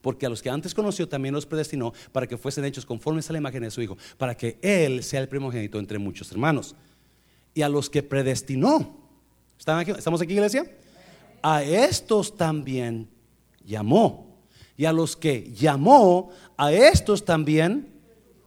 Porque 0.01 0.25
a 0.25 0.29
los 0.29 0.41
que 0.41 0.49
antes 0.49 0.73
conoció 0.73 1.09
también 1.09 1.33
los 1.33 1.45
predestinó 1.45 1.93
para 2.11 2.27
que 2.27 2.37
fuesen 2.37 2.65
hechos 2.65 2.85
conformes 2.85 3.29
a 3.29 3.33
la 3.33 3.39
imagen 3.39 3.63
de 3.63 3.71
su 3.71 3.81
Hijo, 3.81 3.97
para 4.17 4.35
que 4.35 4.57
Él 4.61 5.03
sea 5.03 5.21
el 5.21 5.27
primogénito 5.27 5.79
entre 5.79 5.97
muchos 5.97 6.31
hermanos. 6.31 6.75
Y 7.53 7.61
a 7.63 7.69
los 7.69 7.89
que 7.89 8.03
predestinó, 8.03 8.95
¿están 9.57 9.79
aquí? 9.79 9.91
¿estamos 9.91 10.21
aquí 10.21 10.33
iglesia? 10.33 10.63
A 11.41 11.63
estos 11.63 12.35
también 12.35 13.09
llamó. 13.63 14.37
Y 14.77 14.85
a 14.85 14.93
los 14.93 15.15
que 15.15 15.51
llamó, 15.53 16.31
a 16.57 16.71
estos 16.71 17.25
también 17.25 17.99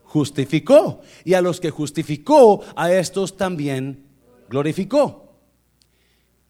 justificó. 0.03 1.01
Y 1.23 1.33
a 1.33 1.41
los 1.41 1.59
que 1.59 1.69
justificó, 1.69 2.63
a 2.75 2.91
estos 2.91 3.37
también 3.37 4.05
glorificó. 4.49 5.23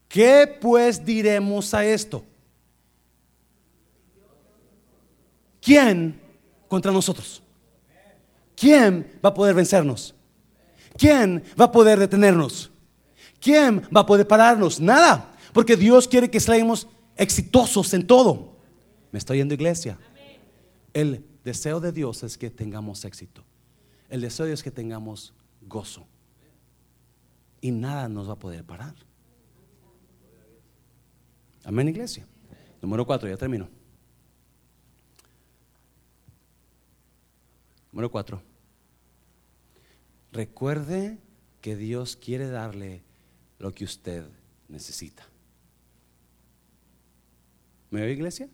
¿Qué 0.08 0.58
pues 0.60 1.04
diremos 1.04 1.74
a 1.74 1.84
esto? 1.84 2.24
¿Quién 5.60 6.20
contra 6.68 6.92
nosotros? 6.92 7.42
¿Quién 8.54 9.18
va 9.24 9.30
a 9.30 9.34
poder 9.34 9.54
vencernos? 9.54 10.14
¿Quién 10.96 11.42
va 11.60 11.64
a 11.66 11.72
poder 11.72 11.98
detenernos? 11.98 12.70
¿Quién 13.40 13.86
va 13.94 14.02
a 14.02 14.06
poder 14.06 14.26
pararnos? 14.28 14.80
Nada. 14.80 15.33
Porque 15.54 15.76
Dios 15.76 16.08
quiere 16.08 16.28
que 16.30 16.40
seamos 16.40 16.88
exitosos 17.16 17.94
en 17.94 18.06
todo. 18.06 18.58
¿Me 19.12 19.20
estoy 19.20 19.38
yendo 19.38 19.54
iglesia? 19.54 19.96
El 20.92 21.24
deseo 21.44 21.78
de 21.78 21.92
Dios 21.92 22.24
es 22.24 22.36
que 22.36 22.50
tengamos 22.50 23.04
éxito. 23.04 23.44
El 24.10 24.20
deseo 24.20 24.44
de 24.44 24.50
Dios 24.50 24.60
es 24.60 24.64
que 24.64 24.72
tengamos 24.72 25.32
gozo. 25.62 26.04
Y 27.60 27.70
nada 27.70 28.08
nos 28.08 28.28
va 28.28 28.32
a 28.32 28.38
poder 28.38 28.64
parar. 28.64 28.96
Amén, 31.62 31.88
iglesia. 31.88 32.26
Número 32.82 33.06
cuatro, 33.06 33.28
ya 33.28 33.36
termino. 33.36 33.68
Número 37.92 38.10
cuatro. 38.10 38.42
Recuerde 40.32 41.16
que 41.60 41.76
Dios 41.76 42.16
quiere 42.16 42.48
darle 42.48 43.04
lo 43.60 43.72
que 43.72 43.84
usted 43.84 44.26
necesita. 44.68 45.24
¿Me 47.94 48.02
oye 48.02 48.14
iglesia? 48.14 48.48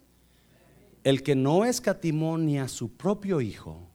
El 1.02 1.22
que 1.22 1.34
no 1.34 1.64
escatimó 1.64 2.36
ni 2.36 2.58
a 2.58 2.68
su 2.68 2.92
propio 2.92 3.40
Hijo, 3.40 3.88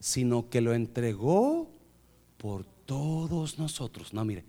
sino 0.00 0.50
que 0.50 0.60
lo 0.60 0.74
entregó 0.74 1.70
por 2.36 2.66
todos 2.66 3.58
nosotros. 3.58 4.12
No, 4.12 4.22
mire, 4.26 4.44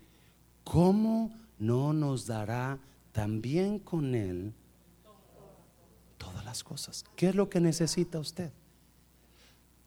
¿cómo 0.62 1.34
no 1.58 1.94
nos 1.94 2.26
dará 2.26 2.78
también 3.12 3.78
con 3.78 4.14
Él 4.14 4.52
todas 6.18 6.44
las 6.44 6.62
cosas? 6.62 7.06
¿Qué 7.16 7.30
es 7.30 7.34
lo 7.34 7.48
que 7.48 7.60
necesita 7.60 8.18
usted? 8.18 8.52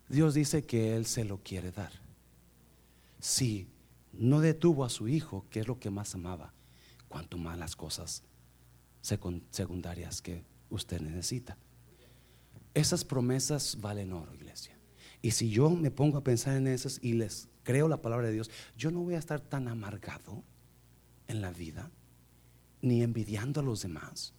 Dios 0.09 0.33
dice 0.33 0.65
que 0.65 0.95
Él 0.95 1.05
se 1.05 1.23
lo 1.23 1.37
quiere 1.37 1.71
dar. 1.71 1.91
Si 3.19 3.67
no 4.11 4.39
detuvo 4.39 4.85
a 4.85 4.89
su 4.89 5.07
Hijo, 5.07 5.45
que 5.51 5.59
es 5.59 5.67
lo 5.67 5.79
que 5.79 5.91
más 5.91 6.15
amaba, 6.15 6.51
cuanto 7.09 7.37
más 7.37 7.59
las 7.59 7.75
cosas 7.75 8.23
secundarias 9.07 10.21
que 10.21 10.43
usted 10.69 11.01
necesita. 11.01 11.57
Esas 12.73 13.03
promesas 13.03 13.77
valen 13.79 14.13
oro, 14.13 14.33
iglesia. 14.35 14.77
Y 15.21 15.31
si 15.31 15.49
yo 15.49 15.69
me 15.69 15.91
pongo 15.91 16.17
a 16.17 16.23
pensar 16.23 16.55
en 16.55 16.67
esas 16.67 16.99
y 17.01 17.13
les 17.13 17.49
creo 17.63 17.87
la 17.87 18.01
palabra 18.01 18.27
de 18.27 18.33
Dios, 18.33 18.51
yo 18.77 18.91
no 18.91 19.01
voy 19.01 19.15
a 19.15 19.19
estar 19.19 19.41
tan 19.41 19.67
amargado 19.67 20.43
en 21.27 21.41
la 21.41 21.51
vida, 21.51 21.91
ni 22.81 23.01
envidiando 23.01 23.59
a 23.59 23.63
los 23.63 23.81
demás, 23.81 24.33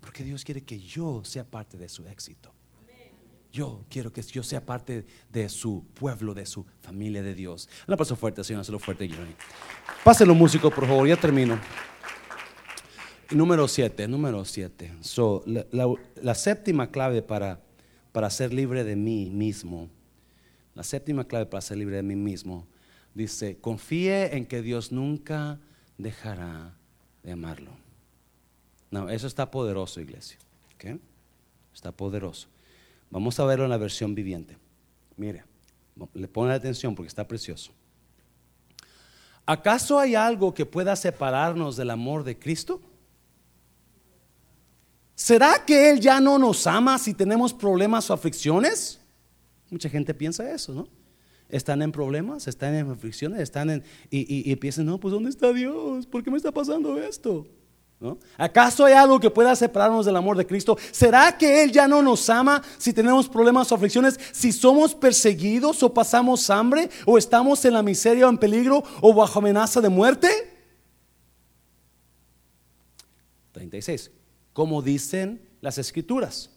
porque 0.00 0.24
Dios 0.24 0.44
quiere 0.44 0.62
que 0.62 0.80
yo 0.80 1.24
sea 1.24 1.44
parte 1.44 1.78
de 1.78 1.88
su 1.88 2.06
éxito. 2.06 2.52
Yo 3.52 3.84
quiero 3.90 4.12
que 4.12 4.22
yo 4.22 4.42
sea 4.42 4.64
parte 4.64 5.04
de 5.30 5.48
su 5.50 5.84
pueblo, 5.92 6.32
de 6.32 6.46
su 6.46 6.64
familia 6.80 7.22
de 7.22 7.34
Dios. 7.34 7.68
Un 7.86 7.96
paso 7.96 8.16
fuerte, 8.16 8.42
Señor, 8.42 8.62
hazlo 8.62 8.78
fuerte, 8.78 9.08
Pásenlo, 10.02 10.34
músico, 10.34 10.70
por 10.70 10.86
favor, 10.86 11.06
ya 11.06 11.16
termino. 11.16 11.60
Número 13.34 13.66
siete, 13.68 14.06
número 14.08 14.44
siete. 14.44 14.92
la, 16.20 16.34
séptima 16.34 16.90
clave 16.90 17.22
para, 17.22 17.60
para 18.12 18.28
ser 18.30 18.52
libre 18.52 18.84
de 18.84 18.96
mí 18.96 19.30
mismo, 19.30 19.88
la 20.74 20.82
séptima 20.82 21.24
clave 21.24 21.46
para 21.46 21.60
ser 21.60 21.78
libre 21.78 21.96
de 21.96 22.02
mí 22.02 22.14
mismo, 22.14 22.66
dice, 23.14 23.58
confíe 23.60 24.36
en 24.36 24.46
que 24.46 24.60
Dios 24.62 24.92
nunca 24.92 25.58
dejará 25.98 26.74
de 27.22 27.32
amarlo. 27.32 27.70
No, 28.90 29.08
eso 29.08 29.26
está 29.26 29.50
poderoso, 29.50 30.00
iglesia. 30.00 30.38
Está 31.74 31.92
poderoso. 31.92 32.48
Vamos 33.10 33.38
a 33.40 33.44
verlo 33.44 33.64
en 33.64 33.70
la 33.70 33.78
versión 33.78 34.14
viviente. 34.14 34.56
Mire, 35.16 35.44
le 36.12 36.28
pone 36.28 36.52
atención 36.52 36.94
porque 36.94 37.08
está 37.08 37.26
precioso. 37.26 37.72
¿Acaso 39.46 39.98
hay 39.98 40.14
algo 40.14 40.52
que 40.54 40.66
pueda 40.66 40.96
separarnos 40.96 41.76
del 41.76 41.90
amor 41.90 42.24
de 42.24 42.38
Cristo? 42.38 42.80
¿Será 45.14 45.64
que 45.64 45.90
Él 45.90 46.00
ya 46.00 46.20
no 46.20 46.38
nos 46.38 46.66
ama 46.66 46.98
si 46.98 47.14
tenemos 47.14 47.52
problemas 47.52 48.08
o 48.10 48.14
aflicciones? 48.14 48.98
Mucha 49.70 49.88
gente 49.88 50.14
piensa 50.14 50.50
eso, 50.50 50.72
¿no? 50.72 50.88
Están 51.48 51.82
en 51.82 51.92
problemas, 51.92 52.48
están 52.48 52.74
en 52.74 52.90
aflicciones, 52.90 53.40
están 53.40 53.68
en... 53.68 53.84
Y, 54.10 54.54
piensan, 54.56 54.86
no, 54.86 54.98
pues 54.98 55.12
¿dónde 55.12 55.28
está 55.28 55.52
Dios? 55.52 56.06
¿Por 56.06 56.22
qué 56.22 56.30
me 56.30 56.38
está 56.38 56.50
pasando 56.50 56.98
esto? 56.98 57.46
¿No? 58.00 58.18
¿Acaso 58.36 58.84
hay 58.84 58.94
algo 58.94 59.20
que 59.20 59.30
pueda 59.30 59.54
separarnos 59.54 60.06
del 60.06 60.16
amor 60.16 60.36
de 60.36 60.46
Cristo? 60.46 60.76
¿Será 60.90 61.36
que 61.36 61.62
Él 61.62 61.70
ya 61.70 61.86
no 61.86 62.02
nos 62.02 62.28
ama 62.30 62.62
si 62.78 62.92
tenemos 62.92 63.28
problemas 63.28 63.70
o 63.70 63.74
aflicciones? 63.74 64.18
Si 64.32 64.50
somos 64.50 64.94
perseguidos 64.94 65.82
o 65.82 65.92
pasamos 65.92 66.48
hambre 66.50 66.90
o 67.04 67.16
estamos 67.16 67.64
en 67.64 67.74
la 67.74 67.82
miseria 67.82 68.26
o 68.26 68.30
en 68.30 68.38
peligro 68.38 68.82
o 69.00 69.14
bajo 69.14 69.38
amenaza 69.38 69.80
de 69.80 69.88
muerte? 69.88 70.28
36 73.52 74.10
como 74.52 74.82
dicen 74.82 75.40
las 75.60 75.78
escrituras. 75.78 76.50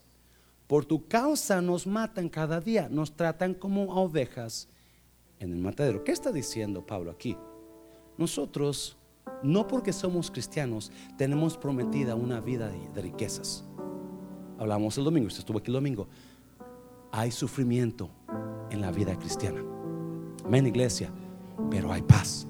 Por 0.66 0.84
tu 0.84 1.06
causa 1.06 1.62
nos 1.62 1.86
matan 1.86 2.28
cada 2.28 2.60
día, 2.60 2.88
nos 2.90 3.12
tratan 3.12 3.54
como 3.54 3.84
ovejas 3.94 4.68
en 5.38 5.52
el 5.52 5.58
matadero. 5.58 6.02
¿Qué 6.02 6.12
está 6.12 6.32
diciendo 6.32 6.84
Pablo 6.84 7.10
aquí? 7.10 7.36
Nosotros, 8.18 8.96
no 9.42 9.68
porque 9.68 9.92
somos 9.92 10.30
cristianos, 10.30 10.90
tenemos 11.16 11.56
prometida 11.56 12.14
una 12.14 12.40
vida 12.40 12.68
de, 12.68 13.02
riquezas. 13.02 13.64
Hablamos 14.58 14.98
el 14.98 15.04
domingo, 15.04 15.28
usted 15.28 15.40
estuvo 15.40 15.58
aquí 15.58 15.68
el 15.68 15.74
domingo. 15.74 16.08
Hay 17.12 17.30
sufrimiento 17.30 18.10
en 18.70 18.80
la 18.80 18.90
vida 18.90 19.16
cristiana. 19.18 19.62
Amén, 20.44 20.66
iglesia, 20.66 21.12
pero 21.70 21.92
hay 21.92 22.02
paz. 22.02 22.46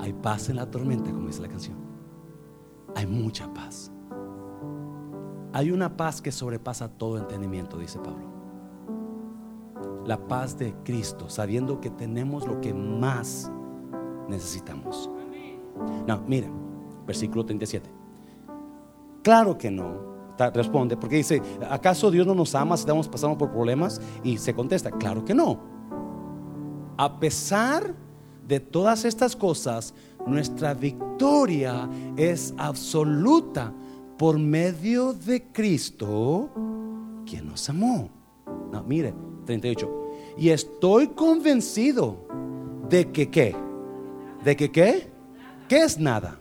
Hay 0.00 0.12
paz 0.12 0.48
en 0.48 0.56
la 0.56 0.70
tormenta, 0.70 1.10
como 1.10 1.28
dice 1.28 1.40
la 1.40 1.48
canción. 1.48 1.87
Hay 2.94 3.06
mucha 3.06 3.52
paz. 3.52 3.90
Hay 5.52 5.70
una 5.70 5.96
paz 5.96 6.20
que 6.20 6.30
sobrepasa 6.30 6.88
todo 6.88 7.18
entendimiento, 7.18 7.78
dice 7.78 7.98
Pablo. 7.98 8.28
La 10.04 10.18
paz 10.28 10.56
de 10.58 10.74
Cristo, 10.84 11.28
sabiendo 11.28 11.80
que 11.80 11.90
tenemos 11.90 12.46
lo 12.46 12.60
que 12.60 12.72
más 12.72 13.50
necesitamos. 14.28 15.10
No, 16.06 16.20
miren, 16.26 16.52
versículo 17.06 17.44
37. 17.44 17.90
Claro 19.22 19.58
que 19.58 19.70
no. 19.70 20.08
Responde, 20.54 20.96
porque 20.96 21.16
dice, 21.16 21.42
¿acaso 21.68 22.10
Dios 22.10 22.26
no 22.26 22.34
nos 22.34 22.54
ama 22.54 22.76
si 22.76 22.82
estamos 22.82 23.08
pasando 23.08 23.36
por 23.36 23.50
problemas? 23.50 24.00
Y 24.22 24.38
se 24.38 24.54
contesta, 24.54 24.90
claro 24.92 25.24
que 25.24 25.34
no. 25.34 25.58
A 26.96 27.18
pesar 27.18 27.94
de 28.46 28.60
todas 28.60 29.04
estas 29.04 29.34
cosas, 29.34 29.94
nuestra 30.28 30.74
victoria 30.74 31.88
es 32.16 32.54
absoluta 32.56 33.72
por 34.16 34.38
medio 34.38 35.12
de 35.12 35.44
Cristo, 35.52 36.50
quien 37.24 37.48
nos 37.48 37.68
amó. 37.68 38.10
No, 38.72 38.82
mire, 38.82 39.14
38. 39.46 39.88
Y 40.36 40.50
estoy 40.50 41.08
convencido 41.08 42.26
de 42.88 43.10
que 43.10 43.30
qué. 43.30 43.56
¿De 44.44 44.56
que 44.56 44.70
qué? 44.70 45.10
¿Qué 45.68 45.82
es 45.82 45.98
nada? 45.98 46.38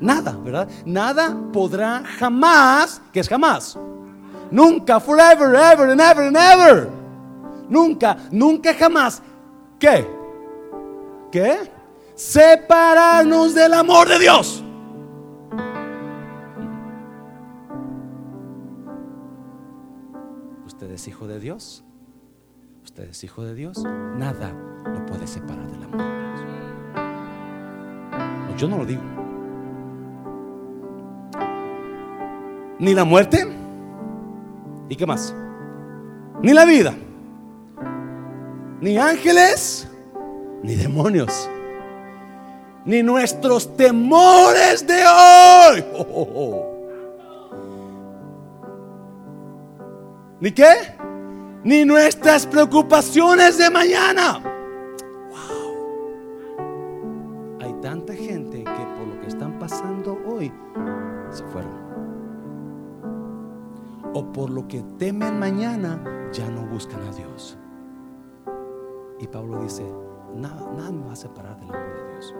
Nada, 0.00 0.36
¿verdad? 0.36 0.68
Nada 0.84 1.36
podrá 1.52 2.02
jamás, 2.18 3.00
¿qué 3.12 3.20
es 3.20 3.28
jamás? 3.28 3.78
Nunca, 4.50 5.00
forever, 5.00 5.54
ever, 5.54 5.90
and 5.90 6.00
ever, 6.00 6.26
and 6.26 6.36
ever. 6.36 6.90
Nunca, 7.68 8.16
nunca 8.30 8.74
jamás. 8.74 9.22
¿Qué? 9.78 10.06
¿Qué? 11.30 11.71
Separarnos 12.22 13.52
del 13.52 13.74
amor 13.74 14.08
de 14.08 14.18
Dios. 14.20 14.62
¿Usted 20.64 20.92
es 20.92 21.08
hijo 21.08 21.26
de 21.26 21.40
Dios? 21.40 21.84
¿Usted 22.84 23.10
es 23.10 23.24
hijo 23.24 23.42
de 23.44 23.54
Dios? 23.54 23.82
Nada 24.16 24.54
lo 24.84 25.04
puede 25.04 25.26
separar 25.26 25.68
del 25.68 25.82
amor 25.82 25.98
de 25.98 26.04
Dios. 28.46 28.60
yo 28.60 28.68
no 28.68 28.78
lo 28.78 28.86
digo. 28.86 29.02
Ni 32.78 32.94
la 32.94 33.04
muerte. 33.04 33.46
¿Y 34.88 34.94
qué 34.94 35.06
más? 35.06 35.34
Ni 36.40 36.52
la 36.52 36.64
vida. 36.64 36.94
Ni 38.80 38.96
ángeles 38.96 39.88
ni 40.62 40.76
demonios, 40.76 41.50
ni 42.84 43.02
nuestros 43.02 43.76
temores 43.76 44.86
de 44.86 45.02
hoy. 45.06 45.84
¿Ni 50.40 50.50
qué? 50.50 50.96
Ni 51.62 51.84
nuestras 51.84 52.46
preocupaciones 52.46 53.58
de 53.58 53.70
mañana. 53.70 54.42
Hay 57.60 57.72
tanta 57.80 58.12
gente 58.14 58.64
que 58.64 58.86
por 58.96 59.06
lo 59.06 59.20
que 59.20 59.28
están 59.28 59.60
pasando 59.60 60.18
hoy 60.26 60.52
se 61.30 61.44
fueron. 61.44 61.80
O 64.14 64.32
por 64.32 64.50
lo 64.50 64.66
que 64.66 64.82
temen 64.98 65.38
mañana 65.38 66.02
ya 66.32 66.50
no 66.50 66.62
buscan 66.66 67.00
a 67.02 67.12
Dios. 67.12 67.56
Y 69.20 69.28
Pablo 69.28 69.62
dice, 69.62 69.86
nada, 70.34 70.68
nada 70.76 70.90
me 70.90 71.06
va 71.06 71.12
a 71.12 71.16
separar 71.16 71.56
del 71.60 71.70
amor 71.70 71.94
de 71.94 72.10
Dios. 72.10 72.34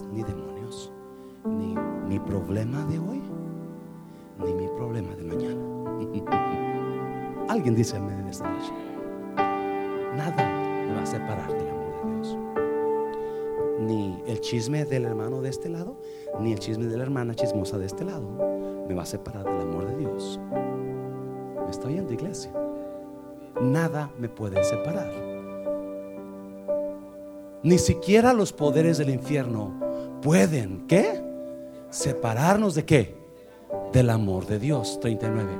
Ni 0.00 0.22
demonios, 0.22 0.92
ni 1.44 1.74
mi 2.08 2.18
problema 2.18 2.84
de 2.86 2.98
hoy, 2.98 3.22
ni 4.44 4.54
mi 4.54 4.66
problema 4.68 5.14
de 5.14 5.24
mañana. 5.24 5.60
Alguien 7.48 7.74
dice 7.74 7.96
amén 7.96 8.20
en 8.20 8.28
esta 8.28 8.48
noche. 8.50 8.72
Nada 10.16 10.86
me 10.86 10.94
va 10.94 11.02
a 11.02 11.06
separar 11.06 11.52
del 11.52 11.68
amor 11.68 12.04
de 12.04 12.14
Dios. 12.14 12.38
Ni 13.80 14.22
el 14.26 14.40
chisme 14.40 14.84
del 14.84 15.04
hermano 15.04 15.42
de 15.42 15.50
este 15.50 15.68
lado, 15.68 15.96
ni 16.40 16.52
el 16.52 16.58
chisme 16.58 16.86
de 16.86 16.96
la 16.96 17.02
hermana 17.02 17.34
chismosa 17.34 17.78
de 17.78 17.86
este 17.86 18.04
lado 18.04 18.26
me 18.88 18.94
va 18.94 19.02
a 19.02 19.06
separar 19.06 19.44
del 19.44 19.60
amor 19.60 19.86
de 19.86 19.96
Dios. 19.96 20.40
¿Me 21.64 21.70
está 21.70 21.88
oyendo, 21.88 22.12
iglesia? 22.12 22.52
nada 23.60 24.10
me 24.18 24.28
puede 24.28 24.62
separar. 24.64 25.12
Ni 27.62 27.78
siquiera 27.78 28.32
los 28.32 28.52
poderes 28.52 28.98
del 28.98 29.10
infierno 29.10 29.72
pueden, 30.22 30.86
¿qué? 30.86 31.22
Separarnos 31.90 32.74
de 32.74 32.84
qué? 32.86 33.14
Del 33.92 34.08
amor 34.08 34.46
de 34.46 34.58
Dios. 34.58 34.98
39. 35.00 35.50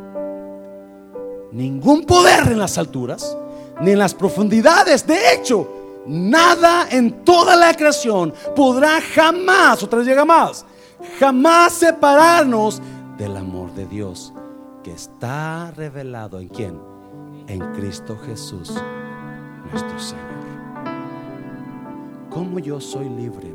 Ningún 1.53 2.05
poder 2.05 2.49
en 2.49 2.59
las 2.59 2.79
alturas, 2.79 3.37
ni 3.83 3.91
en 3.91 3.99
las 3.99 4.15
profundidades. 4.15 5.07
De 5.07 5.35
hecho, 5.35 6.03
nada 6.07 6.89
en 6.91 7.25
toda 7.25 7.57
la 7.57 7.75
creación 7.75 8.33
podrá 8.57 9.01
jamás, 9.03 9.83
otra 9.83 9.99
vez 9.99 10.09
llega 10.09 10.25
más, 10.25 10.65
jamás 11.19 11.75
separarnos 11.75 12.81
del 13.19 13.37
amor 13.37 13.75
de 13.75 13.85
Dios 13.85 14.33
que 14.83 14.93
está 14.93 15.71
revelado 15.73 16.41
en 16.41 16.49
quién? 16.49 16.93
en 17.49 17.61
Cristo 17.73 18.17
Jesús, 18.25 18.73
nuestro 19.71 19.99
Señor. 19.99 20.23
¿Cómo 22.31 22.59
yo 22.59 22.81
soy 22.81 23.09
libre 23.09 23.55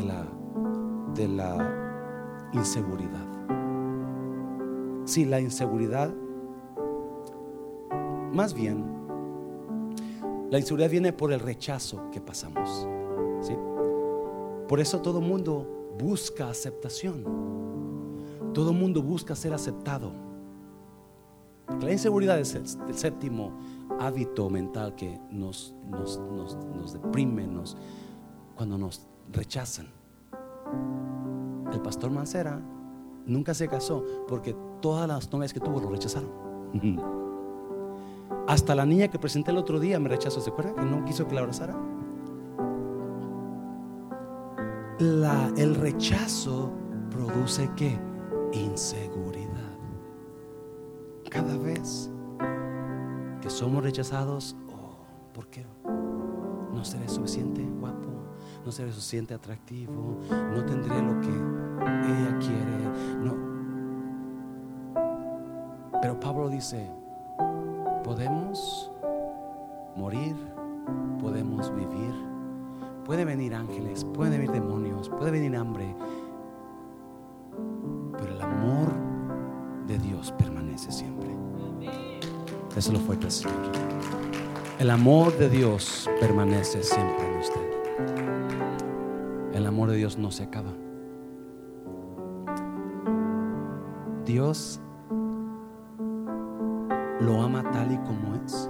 de 0.00 0.06
la, 0.06 0.26
de 1.14 1.28
la 1.28 2.50
inseguridad? 2.52 3.26
Si 5.04 5.24
la 5.24 5.40
inseguridad, 5.40 6.14
más 8.32 8.54
bien, 8.54 8.84
la 10.50 10.58
inseguridad 10.58 10.90
viene 10.90 11.12
por 11.12 11.32
el 11.32 11.40
rechazo 11.40 12.10
que 12.10 12.20
pasamos. 12.20 12.86
¿sí? 13.40 13.54
Por 14.68 14.80
eso 14.80 15.00
todo 15.00 15.20
mundo 15.20 15.94
busca 15.98 16.48
aceptación. 16.48 17.24
Todo 18.54 18.72
mundo 18.72 19.02
busca 19.02 19.34
ser 19.36 19.52
aceptado 19.52 20.30
la 21.78 21.92
inseguridad 21.92 22.38
es 22.38 22.54
el, 22.54 22.94
séptimo 22.94 23.52
hábito 23.98 24.50
mental 24.50 24.94
que 24.94 25.18
nos, 25.30 25.74
nos, 25.88 26.18
nos, 26.18 26.92
deprime 26.92 27.48
cuando 28.54 28.76
nos 28.76 29.06
rechazan. 29.32 29.88
El 31.72 31.80
pastor 31.80 32.10
Mancera 32.10 32.60
nunca 33.26 33.54
se 33.54 33.68
casó 33.68 34.04
porque 34.28 34.56
todas 34.80 35.06
las 35.08 35.32
novias 35.32 35.52
que 35.52 35.60
tuvo 35.60 35.80
lo 35.80 35.90
rechazaron. 35.90 36.30
Hasta 38.48 38.74
la 38.74 38.84
niña 38.86 39.08
que 39.08 39.18
presenté 39.18 39.50
el 39.50 39.58
otro 39.58 39.78
día 39.78 40.00
me 40.00 40.08
rechazó. 40.08 40.40
¿Se 40.40 40.50
acuerda 40.50 40.74
que 40.74 40.82
no 40.82 41.04
quiso 41.04 41.26
que 41.28 41.34
la 41.34 41.40
abrazara? 41.42 41.76
La, 44.98 45.52
el 45.56 45.74
rechazo 45.76 46.70
produce 47.10 47.70
que 47.76 47.98
inseguridad 48.52 49.70
cada 51.30 51.56
vez 51.56 52.10
que 53.40 53.48
somos 53.48 53.82
rechazados, 53.82 54.56
oh, 54.68 55.32
¿por 55.32 55.46
qué? 55.46 55.64
No 56.74 56.84
seré 56.84 57.08
suficiente 57.08 57.62
guapo, 57.62 57.99
no 58.64 58.72
seré 58.72 58.92
suficiente 58.92 59.34
atractivo, 59.34 60.18
no 60.30 60.64
tendré 60.64 61.00
lo 61.02 61.20
que 61.20 61.28
ella 61.28 62.38
quiere. 62.38 62.90
No. 63.22 63.34
Pero 66.00 66.18
Pablo 66.18 66.48
dice, 66.48 66.90
podemos 68.04 68.90
morir, 69.96 70.34
podemos 71.20 71.74
vivir, 71.74 72.14
puede 73.04 73.24
venir 73.24 73.54
ángeles, 73.54 74.04
puede 74.04 74.30
venir 74.30 74.50
demonios, 74.50 75.08
puede 75.08 75.30
venir 75.30 75.56
hambre, 75.56 75.94
pero 78.18 78.34
el 78.34 78.40
amor 78.40 78.88
de 79.86 79.98
Dios 79.98 80.32
permanece 80.32 80.90
siempre. 80.90 81.28
Eso 82.76 82.92
lo 82.92 83.00
fuerte, 83.00 83.30
Señor. 83.30 83.56
El 84.78 84.90
amor 84.90 85.36
de 85.36 85.50
Dios 85.50 86.08
permanece 86.20 86.82
siempre 86.82 87.26
en 87.26 87.40
usted. 87.40 87.69
Amor 89.70 89.88
de 89.88 89.98
Dios 89.98 90.18
no 90.18 90.32
se 90.32 90.42
acaba. 90.42 90.72
Dios 94.24 94.80
lo 97.20 97.40
ama 97.40 97.62
tal 97.70 97.92
y 97.92 97.98
como 97.98 98.34
es. 98.44 98.68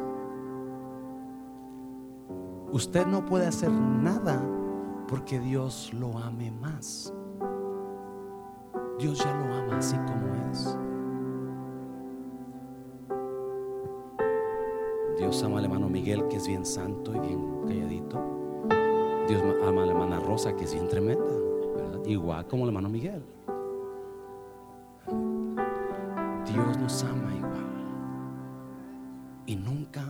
Usted 2.71 3.07
no 3.07 3.25
puede 3.25 3.47
hacer 3.47 3.73
nada 3.73 4.43
porque 5.09 5.41
Dios 5.41 5.91
lo 5.95 6.19
ame 6.19 6.51
más. 6.51 7.15
Dios 8.99 9.25
ya 9.25 9.35
lo 9.39 9.55
ama 9.55 9.79
así 9.79 9.97
como 9.97 10.35
es. 10.53 10.79
Dios 15.17 15.43
ama 15.43 15.61
al 15.61 15.65
hermano 15.65 15.89
Miguel, 15.89 16.29
que 16.29 16.37
es 16.37 16.47
bien 16.47 16.67
santo 16.67 17.15
y 17.15 17.21
bien 17.21 17.63
calladito. 17.67 18.40
Dios 19.31 19.45
ama 19.65 19.85
a 19.85 19.87
la 19.87 19.93
hermana 19.93 20.19
Rosa, 20.19 20.57
que 20.57 20.65
es 20.65 20.73
bien 20.73 20.89
tremenda, 20.89 21.25
igual 22.05 22.45
como 22.49 22.65
el 22.65 22.71
hermano 22.71 22.89
Miguel. 22.89 23.23
Dios 26.47 26.77
nos 26.79 27.05
ama 27.05 27.33
igual. 27.37 27.71
Y 29.47 29.55
nunca 29.55 30.03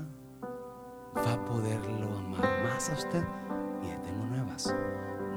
va 1.14 1.34
a 1.34 1.44
poderlo 1.44 2.16
amar 2.16 2.64
más 2.64 2.88
a 2.88 2.94
usted. 2.94 3.22
Y 3.82 3.88
tengo 4.06 4.24
nuevas. 4.24 4.74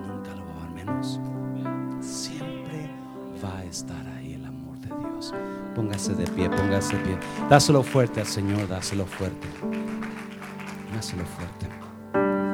Nunca 0.07 0.33
lo 0.33 0.45
va 0.45 0.53
a 0.53 0.65
amar 0.65 0.71
menos. 0.71 1.19
Siempre 1.99 2.89
va 3.43 3.57
a 3.57 3.65
estar 3.65 4.07
ahí 4.15 4.35
el 4.35 4.45
amor 4.45 4.77
de 4.77 4.95
Dios. 4.95 5.33
Póngase 5.75 6.13
de 6.13 6.25
pie, 6.27 6.49
póngase 6.49 6.95
de 6.95 7.03
pie. 7.03 7.17
Dáselo 7.49 7.83
fuerte 7.83 8.21
al 8.21 8.27
Señor, 8.27 8.65
dáselo 8.65 9.05
fuerte. 9.05 9.49
Dáselo 10.95 11.25
fuerte. 11.25 11.82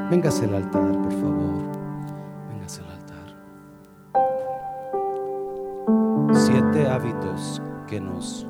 Véngase 0.10 0.46
al 0.46 0.56
altar, 0.56 0.92
por 1.04 1.12
favor. 1.12 1.54
Véngase 2.50 2.82
al 2.82 2.90
altar. 2.90 3.28
Siete 6.34 6.90
hábitos 6.90 7.62
que 7.86 8.02
nos 8.02 8.48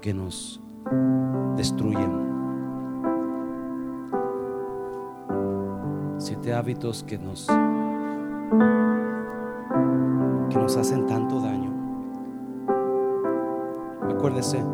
que 0.00 0.14
nos 0.14 0.62
destruyen. 1.56 2.26
Siete 6.16 6.54
hábitos 6.54 7.04
que 7.04 7.18
nos 7.18 7.46
que 10.48 10.58
nos 10.58 10.74
hacen 10.78 11.06
tanto 11.06 11.38
daño. 11.42 11.70
Acuérdese, 14.08 14.64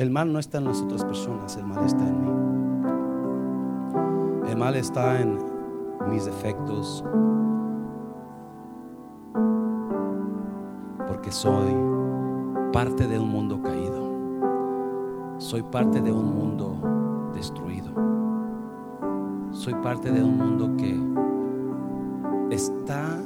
el 0.00 0.10
mal 0.10 0.32
no 0.32 0.38
está 0.38 0.56
en 0.56 0.64
las 0.64 0.80
otras 0.80 1.04
personas, 1.04 1.58
el 1.58 1.66
mal 1.66 1.84
está 1.84 2.08
en 2.08 2.22
mí. 2.22 2.30
El 4.50 4.56
mal 4.56 4.74
está 4.74 5.20
en 5.20 5.38
mis 6.08 6.24
defectos, 6.24 7.04
porque 11.06 11.30
soy 11.30 11.76
parte 12.72 13.06
de 13.06 13.18
un 13.18 13.28
mundo 13.28 13.60
caído. 13.60 14.08
Soy 15.36 15.62
parte 15.64 16.00
de 16.00 16.10
un 16.10 16.34
mundo 16.34 17.30
destruido. 17.34 17.92
Soy 19.50 19.74
parte 19.74 20.10
de 20.10 20.24
un 20.24 20.38
mundo 20.38 20.78
que 20.78 20.98
está 22.54 23.18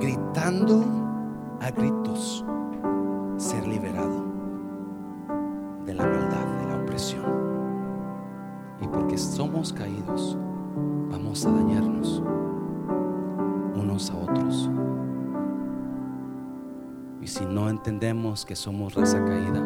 gritando 0.00 0.95
somos 18.56 18.94
raza 18.94 19.22
caída, 19.24 19.60